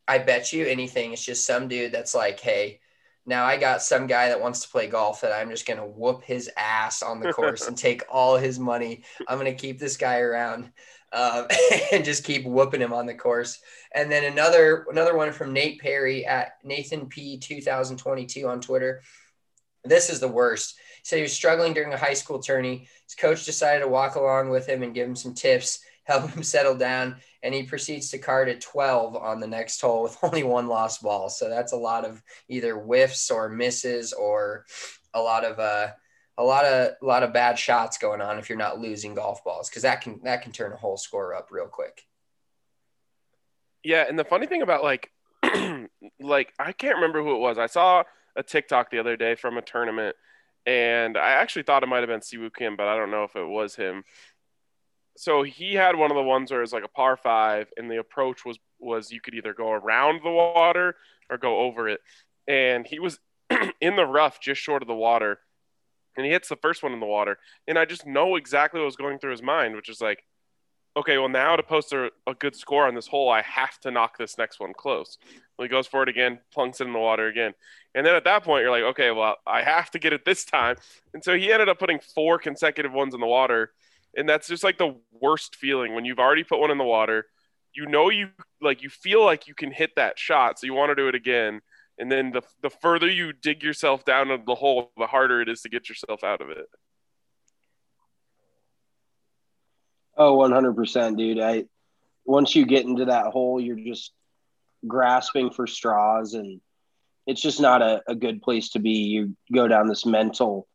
i 0.07 0.17
bet 0.17 0.53
you 0.53 0.65
anything 0.65 1.13
it's 1.13 1.25
just 1.25 1.45
some 1.45 1.67
dude 1.67 1.91
that's 1.91 2.15
like 2.15 2.39
hey 2.39 2.79
now 3.25 3.45
i 3.45 3.57
got 3.57 3.81
some 3.81 4.07
guy 4.07 4.29
that 4.29 4.39
wants 4.39 4.61
to 4.61 4.69
play 4.69 4.87
golf 4.87 5.21
that 5.21 5.33
i'm 5.33 5.49
just 5.49 5.65
going 5.65 5.79
to 5.79 5.85
whoop 5.85 6.23
his 6.23 6.49
ass 6.55 7.01
on 7.01 7.19
the 7.19 7.33
course 7.33 7.67
and 7.67 7.77
take 7.87 8.03
all 8.09 8.37
his 8.37 8.59
money. 8.59 9.03
I'm 9.27 9.39
going 9.39 9.51
to 9.51 9.59
keep 9.59 9.79
this 9.79 9.97
guy 9.97 10.19
around 10.19 10.71
um, 11.13 11.47
and 11.91 12.05
just 12.05 12.23
keep 12.23 12.45
whooping 12.45 12.81
him 12.81 12.93
on 12.93 13.05
the 13.05 13.13
course. 13.13 13.59
And 13.93 14.11
then 14.11 14.25
another 14.25 14.85
another 14.89 15.15
one 15.15 15.31
from 15.31 15.53
nate 15.53 15.79
perry 15.79 16.25
at 16.25 16.57
nathan 16.63 17.07
p 17.07 17.37
2022 17.37 18.47
on 18.47 18.61
twitter. 18.61 19.01
This 19.83 20.09
is 20.09 20.19
the 20.19 20.27
worst 20.27 20.77
said 21.07 21.15
he 21.15 21.21
was 21.21 21.31
struggling 21.31 21.73
during 21.73 21.93
a 21.93 21.97
high 21.97 22.13
school 22.13 22.37
tourney. 22.37 22.85
His 23.05 23.15
coach 23.15 23.45
decided 23.45 23.79
to 23.79 23.87
walk 23.87 24.15
along 24.15 24.49
with 24.49 24.67
him 24.67 24.83
and 24.83 24.93
give 24.93 25.07
him 25.07 25.15
some 25.15 25.33
tips, 25.33 25.79
help 26.03 26.29
him 26.29 26.43
settle 26.43 26.75
down, 26.75 27.15
and 27.41 27.53
he 27.53 27.63
proceeds 27.63 28.11
to 28.11 28.17
card 28.17 28.49
a 28.49 28.59
12 28.59 29.15
on 29.15 29.39
the 29.39 29.47
next 29.47 29.79
hole 29.79 30.03
with 30.03 30.17
only 30.23 30.43
one 30.43 30.67
lost 30.67 31.01
ball. 31.01 31.29
So 31.29 31.47
that's 31.47 31.71
a 31.71 31.77
lot 31.77 32.03
of 32.03 32.21
either 32.49 32.75
whiffs 32.75 33.31
or 33.31 33.47
misses 33.47 34.11
or 34.11 34.65
a 35.13 35.21
lot 35.21 35.45
of 35.45 35.59
uh, 35.59 35.93
a 36.37 36.43
lot 36.43 36.65
of 36.65 36.91
a 37.01 37.05
lot 37.05 37.23
of 37.23 37.31
bad 37.31 37.57
shots 37.57 37.97
going 37.97 38.19
on 38.19 38.37
if 38.37 38.49
you're 38.49 38.57
not 38.57 38.81
losing 38.81 39.15
golf 39.15 39.41
balls 39.45 39.69
because 39.69 39.83
that 39.83 40.01
can 40.01 40.19
that 40.25 40.41
can 40.41 40.51
turn 40.51 40.73
a 40.73 40.77
whole 40.77 40.97
score 40.97 41.33
up 41.33 41.47
real 41.51 41.67
quick. 41.67 42.03
Yeah, 43.81 44.03
and 44.09 44.19
the 44.19 44.25
funny 44.25 44.45
thing 44.45 44.61
about 44.61 44.83
like 44.83 45.09
like 46.19 46.53
I 46.59 46.73
can't 46.73 46.95
remember 46.95 47.23
who 47.23 47.33
it 47.33 47.39
was. 47.39 47.57
I 47.57 47.67
saw 47.67 48.03
a 48.35 48.43
TikTok 48.43 48.91
the 48.91 48.99
other 48.99 49.15
day 49.15 49.35
from 49.35 49.57
a 49.57 49.61
tournament 49.61 50.17
and 50.67 51.17
I 51.17 51.29
actually 51.31 51.63
thought 51.63 51.81
it 51.81 51.87
might 51.87 52.01
have 52.01 52.09
been 52.09 52.21
Si 52.21 52.37
Woo 52.37 52.49
Kim, 52.49 52.75
but 52.75 52.87
I 52.87 52.97
don't 52.97 53.09
know 53.09 53.23
if 53.23 53.37
it 53.37 53.47
was 53.47 53.73
him. 53.73 54.03
So 55.15 55.41
he 55.41 55.73
had 55.73 55.95
one 55.95 56.11
of 56.11 56.17
the 56.17 56.23
ones 56.23 56.51
where 56.51 56.61
it's 56.61 56.73
like 56.73 56.83
a 56.83 56.89
par 56.89 57.15
five, 57.17 57.71
and 57.77 57.89
the 57.89 57.97
approach 57.97 58.45
was 58.45 58.59
was 58.77 59.11
you 59.11 59.21
could 59.21 59.33
either 59.33 59.53
go 59.53 59.71
around 59.71 60.21
the 60.23 60.29
water 60.29 60.95
or 61.29 61.37
go 61.37 61.59
over 61.59 61.87
it, 61.87 62.01
and 62.47 62.85
he 62.85 62.99
was 62.99 63.17
in 63.81 63.95
the 63.95 64.05
rough 64.05 64.41
just 64.41 64.61
short 64.61 64.83
of 64.83 64.89
the 64.89 64.93
water, 64.93 65.39
and 66.17 66.25
he 66.25 66.33
hits 66.33 66.49
the 66.49 66.57
first 66.57 66.83
one 66.83 66.91
in 66.91 66.99
the 66.99 67.05
water, 67.05 67.39
and 67.67 67.79
I 67.79 67.85
just 67.85 68.05
know 68.05 68.35
exactly 68.35 68.81
what 68.81 68.85
was 68.85 68.97
going 68.97 69.19
through 69.19 69.31
his 69.31 69.41
mind, 69.41 69.75
which 69.75 69.89
is 69.89 70.01
like, 70.01 70.23
okay, 70.97 71.17
well 71.17 71.29
now 71.29 71.55
to 71.55 71.63
post 71.63 71.93
a, 71.93 72.11
a 72.27 72.33
good 72.33 72.55
score 72.55 72.87
on 72.87 72.93
this 72.93 73.07
hole, 73.07 73.29
I 73.29 73.41
have 73.43 73.79
to 73.81 73.91
knock 73.91 74.17
this 74.17 74.37
next 74.37 74.59
one 74.59 74.73
close. 74.73 75.17
Well, 75.57 75.65
he 75.65 75.69
goes 75.69 75.87
for 75.87 76.03
it 76.03 76.09
again, 76.09 76.39
plunks 76.53 76.81
it 76.81 76.87
in 76.87 76.93
the 76.93 76.99
water 76.99 77.27
again. 77.27 77.53
And 77.97 78.05
then 78.05 78.13
at 78.13 78.25
that 78.25 78.43
point, 78.43 78.61
you're 78.61 78.69
like, 78.69 78.83
okay, 78.91 79.09
well, 79.09 79.37
I 79.47 79.63
have 79.63 79.89
to 79.89 79.97
get 79.97 80.13
it 80.13 80.23
this 80.23 80.45
time. 80.45 80.75
And 81.15 81.23
so 81.23 81.35
he 81.35 81.51
ended 81.51 81.67
up 81.67 81.79
putting 81.79 81.99
four 82.13 82.37
consecutive 82.37 82.93
ones 82.93 83.15
in 83.15 83.19
the 83.19 83.25
water. 83.25 83.71
And 84.15 84.29
that's 84.29 84.47
just 84.47 84.63
like 84.63 84.77
the 84.77 84.97
worst 85.19 85.55
feeling 85.55 85.95
when 85.95 86.05
you've 86.05 86.19
already 86.19 86.43
put 86.43 86.59
one 86.59 86.69
in 86.69 86.77
the 86.77 86.83
water. 86.83 87.25
You 87.73 87.87
know, 87.87 88.11
you 88.11 88.29
like, 88.61 88.83
you 88.83 88.91
feel 88.91 89.25
like 89.25 89.47
you 89.47 89.55
can 89.55 89.71
hit 89.71 89.95
that 89.95 90.19
shot. 90.19 90.59
So 90.59 90.67
you 90.67 90.75
want 90.75 90.91
to 90.91 90.95
do 90.95 91.07
it 91.07 91.15
again. 91.15 91.59
And 91.97 92.11
then 92.11 92.29
the, 92.29 92.43
the 92.61 92.69
further 92.69 93.09
you 93.09 93.33
dig 93.33 93.63
yourself 93.63 94.05
down 94.05 94.27
the 94.45 94.53
hole, 94.53 94.91
the 94.95 95.07
harder 95.07 95.41
it 95.41 95.49
is 95.49 95.63
to 95.63 95.69
get 95.69 95.89
yourself 95.89 96.23
out 96.23 96.39
of 96.39 96.51
it. 96.51 96.67
Oh, 100.15 100.37
100%, 100.37 101.17
dude. 101.17 101.39
I, 101.39 101.63
once 102.25 102.55
you 102.55 102.67
get 102.67 102.85
into 102.85 103.05
that 103.05 103.31
hole, 103.31 103.59
you're 103.59 103.75
just 103.75 104.11
grasping 104.85 105.49
for 105.49 105.65
straws 105.65 106.35
and 106.35 106.61
it's 107.27 107.41
just 107.41 107.59
not 107.59 107.81
a, 107.81 108.01
a 108.07 108.15
good 108.15 108.41
place 108.41 108.69
to 108.69 108.79
be. 108.79 108.91
You 108.91 109.35
go 109.53 109.67
down 109.67 109.87
this 109.87 110.05
mental 110.05 110.67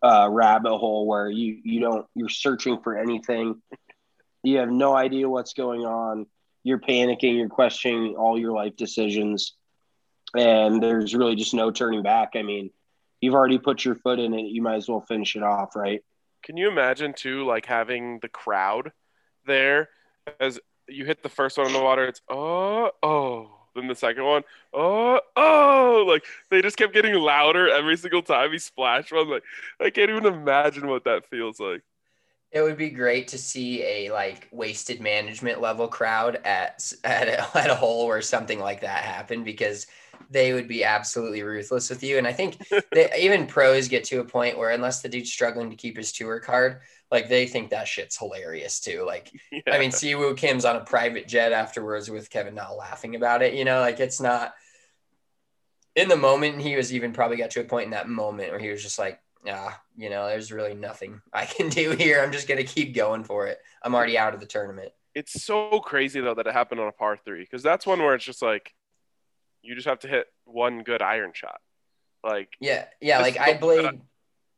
uh, 0.00 0.28
rabbit 0.30 0.78
hole 0.78 1.06
where 1.06 1.28
you 1.28 1.58
you 1.64 1.80
don't 1.80 2.06
you're 2.14 2.28
searching 2.28 2.80
for 2.82 2.96
anything. 2.96 3.60
You 4.44 4.58
have 4.58 4.70
no 4.70 4.96
idea 4.96 5.28
what's 5.28 5.52
going 5.52 5.82
on. 5.82 6.26
You're 6.62 6.78
panicking. 6.78 7.36
You're 7.36 7.48
questioning 7.48 8.14
all 8.16 8.38
your 8.38 8.52
life 8.52 8.76
decisions, 8.76 9.56
and 10.34 10.80
there's 10.80 11.14
really 11.14 11.34
just 11.34 11.52
no 11.52 11.72
turning 11.72 12.04
back. 12.04 12.30
I 12.36 12.42
mean, 12.42 12.70
you've 13.20 13.34
already 13.34 13.58
put 13.58 13.84
your 13.84 13.96
foot 13.96 14.20
in 14.20 14.34
it. 14.34 14.46
You 14.46 14.62
might 14.62 14.76
as 14.76 14.88
well 14.88 15.00
finish 15.00 15.34
it 15.34 15.42
off, 15.42 15.74
right? 15.74 16.00
Can 16.44 16.56
you 16.56 16.68
imagine 16.68 17.12
too, 17.12 17.44
like 17.44 17.66
having 17.66 18.20
the 18.20 18.28
crowd 18.28 18.92
there 19.46 19.88
as 20.38 20.60
you 20.88 21.04
hit 21.04 21.24
the 21.24 21.28
first 21.28 21.58
one 21.58 21.66
in 21.66 21.72
the 21.72 21.82
water? 21.82 22.06
It's 22.06 22.20
oh 22.30 22.92
oh. 23.02 23.61
Then 23.74 23.86
the 23.86 23.94
second 23.94 24.24
one, 24.24 24.42
oh 24.72 25.20
oh, 25.36 26.04
like 26.06 26.24
they 26.50 26.62
just 26.62 26.76
kept 26.76 26.92
getting 26.92 27.14
louder 27.14 27.68
every 27.68 27.96
single 27.96 28.22
time 28.22 28.52
he 28.52 28.58
splashed 28.58 29.12
one. 29.12 29.30
Like 29.30 29.44
I 29.80 29.90
can't 29.90 30.10
even 30.10 30.26
imagine 30.26 30.88
what 30.88 31.04
that 31.04 31.26
feels 31.28 31.58
like. 31.60 31.82
It 32.50 32.60
would 32.60 32.76
be 32.76 32.90
great 32.90 33.28
to 33.28 33.38
see 33.38 33.82
a 33.82 34.12
like 34.12 34.48
wasted 34.52 35.00
management 35.00 35.60
level 35.60 35.88
crowd 35.88 36.36
at 36.44 36.92
at 37.02 37.28
a, 37.28 37.58
at 37.58 37.70
a 37.70 37.74
hole 37.74 38.06
where 38.06 38.22
something 38.22 38.58
like 38.58 38.82
that 38.82 39.04
happened 39.04 39.44
because 39.44 39.86
they 40.30 40.52
would 40.52 40.68
be 40.68 40.84
absolutely 40.84 41.42
ruthless 41.42 41.90
with 41.90 42.02
you. 42.02 42.18
And 42.18 42.26
I 42.26 42.32
think 42.32 42.58
that 42.68 43.18
even 43.18 43.46
pros 43.46 43.88
get 43.88 44.04
to 44.04 44.20
a 44.20 44.24
point 44.24 44.58
where 44.58 44.70
unless 44.70 45.02
the 45.02 45.08
dude's 45.08 45.32
struggling 45.32 45.70
to 45.70 45.76
keep 45.76 45.96
his 45.96 46.12
tour 46.12 46.40
card, 46.40 46.80
like 47.12 47.28
they 47.28 47.46
think 47.46 47.70
that 47.70 47.86
shit's 47.86 48.16
hilarious 48.16 48.80
too. 48.80 49.04
Like, 49.06 49.30
yeah. 49.52 49.60
I 49.72 49.78
mean, 49.78 49.92
Si 49.92 50.14
Woo 50.14 50.34
Kim's 50.34 50.64
on 50.64 50.76
a 50.76 50.80
private 50.80 51.28
jet 51.28 51.52
afterwards 51.52 52.10
with 52.10 52.30
Kevin 52.30 52.54
Na 52.54 52.72
laughing 52.72 53.14
about 53.14 53.42
it. 53.42 53.52
You 53.52 53.66
know, 53.66 53.80
like 53.80 54.00
it's 54.00 54.20
not 54.20 54.54
in 55.94 56.08
the 56.08 56.16
moment. 56.16 56.62
He 56.62 56.74
was 56.74 56.92
even 56.92 57.12
probably 57.12 57.36
got 57.36 57.50
to 57.50 57.60
a 57.60 57.64
point 57.64 57.84
in 57.84 57.90
that 57.90 58.08
moment 58.08 58.50
where 58.50 58.58
he 58.58 58.70
was 58.70 58.82
just 58.82 58.98
like, 58.98 59.20
ah, 59.46 59.78
you 59.94 60.08
know, 60.08 60.26
there's 60.26 60.50
really 60.50 60.74
nothing 60.74 61.20
I 61.32 61.44
can 61.44 61.68
do 61.68 61.90
here. 61.90 62.22
I'm 62.22 62.32
just 62.32 62.48
gonna 62.48 62.64
keep 62.64 62.94
going 62.94 63.24
for 63.24 63.46
it. 63.46 63.58
I'm 63.82 63.94
already 63.94 64.16
out 64.16 64.32
of 64.32 64.40
the 64.40 64.46
tournament. 64.46 64.90
It's 65.14 65.44
so 65.44 65.80
crazy 65.80 66.22
though 66.22 66.34
that 66.34 66.46
it 66.46 66.54
happened 66.54 66.80
on 66.80 66.88
a 66.88 66.92
par 66.92 67.18
three 67.22 67.42
because 67.42 67.62
that's 67.62 67.86
one 67.86 67.98
where 67.98 68.14
it's 68.14 68.24
just 68.24 68.40
like 68.40 68.72
you 69.60 69.74
just 69.74 69.86
have 69.86 69.98
to 70.00 70.08
hit 70.08 70.28
one 70.46 70.82
good 70.82 71.02
iron 71.02 71.32
shot. 71.34 71.60
Like 72.24 72.48
yeah, 72.58 72.86
yeah. 73.02 73.20
Like 73.20 73.38
I 73.38 73.52
blade, 73.52 74.00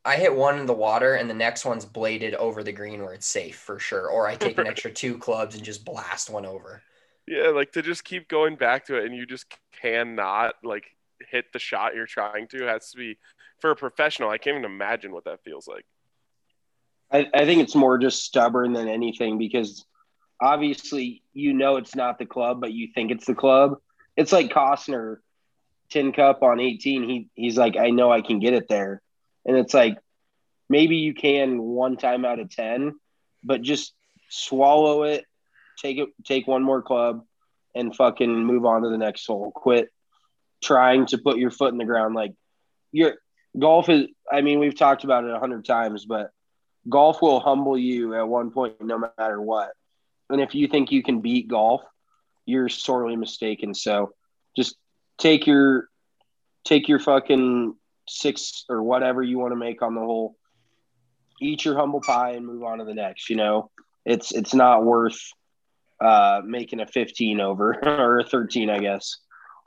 I 0.05 0.17
hit 0.17 0.35
one 0.35 0.59
in 0.59 0.67
the 0.67 0.75
water, 0.75 1.15
and 1.15 1.29
the 1.29 1.35
next 1.35 1.65
one's 1.65 1.85
bladed 1.85 2.35
over 2.35 2.63
the 2.63 2.73
green 2.73 3.03
where 3.03 3.15
it's 3.15 3.27
safe 3.27 3.57
for 3.57 3.79
sure. 3.79 4.09
Or 4.09 4.27
I 4.27 4.35
take 4.37 4.59
an 4.59 4.67
extra 4.67 4.91
two 4.91 5.19
clubs 5.19 5.55
and 5.55 5.65
just 5.65 5.85
blast 5.85 6.31
one 6.31 6.47
over. 6.47 6.83
Yeah, 7.27 7.49
like 7.49 7.73
to 7.73 7.83
just 7.83 8.05
keep 8.05 8.29
going 8.29 8.57
back 8.57 8.87
to 8.87 8.97
it, 8.97 9.07
and 9.07 9.15
you 9.15 9.27
just 9.27 9.47
cannot 9.81 10.55
like 10.63 10.85
hit 11.31 11.47
the 11.53 11.59
shot 11.59 11.95
you're 11.95 12.07
trying 12.07 12.49
to. 12.49 12.65
It 12.65 12.69
has 12.69 12.91
to 12.91 12.99
be 12.99 13.19
for 13.61 13.71
a 13.71 13.77
professional. 13.77 14.31
I 14.31 14.39
can't 14.39 14.59
even 14.59 14.71
imagine 14.71 15.13
what 15.13 15.25
that 15.25 15.43
feels 15.43 15.67
like. 15.67 15.87
I, 17.11 17.27
I 17.33 17.45
think 17.45 17.63
it's 17.63 17.75
more 17.75 17.97
just 17.99 18.25
stubborn 18.25 18.73
than 18.73 18.89
anything 18.89 19.39
because 19.39 19.87
obviously 20.41 21.23
you 21.33 21.55
know 21.55 21.77
it's 21.77 21.95
not 21.95 22.19
the 22.19 22.27
club, 22.27 22.61
but 22.61 22.73
you 22.73 22.89
think 22.95 23.11
it's 23.11 23.27
the 23.27 23.35
club 23.35 23.79
it's 24.17 24.33
like 24.33 24.51
Costner, 24.51 25.19
tin 25.91 26.13
cup 26.13 26.43
on 26.43 26.61
18. 26.61 27.09
He 27.09 27.29
he's 27.35 27.57
like, 27.57 27.77
I 27.77 27.91
know 27.91 28.13
I 28.13 28.23
can 28.23 28.39
get 28.39 28.55
it 28.55 28.69
there. 28.69 29.03
And 29.45 29.57
it's 29.57 29.75
like 29.75 29.99
maybe 30.69 30.97
you 30.97 31.15
can 31.15 31.61
one 31.61 31.97
time 31.97 32.25
out 32.25 32.39
of 32.39 32.51
10, 32.51 32.95
but 33.43 33.63
just 33.63 33.95
swallow 34.29 35.05
it, 35.05 35.25
take 35.81 35.99
it, 35.99 36.09
take 36.25 36.47
one 36.47 36.63
more 36.63 36.83
club 36.83 37.25
and 37.75 37.95
fucking 37.95 38.45
move 38.45 38.65
on 38.65 38.83
to 38.83 38.89
the 38.89 38.99
next 38.99 39.27
hole. 39.27 39.51
Quit 39.51 39.91
trying 40.63 41.07
to 41.07 41.19
put 41.19 41.39
your 41.39 41.51
foot 41.51 41.73
in 41.73 41.79
the 41.79 41.85
ground. 41.85 42.15
Like 42.15 42.33
your 42.93 43.15
golf 43.59 43.89
is, 43.89 44.07
I 44.31 44.41
mean, 44.41 44.59
we've 44.59 44.77
talked 44.77 45.05
about 45.05 45.25
it 45.25 45.31
a 45.31 45.39
hundred 45.39 45.65
times, 45.65 46.07
but 46.07 46.31
golf 46.89 47.21
will 47.21 47.41
humble 47.41 47.79
you 47.79 48.15
at 48.15 48.27
one 48.27 48.51
point, 48.51 48.81
no 48.81 49.11
matter 49.19 49.41
what. 49.41 49.71
And 50.31 50.41
if 50.41 50.55
you 50.55 50.69
think 50.69 50.91
you 50.91 51.03
can 51.03 51.21
beat 51.21 51.49
golf, 51.49 51.83
you're 52.47 52.69
sorely 52.69 53.17
mistaken. 53.17 53.75
So 53.75 54.15
just 54.57 54.77
take 55.19 55.47
your 55.47 55.89
take 56.65 56.89
your 56.89 56.99
fucking 56.99 57.75
six 58.09 58.65
or 58.69 58.83
whatever 58.83 59.23
you 59.23 59.39
want 59.39 59.53
to 59.53 59.57
make 59.57 59.83
on 59.83 59.95
the 59.95 60.01
hole. 60.01 60.37
Eat 61.41 61.65
your 61.65 61.77
humble 61.77 62.01
pie 62.01 62.33
and 62.33 62.47
move 62.47 62.63
on 62.63 62.79
to 62.79 62.85
the 62.85 62.95
next. 62.95 63.29
You 63.29 63.37
know, 63.37 63.71
it's 64.05 64.33
it's 64.33 64.55
not 64.55 64.85
worth 64.85 65.21
uh, 66.01 66.43
making 66.45 66.81
a 66.81 66.87
15 66.87 67.41
over 67.41 67.79
or 67.85 68.21
a 68.21 68.25
13, 68.25 68.71
I 68.71 68.79
guess. 68.79 69.19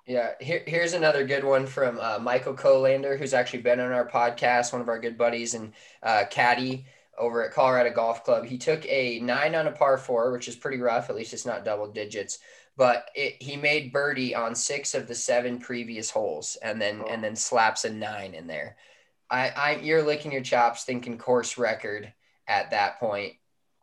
Yeah, 0.05 0.31
here, 0.39 0.63
here's 0.65 0.93
another 0.93 1.25
good 1.25 1.43
one 1.43 1.65
from 1.65 1.99
uh, 1.99 2.17
Michael 2.21 2.53
Colander, 2.53 3.17
who's 3.17 3.33
actually 3.33 3.61
been 3.61 3.81
on 3.81 3.91
our 3.91 4.07
podcast, 4.07 4.71
one 4.71 4.81
of 4.81 4.87
our 4.87 4.99
good 4.99 5.17
buddies 5.17 5.53
and 5.53 5.73
uh, 6.01 6.23
caddy 6.29 6.85
over 7.17 7.43
at 7.43 7.51
Colorado 7.51 7.93
Golf 7.93 8.23
Club. 8.23 8.45
He 8.45 8.57
took 8.57 8.85
a 8.85 9.19
nine 9.19 9.53
on 9.53 9.67
a 9.67 9.71
par 9.71 9.97
four, 9.97 10.31
which 10.31 10.47
is 10.47 10.55
pretty 10.55 10.77
rough. 10.77 11.09
At 11.09 11.17
least 11.17 11.33
it's 11.33 11.45
not 11.45 11.65
double 11.65 11.91
digits 11.91 12.39
but 12.77 13.09
it, 13.15 13.41
he 13.41 13.57
made 13.57 13.91
birdie 13.91 14.35
on 14.35 14.55
six 14.55 14.93
of 14.93 15.07
the 15.07 15.15
seven 15.15 15.59
previous 15.59 16.09
holes 16.09 16.57
and 16.61 16.81
then 16.81 17.01
oh. 17.03 17.07
and 17.09 17.23
then 17.23 17.35
slaps 17.35 17.83
a 17.85 17.89
nine 17.89 18.33
in 18.33 18.47
there. 18.47 18.77
I, 19.29 19.49
I 19.49 19.75
you're 19.81 20.03
licking 20.03 20.31
your 20.31 20.41
chops 20.41 20.83
thinking 20.83 21.17
course 21.17 21.57
record 21.57 22.13
at 22.47 22.71
that 22.71 22.99
point 22.99 23.33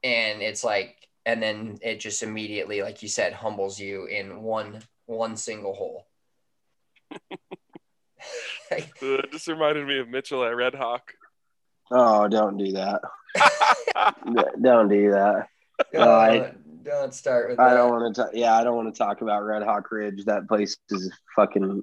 and 0.02 0.40
it's 0.40 0.64
like 0.64 0.96
and 1.26 1.42
then 1.42 1.78
it 1.82 2.00
just 2.00 2.22
immediately 2.22 2.80
like 2.80 3.02
you 3.02 3.08
said 3.08 3.32
humbles 3.34 3.78
you 3.78 4.06
in 4.06 4.42
one 4.42 4.80
one 5.06 5.36
single 5.36 5.74
hole. 5.74 6.06
It 8.70 9.30
just 9.30 9.46
reminded 9.48 9.86
me 9.86 9.98
of 9.98 10.08
mitchell 10.08 10.42
at 10.44 10.56
red 10.56 10.74
hawk. 10.74 11.12
Oh 11.90 12.26
don't 12.26 12.56
do 12.56 12.72
that. 12.72 13.02
Don't 14.60 14.88
do 14.88 15.10
that. 15.10 15.48
Uh, 15.92 16.08
I, 16.08 16.52
don't 16.84 17.14
start 17.14 17.48
with. 17.48 17.58
I 17.58 17.70
that. 17.70 17.76
don't 17.76 17.90
want 17.90 18.16
to. 18.16 18.30
Yeah, 18.32 18.56
I 18.56 18.64
don't 18.64 18.76
want 18.76 18.94
to 18.94 18.98
talk 18.98 19.20
about 19.20 19.44
Red 19.44 19.62
Hawk 19.62 19.90
Ridge. 19.90 20.24
That 20.26 20.48
place 20.48 20.76
is 20.90 21.12
fucking 21.34 21.82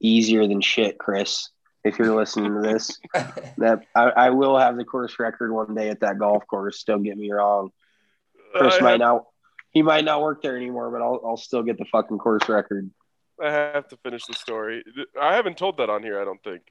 easier 0.00 0.46
than 0.46 0.60
shit, 0.60 0.98
Chris. 0.98 1.50
If 1.84 1.98
you're 1.98 2.14
listening 2.14 2.54
to 2.54 2.60
this, 2.60 2.98
that 3.58 3.80
I, 3.94 4.04
I, 4.10 4.30
will 4.30 4.58
have 4.58 4.76
the 4.76 4.84
course 4.84 5.18
record 5.18 5.52
one 5.52 5.74
day 5.74 5.88
at 5.88 6.00
that 6.00 6.18
golf 6.18 6.46
course. 6.46 6.82
Don't 6.84 7.02
get 7.02 7.16
me 7.16 7.30
wrong. 7.30 7.70
Chris 8.54 8.76
I 8.78 8.80
might 8.80 8.90
have, 8.92 9.00
not. 9.00 9.24
He 9.70 9.82
might 9.82 10.04
not 10.04 10.20
work 10.20 10.42
there 10.42 10.56
anymore, 10.56 10.90
but 10.90 11.02
I'll 11.02 11.20
I'll 11.24 11.36
still 11.36 11.62
get 11.62 11.78
the 11.78 11.86
fucking 11.86 12.18
course 12.18 12.48
record. 12.48 12.90
I 13.42 13.50
have 13.50 13.88
to 13.88 13.96
finish 13.98 14.26
the 14.26 14.34
story. 14.34 14.82
I 15.20 15.34
haven't 15.34 15.56
told 15.56 15.76
that 15.78 15.88
on 15.88 16.02
here. 16.02 16.20
I 16.20 16.24
don't 16.24 16.42
think. 16.42 16.62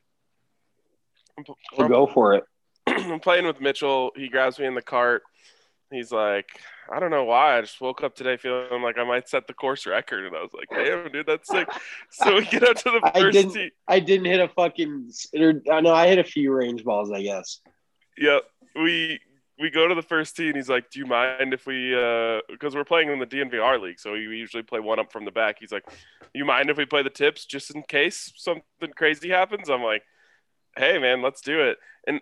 So 1.75 1.87
go 1.87 2.07
for 2.07 2.33
it. 2.33 2.43
I'm 2.87 3.19
playing 3.19 3.45
with 3.45 3.61
Mitchell. 3.61 4.11
He 4.15 4.27
grabs 4.27 4.59
me 4.59 4.65
in 4.65 4.75
the 4.75 4.81
cart. 4.81 5.23
He's 5.91 6.11
like, 6.11 6.49
I 6.91 6.99
don't 6.99 7.11
know 7.11 7.23
why. 7.23 7.57
I 7.57 7.61
just 7.61 7.79
woke 7.79 8.03
up 8.03 8.15
today 8.15 8.37
feeling 8.37 8.81
like 8.81 8.97
I 8.97 9.05
might 9.05 9.29
set 9.29 9.47
the 9.47 9.53
course 9.53 9.85
record, 9.85 10.25
and 10.25 10.35
I 10.35 10.41
was 10.41 10.51
like, 10.53 10.67
"Damn, 10.69 11.11
dude, 11.11 11.25
that's 11.25 11.49
sick." 11.49 11.67
So 12.11 12.35
we 12.35 12.45
get 12.45 12.63
up 12.63 12.77
to 12.77 12.91
the 12.91 13.11
first 13.13 13.15
I 13.15 13.31
didn't, 13.31 13.53
tee. 13.53 13.71
I 13.87 13.99
didn't 13.99 14.25
hit 14.25 14.39
a 14.39 14.49
fucking. 14.49 15.11
I 15.71 15.81
know 15.81 15.93
I 15.93 16.07
hit 16.07 16.19
a 16.19 16.23
few 16.23 16.53
range 16.53 16.83
balls, 16.83 17.11
I 17.11 17.21
guess. 17.21 17.61
Yep. 18.17 18.43
We 18.75 19.19
we 19.59 19.69
go 19.69 19.87
to 19.87 19.95
the 19.95 20.01
first 20.01 20.35
tee, 20.35 20.47
and 20.47 20.55
he's 20.55 20.69
like, 20.69 20.89
"Do 20.91 20.99
you 20.99 21.05
mind 21.05 21.53
if 21.53 21.65
we?" 21.65 21.91
Because 21.91 22.75
uh, 22.75 22.77
we're 22.77 22.85
playing 22.85 23.09
in 23.09 23.19
the 23.19 23.25
DNVR 23.25 23.81
league, 23.81 23.99
so 23.99 24.13
we 24.13 24.19
usually 24.19 24.63
play 24.63 24.79
one 24.79 24.99
up 24.99 25.11
from 25.11 25.25
the 25.25 25.31
back. 25.31 25.57
He's 25.59 25.71
like, 25.71 25.85
"You 26.33 26.45
mind 26.45 26.69
if 26.69 26.77
we 26.77 26.85
play 26.85 27.03
the 27.03 27.09
tips 27.09 27.45
just 27.45 27.73
in 27.73 27.83
case 27.83 28.31
something 28.35 28.91
crazy 28.95 29.29
happens?" 29.29 29.69
I'm 29.69 29.83
like, 29.83 30.03
"Hey, 30.75 30.99
man, 30.99 31.21
let's 31.21 31.41
do 31.41 31.61
it." 31.61 31.77
And 32.05 32.21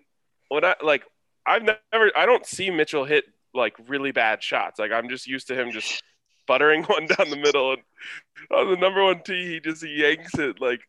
what 0.49 0.63
I 0.63 0.75
like, 0.83 1.03
I've 1.45 1.63
never, 1.63 2.11
I 2.15 2.25
don't 2.25 2.45
see 2.45 2.69
Mitchell 2.69 3.05
hit 3.05 3.25
like 3.55 3.75
really 3.87 4.11
bad 4.11 4.43
shots. 4.43 4.79
Like 4.79 4.91
I'm 4.91 5.09
just 5.09 5.27
used 5.27 5.47
to 5.47 5.59
him 5.59 5.71
just 5.71 6.03
buttering 6.47 6.83
one 6.85 7.07
down 7.07 7.29
the 7.29 7.37
middle, 7.37 7.73
and 7.73 7.81
on 8.51 8.69
the 8.69 8.77
number 8.77 9.03
one 9.03 9.21
tee, 9.23 9.47
he 9.47 9.59
just 9.59 9.83
yanks 9.87 10.37
it 10.37 10.59
like 10.59 10.81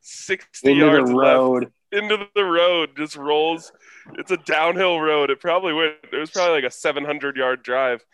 sixty 0.00 0.72
into 0.72 0.86
yards 0.86 1.10
the 1.10 1.16
road. 1.16 1.62
Left, 1.64 1.74
into 1.92 2.28
the 2.34 2.44
road, 2.44 2.90
just 2.96 3.16
rolls. 3.16 3.72
It's 4.14 4.30
a 4.30 4.36
downhill 4.38 5.00
road. 5.00 5.30
It 5.30 5.40
probably 5.40 5.72
went. 5.72 5.94
It 6.12 6.16
was 6.16 6.30
probably 6.30 6.56
like 6.56 6.64
a 6.64 6.74
seven 6.74 7.04
hundred 7.04 7.36
yard 7.36 7.62
drive. 7.62 8.04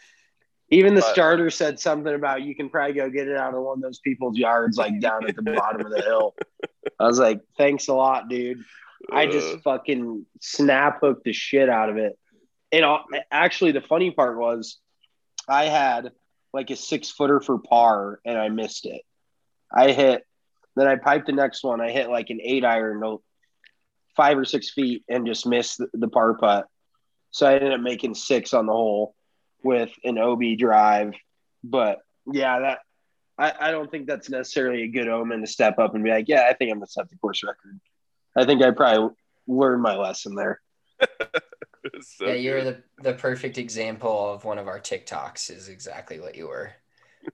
Even 0.71 0.95
the 0.95 1.03
but, 1.03 1.13
starter 1.13 1.51
said 1.51 1.79
something 1.79 2.15
about 2.15 2.43
you 2.43 2.55
can 2.55 2.71
probably 2.71 2.95
go 2.95 3.11
get 3.11 3.29
it 3.29 3.37
out 3.37 3.55
of 3.55 3.63
one 3.63 3.79
of 3.79 3.83
those 3.83 4.01
people's 4.01 4.37
yards, 4.37 4.79
like 4.79 4.99
down 4.99 5.29
at 5.29 5.37
the 5.37 5.43
bottom 5.43 5.85
of 5.85 5.93
the 5.93 6.01
hill. 6.01 6.35
I 6.99 7.05
was 7.05 7.19
like, 7.19 7.41
thanks 7.59 7.89
a 7.89 7.95
lot, 7.95 8.29
dude. 8.29 8.65
I 9.13 9.27
just 9.27 9.63
fucking 9.63 10.25
snap 10.41 11.01
hooked 11.03 11.25
the 11.25 11.35
shit 11.35 11.69
out 11.69 11.91
of 11.91 11.99
it 11.99 12.19
and 12.75 13.23
actually 13.31 13.73
the 13.73 13.81
funny 13.81 14.11
part 14.11 14.39
was 14.39 14.79
I 15.49 15.65
had 15.65 16.13
like 16.53 16.71
a 16.71 16.77
six 16.77 17.11
footer 17.11 17.41
for 17.41 17.59
par 17.59 18.21
and 18.25 18.39
I 18.39 18.49
missed 18.49 18.87
it. 18.87 19.03
I 19.73 19.93
hit, 19.93 20.25
then 20.77 20.87
I 20.87 20.97
piped 20.97 21.27
the 21.27 21.33
next 21.33 21.65
one. 21.65 21.81
I 21.81 21.91
hit 21.91 22.09
like 22.09 22.31
an 22.31 22.41
eight 22.43 22.65
iron, 22.65 23.01
no, 23.01 23.23
five 24.17 24.39
or 24.39 24.45
six 24.45 24.71
feet, 24.71 25.05
and 25.09 25.27
just 25.27 25.47
missed 25.47 25.79
the, 25.79 25.89
the 25.93 26.09
par 26.09 26.35
putt. 26.35 26.67
So 27.31 27.47
I 27.47 27.55
ended 27.55 27.73
up 27.73 27.81
making 27.81 28.15
six 28.15 28.55
on 28.55 28.67
the 28.67 28.73
hole 28.73 29.15
with 29.63 29.91
an 30.05 30.19
OB 30.19 30.43
drive. 30.59 31.15
But 31.65 31.99
yeah, 32.33 32.61
that 32.61 32.79
I, 33.37 33.69
I 33.69 33.71
don't 33.73 33.91
think 33.91 34.07
that's 34.07 34.31
necessarily 34.31 34.83
a 34.83 34.89
good 34.89 35.09
omen 35.09 35.41
to 35.41 35.47
step 35.47 35.79
up 35.79 35.95
and 35.95 36.05
be 36.05 36.11
like, 36.11 36.29
yeah, 36.29 36.47
I 36.49 36.55
think 36.55 36.71
I'm 36.71 36.79
gonna 36.79 36.87
set 36.87 37.09
the 37.11 37.17
course 37.17 37.43
record. 37.43 37.81
I 38.37 38.45
think 38.45 38.63
I 38.63 38.71
probably 38.71 39.15
learned 39.47 39.83
my 39.83 39.97
lesson 39.97 40.35
there. 40.35 40.61
so 42.01 42.27
yeah, 42.27 42.35
you're 42.35 42.65
the 42.65 42.83
the 43.03 43.13
perfect 43.15 43.59
example 43.59 44.33
of 44.33 44.45
one 44.45 44.59
of 44.59 44.69
our 44.69 44.81
TikToks. 44.81 45.51
Is 45.51 45.69
exactly 45.69 46.21
what 46.21 46.37
you 46.37 46.49
were. 46.49 46.73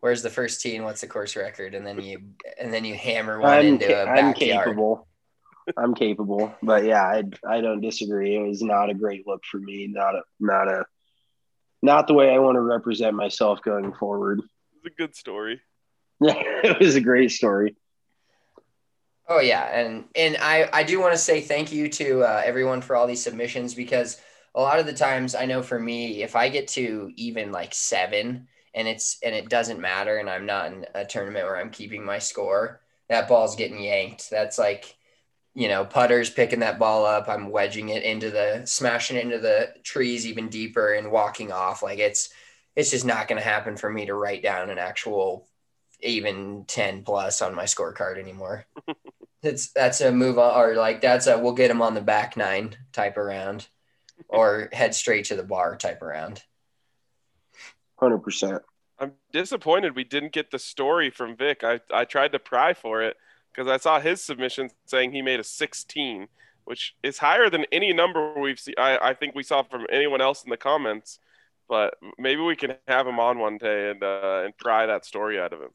Where's 0.00 0.22
the 0.22 0.30
first 0.30 0.60
tee 0.60 0.76
and 0.76 0.84
what's 0.84 1.00
the 1.00 1.06
course 1.06 1.36
record, 1.36 1.74
and 1.74 1.86
then 1.86 2.00
you 2.00 2.20
and 2.58 2.72
then 2.72 2.84
you 2.84 2.94
hammer 2.94 3.40
one 3.40 3.50
I'm 3.50 3.64
into 3.66 3.86
ca- 3.86 4.02
a 4.02 4.06
backyard. 4.06 4.28
I'm 4.28 4.34
capable. 4.34 5.08
I'm 5.76 5.94
capable, 5.94 6.54
but 6.62 6.84
yeah, 6.84 7.02
I 7.02 7.24
I 7.46 7.60
don't 7.60 7.80
disagree. 7.80 8.36
It 8.36 8.46
was 8.46 8.62
not 8.62 8.90
a 8.90 8.94
great 8.94 9.26
look 9.26 9.42
for 9.50 9.58
me. 9.58 9.86
Not 9.88 10.14
a 10.14 10.22
not 10.38 10.68
a 10.68 10.84
not 11.82 12.06
the 12.06 12.14
way 12.14 12.32
I 12.32 12.38
want 12.38 12.56
to 12.56 12.60
represent 12.60 13.14
myself 13.14 13.62
going 13.62 13.92
forward. 13.94 14.40
It's 14.76 14.86
a 14.86 14.96
good 14.96 15.14
story. 15.14 15.60
Yeah, 16.20 16.34
it 16.64 16.78
was 16.80 16.96
a 16.96 17.00
great 17.00 17.30
story. 17.30 17.76
Oh 19.28 19.40
yeah, 19.40 19.62
and 19.62 20.06
and 20.16 20.36
I 20.40 20.68
I 20.72 20.82
do 20.82 21.00
want 21.00 21.12
to 21.12 21.18
say 21.18 21.40
thank 21.40 21.72
you 21.72 21.88
to 21.88 22.22
uh, 22.22 22.42
everyone 22.44 22.80
for 22.80 22.96
all 22.96 23.06
these 23.06 23.22
submissions 23.22 23.74
because 23.74 24.20
a 24.54 24.60
lot 24.60 24.78
of 24.78 24.86
the 24.86 24.92
times 24.92 25.34
I 25.34 25.46
know 25.46 25.62
for 25.62 25.78
me 25.78 26.22
if 26.22 26.36
I 26.36 26.48
get 26.48 26.68
to 26.68 27.10
even 27.16 27.52
like 27.52 27.74
seven 27.74 28.48
and 28.74 28.88
it's 28.88 29.18
and 29.22 29.34
it 29.34 29.48
doesn't 29.48 29.80
matter 29.80 30.18
and 30.18 30.28
I'm 30.28 30.46
not 30.46 30.72
in 30.72 30.86
a 30.94 31.04
tournament 31.04 31.46
where 31.46 31.56
I'm 31.56 31.70
keeping 31.70 32.04
my 32.04 32.18
score, 32.18 32.80
that 33.08 33.28
ball's 33.28 33.56
getting 33.56 33.80
yanked. 33.80 34.30
That's 34.30 34.58
like 34.58 34.96
you 35.54 35.68
know, 35.68 35.84
putters 35.84 36.30
picking 36.30 36.60
that 36.60 36.78
ball 36.78 37.04
up. 37.04 37.28
I'm 37.28 37.50
wedging 37.50 37.88
it 37.88 38.04
into 38.04 38.30
the, 38.30 38.62
smashing 38.64 39.16
it 39.16 39.24
into 39.24 39.38
the 39.38 39.74
trees 39.82 40.26
even 40.26 40.48
deeper 40.48 40.94
and 40.94 41.10
walking 41.10 41.50
off. 41.50 41.82
Like 41.82 41.98
it's, 41.98 42.30
it's 42.76 42.90
just 42.90 43.04
not 43.04 43.26
going 43.26 43.40
to 43.40 43.46
happen 43.46 43.76
for 43.76 43.90
me 43.90 44.06
to 44.06 44.14
write 44.14 44.42
down 44.42 44.70
an 44.70 44.78
actual 44.78 45.48
even 46.00 46.64
10 46.66 47.02
plus 47.02 47.42
on 47.42 47.54
my 47.54 47.64
scorecard 47.64 48.18
anymore. 48.18 48.64
it's, 49.42 49.72
that's 49.72 50.00
a 50.00 50.12
move 50.12 50.38
on, 50.38 50.58
or 50.58 50.76
like 50.76 51.00
that's 51.00 51.26
a, 51.26 51.38
we'll 51.38 51.52
get 51.52 51.70
him 51.70 51.82
on 51.82 51.94
the 51.94 52.00
back 52.00 52.36
nine 52.36 52.76
type 52.92 53.16
around 53.16 53.66
or 54.28 54.68
head 54.72 54.94
straight 54.94 55.26
to 55.26 55.36
the 55.36 55.42
bar 55.42 55.76
type 55.76 56.02
around. 56.02 56.42
100%. 58.00 58.60
I'm 58.98 59.12
disappointed 59.32 59.96
we 59.96 60.04
didn't 60.04 60.32
get 60.32 60.50
the 60.50 60.58
story 60.58 61.10
from 61.10 61.36
Vic. 61.36 61.64
I, 61.64 61.80
I 61.92 62.04
tried 62.04 62.32
to 62.32 62.38
pry 62.38 62.74
for 62.74 63.02
it 63.02 63.16
because 63.52 63.68
I 63.68 63.78
saw 63.78 63.98
his 64.00 64.22
submission 64.22 64.70
saying 64.86 65.12
he 65.12 65.22
made 65.22 65.40
a 65.40 65.44
16, 65.44 66.28
which 66.64 66.94
is 67.02 67.18
higher 67.18 67.48
than 67.48 67.64
any 67.72 67.92
number 67.92 68.34
we've 68.38 68.60
seen. 68.60 68.74
I, 68.78 68.98
I 68.98 69.14
think 69.14 69.34
we 69.34 69.42
saw 69.42 69.62
from 69.62 69.86
anyone 69.90 70.20
else 70.20 70.44
in 70.44 70.50
the 70.50 70.56
comments. 70.56 71.18
But 71.68 71.94
maybe 72.18 72.42
we 72.42 72.56
can 72.56 72.74
have 72.88 73.06
him 73.06 73.20
on 73.20 73.38
one 73.38 73.56
day 73.56 73.90
and 73.92 74.02
uh, 74.02 74.42
and 74.44 74.56
pry 74.58 74.86
that 74.86 75.04
story 75.04 75.38
out 75.38 75.52
of 75.52 75.60
him. 75.60 75.70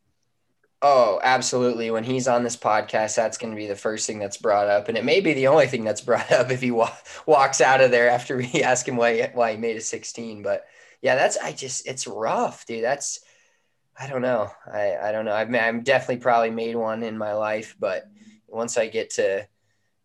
Oh, 0.81 1.19
absolutely. 1.23 1.89
When 1.89 2.03
he's 2.03 2.27
on 2.27 2.43
this 2.43 2.57
podcast, 2.57 3.15
that's 3.15 3.37
going 3.37 3.51
to 3.51 3.57
be 3.57 3.67
the 3.67 3.75
first 3.75 4.05
thing 4.05 4.19
that's 4.19 4.37
brought 4.37 4.67
up, 4.67 4.87
and 4.87 4.97
it 4.97 5.05
may 5.05 5.19
be 5.19 5.33
the 5.33 5.47
only 5.47 5.67
thing 5.67 5.83
that's 5.83 6.01
brought 6.09 6.31
up 6.31 6.51
if 6.51 6.61
he 6.61 6.71
wa- 6.71 6.95
walks 7.25 7.61
out 7.61 7.81
of 7.81 7.91
there 7.91 8.09
after 8.09 8.37
we 8.37 8.45
ask 8.63 8.87
him 8.87 8.97
why 8.97 9.31
why 9.33 9.51
he 9.51 9.57
made 9.57 9.77
a 9.77 9.81
16. 9.81 10.43
But 10.43 10.65
yeah, 11.01 11.15
that's 11.15 11.37
I 11.37 11.53
just 11.53 11.87
it's 11.87 12.07
rough, 12.07 12.65
dude. 12.65 12.83
That's 12.83 13.21
I 13.99 14.07
don't 14.07 14.21
know. 14.21 14.51
I, 14.71 14.95
I 14.97 15.11
don't 15.11 15.25
know. 15.25 15.33
I've, 15.33 15.53
I've 15.53 15.83
definitely 15.83 16.17
probably 16.21 16.51
made 16.51 16.75
one 16.75 17.01
in 17.03 17.17
my 17.17 17.33
life, 17.33 17.75
but 17.79 18.05
once 18.47 18.77
I 18.77 18.87
get 18.87 19.11
to, 19.11 19.47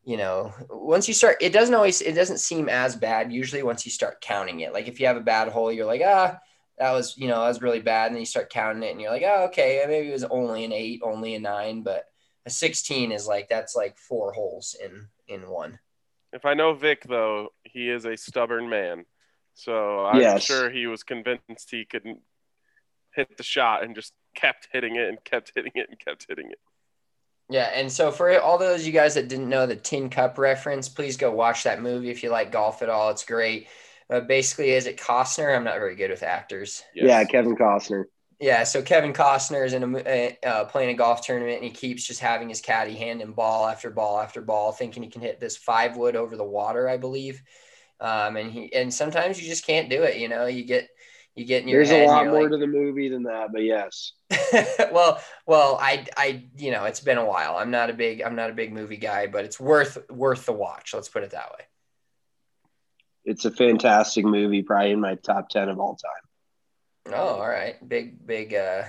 you 0.04 0.16
know, 0.16 0.52
once 0.70 1.08
you 1.08 1.14
start, 1.14 1.38
it 1.40 1.52
doesn't 1.52 1.74
always, 1.74 2.00
it 2.00 2.12
doesn't 2.14 2.38
seem 2.38 2.68
as 2.68 2.94
bad. 2.94 3.32
Usually 3.32 3.62
once 3.64 3.84
you 3.84 3.90
start 3.90 4.20
counting 4.20 4.60
it, 4.60 4.72
like 4.72 4.86
if 4.86 5.00
you 5.00 5.06
have 5.06 5.16
a 5.16 5.20
bad 5.20 5.48
hole, 5.48 5.72
you're 5.72 5.86
like, 5.86 6.02
ah, 6.04 6.38
that 6.80 6.92
was, 6.92 7.16
you 7.16 7.28
know, 7.28 7.40
that 7.40 7.48
was 7.48 7.62
really 7.62 7.80
bad. 7.80 8.06
And 8.06 8.16
then 8.16 8.20
you 8.20 8.26
start 8.26 8.50
counting 8.50 8.82
it 8.82 8.90
and 8.90 9.00
you're 9.00 9.10
like, 9.10 9.22
oh, 9.24 9.44
okay, 9.44 9.84
maybe 9.86 10.08
it 10.08 10.12
was 10.12 10.24
only 10.24 10.64
an 10.64 10.72
eight, 10.72 11.00
only 11.04 11.34
a 11.34 11.38
nine, 11.38 11.82
but 11.82 12.06
a 12.46 12.50
16 12.50 13.12
is 13.12 13.26
like, 13.26 13.48
that's 13.48 13.76
like 13.76 13.98
four 13.98 14.32
holes 14.32 14.74
in, 14.82 15.06
in 15.28 15.48
one. 15.48 15.78
If 16.32 16.46
I 16.46 16.54
know 16.54 16.72
Vic 16.74 17.04
though, 17.06 17.50
he 17.64 17.90
is 17.90 18.06
a 18.06 18.16
stubborn 18.16 18.70
man. 18.70 19.04
So 19.54 20.06
I'm 20.06 20.20
yes. 20.20 20.42
sure 20.42 20.70
he 20.70 20.86
was 20.86 21.02
convinced 21.02 21.68
he 21.70 21.84
couldn't 21.84 22.20
hit 23.14 23.36
the 23.36 23.42
shot 23.42 23.84
and 23.84 23.94
just 23.94 24.14
kept 24.34 24.68
hitting 24.72 24.96
it 24.96 25.08
and 25.08 25.22
kept 25.22 25.52
hitting 25.54 25.72
it 25.74 25.88
and 25.90 25.98
kept 25.98 26.26
hitting 26.28 26.50
it. 26.50 26.58
Yeah, 27.50 27.70
and 27.74 27.90
so 27.90 28.12
for 28.12 28.40
all 28.40 28.58
those 28.58 28.86
you 28.86 28.92
guys 28.92 29.14
that 29.14 29.28
didn't 29.28 29.48
know 29.48 29.66
the 29.66 29.74
Tin 29.74 30.08
Cup 30.08 30.38
reference, 30.38 30.88
please 30.88 31.16
go 31.16 31.32
watch 31.32 31.64
that 31.64 31.82
movie 31.82 32.08
if 32.08 32.22
you 32.22 32.30
like 32.30 32.52
golf 32.52 32.80
at 32.80 32.88
all. 32.88 33.10
It's 33.10 33.24
great. 33.24 33.66
Uh, 34.10 34.20
basically, 34.20 34.70
is 34.70 34.86
it 34.86 34.96
Costner? 34.96 35.54
I'm 35.54 35.64
not 35.64 35.78
very 35.78 35.94
good 35.94 36.10
with 36.10 36.22
actors. 36.22 36.82
Yes. 36.94 37.06
Yeah, 37.06 37.24
Kevin 37.24 37.56
Costner. 37.56 38.04
Yeah, 38.40 38.64
so 38.64 38.80
Kevin 38.80 39.12
Costner 39.12 39.66
is 39.66 39.74
in 39.74 39.94
a 40.06 40.38
uh, 40.44 40.64
playing 40.64 40.90
a 40.90 40.94
golf 40.94 41.24
tournament, 41.24 41.56
and 41.56 41.64
he 41.64 41.70
keeps 41.70 42.06
just 42.06 42.20
having 42.20 42.48
his 42.48 42.62
caddy 42.62 42.94
hand 42.94 43.20
him 43.20 43.34
ball 43.34 43.68
after 43.68 43.90
ball 43.90 44.18
after 44.18 44.40
ball, 44.40 44.72
thinking 44.72 45.02
he 45.02 45.10
can 45.10 45.20
hit 45.20 45.40
this 45.40 45.58
five 45.58 45.96
wood 45.96 46.16
over 46.16 46.36
the 46.36 46.44
water, 46.44 46.88
I 46.88 46.96
believe. 46.96 47.42
Um, 48.00 48.36
and 48.36 48.50
he 48.50 48.72
and 48.72 48.92
sometimes 48.92 49.40
you 49.40 49.46
just 49.46 49.66
can't 49.66 49.90
do 49.90 50.04
it. 50.04 50.16
You 50.16 50.28
know, 50.28 50.46
you 50.46 50.64
get 50.64 50.88
you 51.34 51.44
get 51.44 51.62
in 51.62 51.68
your 51.68 51.84
There's 51.84 51.90
a 51.90 52.06
lot 52.06 52.26
more 52.26 52.42
like, 52.42 52.50
to 52.50 52.56
the 52.56 52.66
movie 52.66 53.08
than 53.08 53.22
that, 53.24 53.52
but 53.52 53.62
yes. 53.62 54.12
well, 54.92 55.20
well, 55.46 55.78
I, 55.80 56.06
I, 56.16 56.44
you 56.56 56.70
know, 56.70 56.84
it's 56.84 57.00
been 57.00 57.18
a 57.18 57.24
while. 57.24 57.56
I'm 57.56 57.70
not 57.70 57.88
a 57.88 57.94
big, 57.94 58.20
I'm 58.22 58.34
not 58.34 58.50
a 58.50 58.54
big 58.54 58.72
movie 58.72 58.96
guy, 58.96 59.26
but 59.26 59.44
it's 59.44 59.60
worth, 59.60 59.98
worth 60.10 60.44
the 60.44 60.52
watch. 60.52 60.92
Let's 60.92 61.08
put 61.08 61.22
it 61.22 61.30
that 61.30 61.52
way. 61.52 61.64
It's 63.24 63.44
a 63.44 63.50
fantastic 63.50 64.24
movie, 64.24 64.62
probably 64.62 64.92
in 64.92 65.00
my 65.00 65.14
top 65.16 65.48
ten 65.48 65.68
of 65.68 65.78
all 65.78 65.96
time. 65.96 67.14
Oh, 67.14 67.40
all 67.40 67.48
right, 67.48 67.76
big, 67.86 68.26
big. 68.26 68.54
uh, 68.54 68.84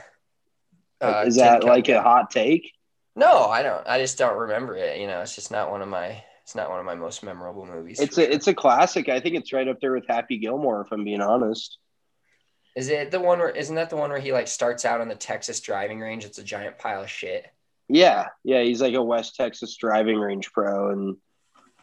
uh 1.02 1.24
Is 1.26 1.36
that 1.36 1.64
like 1.64 1.90
a 1.90 2.02
hot 2.02 2.32
take? 2.32 2.72
No, 3.16 3.46
I 3.46 3.64
don't. 3.64 3.86
I 3.88 4.00
just 4.00 4.18
don't 4.18 4.38
remember 4.38 4.76
it. 4.76 5.00
You 5.00 5.08
know, 5.08 5.22
it's 5.22 5.36
just 5.36 5.52
not 5.52 5.72
one 5.72 5.82
of 5.82 5.88
my. 5.90 6.24
It's 6.44 6.56
not 6.56 6.70
one 6.70 6.80
of 6.80 6.86
my 6.86 6.96
most 6.96 7.24
memorable 7.24 7.66
movies. 7.66 8.00
It's 8.00 8.18
a, 8.18 8.22
sure. 8.22 8.32
it's 8.32 8.48
a 8.48 8.54
classic. 8.54 9.10
I 9.10 9.20
think 9.20 9.36
it's 9.36 9.54
right 9.54 9.68
up 9.68 9.80
there 9.80 9.94
with 9.94 10.06
Happy 10.08 10.38
Gilmore, 10.38 10.82
if 10.82 10.92
I'm 10.92 11.04
being 11.04 11.22
honest. 11.22 11.78
Is 12.76 12.90
it 12.90 13.12
the 13.12 13.20
one 13.20 13.40
where 13.40 13.50
isn't 13.50 13.76
that 13.76 13.90
the 13.90 13.98
one 13.98 14.10
where 14.10 14.20
he 14.20 14.32
like 14.32 14.48
starts 14.48 14.86
out 14.86 15.02
on 15.02 15.08
the 15.08 15.16
Texas 15.16 15.60
driving 15.60 16.00
range? 16.00 16.26
It's 16.26 16.40
a 16.40 16.44
giant 16.44 16.78
pile 16.78 17.04
of 17.04 17.10
shit. 17.10 17.46
Yeah, 17.90 18.28
yeah, 18.44 18.62
he's 18.62 18.82
like 18.82 18.94
a 18.94 19.04
West 19.04 19.36
Texas 19.36 19.76
driving 19.76 20.18
range 20.18 20.52
pro, 20.54 20.92
and 20.92 21.18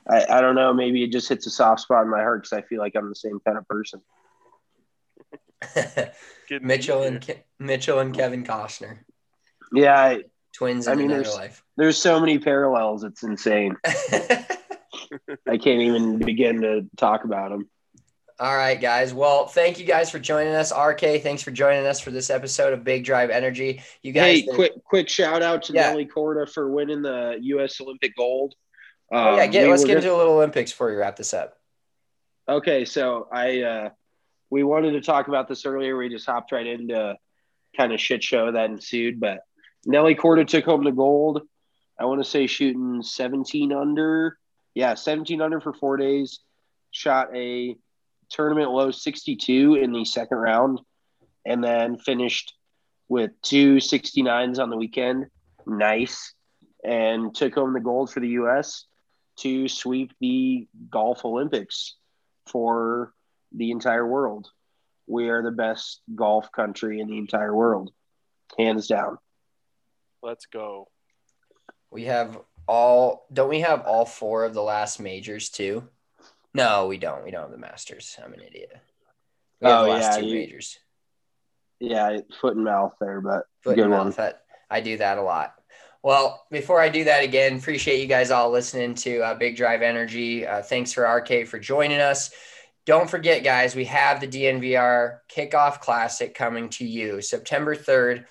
I, 0.09 0.25
I 0.29 0.41
don't 0.41 0.55
know, 0.55 0.73
maybe 0.73 1.05
it 1.05 1.13
just 1.13 1.29
hits 1.29 1.47
a 1.47 1.51
soft 1.51 1.83
spot 1.83 2.05
in 2.05 2.11
my 2.11 2.23
heart 2.23 2.43
because 2.43 2.53
I 2.59 2.63
feel 2.63 2.81
like 2.81 2.95
I'm 2.97 3.09
the 3.09 3.15
same 3.15 3.41
kind 3.41 3.59
of 3.59 3.69
person. 3.69 4.01
Mitchell 6.63 7.03
and 7.03 7.21
Ke- 7.21 7.45
Mitchell 7.59 7.99
and 7.99 8.15
Kevin 8.15 8.45
Costner. 8.45 8.99
Yeah, 9.73 10.01
I, 10.01 10.23
twins. 10.55 10.89
I 10.89 10.95
mean, 10.95 11.09
there's 11.09 11.35
life. 11.35 11.63
there's 11.77 11.99
so 11.99 12.21
many 12.21 12.39
parallels. 12.39 13.05
It's 13.05 13.23
insane. 13.23 13.77
I 13.85 15.59
can't 15.59 15.83
even 15.83 16.19
begin 16.19 16.63
to 16.63 16.89
talk 16.97 17.25
about 17.25 17.51
them. 17.51 17.69
All 18.41 18.57
right, 18.57 18.81
guys. 18.81 19.13
Well, 19.13 19.49
thank 19.49 19.81
you 19.81 19.85
guys 19.85 20.11
for 20.11 20.21
joining 20.21 20.55
us. 20.55 20.73
RK, 20.73 21.23
thanks 21.23 21.43
for 21.43 21.51
joining 21.51 21.87
us 21.87 22.01
for 22.01 22.13
this 22.13 22.31
episode 22.31 22.73
of 22.73 22.85
Big 22.85 23.05
Drive 23.05 23.31
Energy. 23.31 23.83
You 24.03 24.13
guys, 24.13 24.43
hey, 24.43 24.55
quick, 24.55 24.85
quick 24.85 25.09
shout 25.09 25.43
out 25.43 25.65
to 25.65 25.73
yeah. 25.73 25.91
Nelly 25.91 26.07
Korda 26.07 26.49
for 26.49 26.71
winning 26.71 27.03
the 27.03 27.37
U.S. 27.41 27.81
Olympic 27.81 28.15
gold. 28.17 28.55
Um, 29.11 29.27
oh, 29.27 29.37
yeah, 29.37 29.45
um, 29.45 29.51
get, 29.51 29.65
we 29.65 29.71
let's 29.71 29.85
get 29.85 29.97
into 29.97 30.13
a 30.13 30.17
little 30.17 30.35
Olympics 30.35 30.71
before 30.71 30.91
you 30.91 30.99
wrap 30.99 31.17
this 31.17 31.33
up. 31.33 31.59
Okay, 32.49 32.85
so 32.85 33.29
I 33.33 33.63
uh, 33.63 33.91
we 34.51 34.63
wanted 34.63 34.93
to 34.93 35.01
talk 35.01 35.29
about 35.29 35.49
this 35.49 35.67
earlier. 35.67 35.97
We 35.97 36.09
just 36.09 36.27
hopped 36.27 36.53
right 36.53 36.67
into 36.67 37.17
kind 37.77 37.93
of 37.93 38.01
shit 38.01 38.23
show 38.23 38.53
that 38.53 38.71
ensued, 38.71 39.21
but 39.21 39.41
Nelly 39.87 40.15
Korda 40.15 40.47
took 40.47 40.65
home 40.65 40.85
the 40.85 40.93
gold. 40.93 41.43
I 41.99 42.05
want 42.05 42.23
to 42.23 42.29
say 42.29 42.47
shooting 42.47 43.03
17 43.03 43.73
under. 43.73 44.39
Yeah, 44.75 44.95
17 44.95 45.41
under 45.41 45.61
for 45.61 45.73
four 45.73 45.97
days. 45.97 46.41
Shot 46.91 47.35
a 47.35 47.77
tournament 48.31 48.71
low 48.71 48.91
62 48.91 49.75
in 49.75 49.93
the 49.93 50.05
second 50.05 50.39
round, 50.39 50.81
and 51.45 51.63
then 51.63 51.99
finished 51.99 52.55
with 53.09 53.31
two 53.43 53.77
69s 53.77 54.59
on 54.59 54.71
the 54.71 54.77
weekend. 54.77 55.27
Nice. 55.67 56.35
And 56.85 57.35
took 57.35 57.55
home 57.55 57.73
the 57.73 57.81
gold 57.81 58.13
for 58.13 58.21
the 58.21 58.29
U.S. 58.29 58.85
to 59.39 59.69
sweep 59.69 60.13
the 60.21 60.69
Golf 60.91 61.25
Olympics 61.25 61.97
for 62.47 63.13
the 63.53 63.71
entire 63.71 64.07
world. 64.07 64.51
We 65.07 65.31
are 65.31 65.43
the 65.43 65.51
best 65.51 66.01
golf 66.15 66.53
country 66.53 67.01
in 67.01 67.09
the 67.09 67.19
entire 67.19 67.55
world, 67.55 67.91
hands 68.59 68.87
down. 68.87 69.19
Let's 70.23 70.47
go. 70.47 70.89
We 71.91 72.05
have 72.05 72.39
all, 72.67 73.27
don't 73.33 73.49
we 73.49 73.61
have 73.61 73.83
all 73.83 74.05
four 74.05 74.45
of 74.45 74.53
the 74.53 74.63
last 74.63 75.01
majors 75.01 75.49
too? 75.49 75.89
No, 76.53 76.87
we 76.87 76.99
don't. 76.99 77.25
We 77.25 77.31
don't 77.31 77.43
have 77.43 77.51
the 77.51 77.59
Masters. 77.59 78.19
I'm 78.23 78.33
an 78.33 78.41
idiot. 78.41 78.73
We 79.61 79.69
have 79.69 79.81
oh, 79.81 79.85
the 79.85 79.91
last 79.91 80.17
yeah, 80.17 80.21
two 80.21 80.27
you, 80.27 80.35
majors. 80.35 80.79
Yeah, 81.81 82.19
foot 82.41 82.57
and 82.57 82.65
mouth 82.65 82.95
there, 83.01 83.21
but 83.21 83.45
foot 83.63 83.77
good 83.77 83.85
and 83.85 83.91
mouth. 83.91 84.17
That, 84.17 84.43
I 84.71 84.81
do 84.81 84.97
that 84.99 85.19
a 85.19 85.23
lot. 85.23 85.55
Well, 86.03 86.45
before 86.51 86.81
I 86.81 86.89
do 86.89 87.05
that 87.05 87.25
again, 87.25 87.59
appreciate 87.59 88.01
you 88.01 88.07
guys 88.07 88.31
all 88.31 88.51
listening 88.51 88.95
to 88.97 89.21
uh, 89.21 89.35
Big 89.35 89.57
Drive 89.57 89.83
Energy. 89.83 90.47
Uh, 90.47 90.63
thanks 90.63 90.93
for 90.93 91.03
RK 91.03 91.47
for 91.49 91.59
joining 91.59 92.01
us. 92.01 92.31
Don't 92.87 93.11
forget, 93.11 93.45
guys, 93.45 93.75
we 93.75 93.85
have 93.87 94.21
the 94.21 94.29
DNVR 94.29 95.19
Kickoff 95.35 95.81
Classic 95.81 96.35
coming 96.35 96.71
to 96.71 96.87
you 96.87 97.21
September 97.21 97.77
3rd 97.77 98.25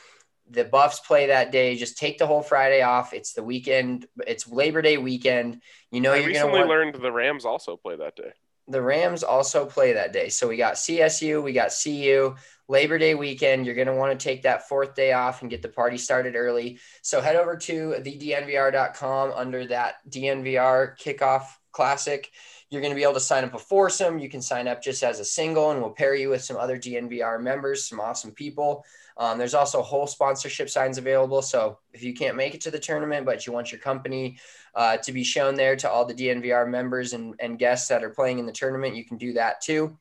the 0.49 0.63
Buffs 0.63 0.99
play 1.01 1.27
that 1.27 1.51
day. 1.51 1.75
Just 1.75 1.97
take 1.97 2.17
the 2.17 2.27
whole 2.27 2.41
Friday 2.41 2.81
off. 2.81 3.13
It's 3.13 3.33
the 3.33 3.43
weekend. 3.43 4.05
It's 4.25 4.47
Labor 4.47 4.81
Day 4.81 4.97
weekend. 4.97 5.61
You 5.91 6.01
know, 6.01 6.13
I 6.13 6.17
you're 6.17 6.27
recently 6.27 6.59
want... 6.59 6.69
learned 6.69 6.95
the 6.95 7.11
Rams 7.11 7.45
also 7.45 7.75
play 7.77 7.95
that 7.97 8.15
day. 8.15 8.31
The 8.67 8.81
Rams 8.81 9.23
also 9.23 9.65
play 9.65 9.93
that 9.93 10.13
day. 10.13 10.29
So 10.29 10.47
we 10.47 10.57
got 10.57 10.75
CSU, 10.75 11.41
we 11.41 11.53
got 11.53 11.71
CU. 11.83 12.35
Labor 12.67 12.97
Day 12.97 13.15
weekend. 13.15 13.65
You're 13.65 13.75
going 13.75 13.87
to 13.87 13.95
want 13.95 14.17
to 14.17 14.23
take 14.23 14.43
that 14.43 14.67
fourth 14.67 14.95
day 14.95 15.13
off 15.13 15.41
and 15.41 15.49
get 15.49 15.61
the 15.61 15.69
party 15.69 15.97
started 15.97 16.35
early. 16.35 16.79
So 17.01 17.21
head 17.21 17.35
over 17.35 17.55
to 17.55 17.95
thednvr.com 17.99 19.31
under 19.35 19.65
that 19.67 19.95
DNVR 20.09 20.97
kickoff 20.99 21.45
classic. 21.71 22.31
You're 22.69 22.81
going 22.81 22.91
to 22.91 22.97
be 22.97 23.03
able 23.03 23.13
to 23.13 23.19
sign 23.21 23.45
up 23.45 23.53
a 23.53 23.59
foursome. 23.59 24.19
You 24.19 24.29
can 24.29 24.41
sign 24.41 24.67
up 24.67 24.83
just 24.83 25.01
as 25.01 25.21
a 25.21 25.25
single, 25.25 25.71
and 25.71 25.79
we'll 25.79 25.91
pair 25.91 26.15
you 26.15 26.29
with 26.29 26.43
some 26.43 26.57
other 26.57 26.77
DNVR 26.77 27.41
members, 27.41 27.87
some 27.87 28.01
awesome 28.01 28.31
people. 28.31 28.83
Um, 29.15 29.37
there's 29.37 29.53
also 29.53 29.81
whole 29.81 30.05
sponsorship 30.05 30.69
signs 30.69 30.97
available. 30.97 31.41
So 31.41 31.79
if 31.93 32.03
you 32.03 32.13
can't 32.13 32.35
make 32.35 32.53
it 32.53 32.61
to 32.61 32.71
the 32.71 32.79
tournament, 32.79 33.25
but 33.25 33.47
you 33.47 33.53
want 33.53 33.71
your 33.71 33.79
company 33.79 34.37
uh, 34.75 34.97
to 34.97 35.11
be 35.13 35.23
shown 35.23 35.55
there 35.55 35.75
to 35.77 35.89
all 35.89 36.03
the 36.03 36.13
DNVR 36.13 36.69
members 36.69 37.13
and, 37.13 37.35
and 37.39 37.57
guests 37.57 37.87
that 37.87 38.03
are 38.03 38.09
playing 38.09 38.39
in 38.39 38.45
the 38.45 38.51
tournament, 38.51 38.95
you 38.95 39.05
can 39.05 39.17
do 39.17 39.33
that 39.33 39.61
too. 39.61 39.97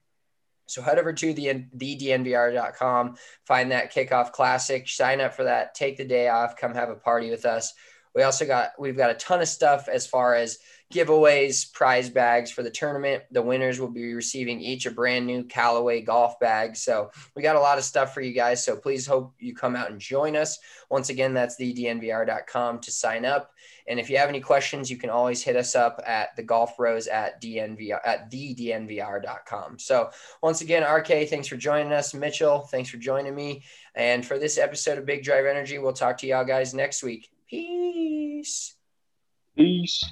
So 0.67 0.83
head 0.83 0.99
over 0.99 1.13
to 1.13 1.33
the 1.33 1.47
thednvr.com, 1.77 3.17
find 3.45 3.71
that 3.71 3.93
kickoff 3.93 4.33
classic, 4.33 4.89
sign 4.89 5.21
up 5.21 5.35
for 5.35 5.45
that, 5.45 5.75
take 5.75 5.97
the 5.97 6.05
day 6.05 6.29
off, 6.29 6.57
come 6.57 6.75
have 6.75 6.91
a 6.91 6.97
party 6.97 7.31
with 7.31 7.45
us. 7.45 7.73
We 8.15 8.23
also 8.23 8.47
got 8.47 8.71
we've 8.79 8.97
got 8.97 9.11
a 9.11 9.15
ton 9.15 9.43
of 9.43 9.49
stuff 9.49 9.89
as 9.89 10.07
far 10.07 10.35
as 10.35 10.59
giveaways, 10.93 11.73
prize 11.73 12.09
bags 12.09 12.51
for 12.51 12.63
the 12.63 12.71
tournament. 12.71 13.25
The 13.31 13.43
winners 13.43 13.81
will 13.81 13.91
be 13.91 14.15
receiving 14.15 14.61
each 14.61 14.87
a 14.87 14.91
brand 14.91 15.27
new 15.27 15.45
Callaway 15.45 16.01
golf 16.01 16.39
bag. 16.39 16.77
So 16.77 17.11
we 17.35 17.43
got 17.43 17.57
a 17.57 17.61
lot 17.61 17.79
of 17.79 17.85
stuff 17.85 18.15
for 18.15 18.21
you 18.21 18.33
guys. 18.33 18.65
So 18.65 18.77
please 18.77 19.07
hope 19.07 19.35
you 19.39 19.55
come 19.55 19.75
out 19.77 19.91
and 19.91 20.01
join 20.01 20.37
us. 20.37 20.59
Once 20.91 21.09
again, 21.09 21.35
that's 21.35 21.61
thednvr.com 21.61 22.81
to 22.81 22.91
sign 22.91 23.25
up. 23.25 23.53
And 23.89 24.01
if 24.01 24.11
you 24.11 24.19
have 24.19 24.29
any 24.29 24.41
questions, 24.41 24.91
you 24.91 24.97
can 24.97 25.11
always 25.11 25.43
hit 25.43 25.57
us 25.57 25.75
up 25.75 26.01
at 26.07 26.35
the 26.37 26.43
golf 26.43 26.79
rose 26.79 27.07
at 27.07 27.41
dnvr 27.41 27.99
at 28.05 28.31
thednvr.com. 28.31 29.79
So 29.79 30.11
once 30.43 30.61
again, 30.61 30.83
RK, 30.83 31.29
thanks 31.29 31.49
for 31.49 31.57
joining 31.57 31.93
us. 31.93 32.15
Mitchell, 32.15 32.61
thanks 32.71 32.91
for 32.91 32.97
joining 32.97 33.35
me. 33.35 33.63
And 33.95 34.25
for 34.27 34.39
this 34.39 34.59
episode 34.59 34.99
of 34.99 35.07
Big 35.07 35.23
Drive 35.23 35.47
Energy, 35.47 35.79
we'll 35.79 35.93
talk 35.93 36.19
to 36.19 36.27
y'all 36.27 36.45
guys 36.45 36.75
next 36.75 37.03
week. 37.03 37.29
Peace. 37.49 38.75
Peace. 39.57 40.05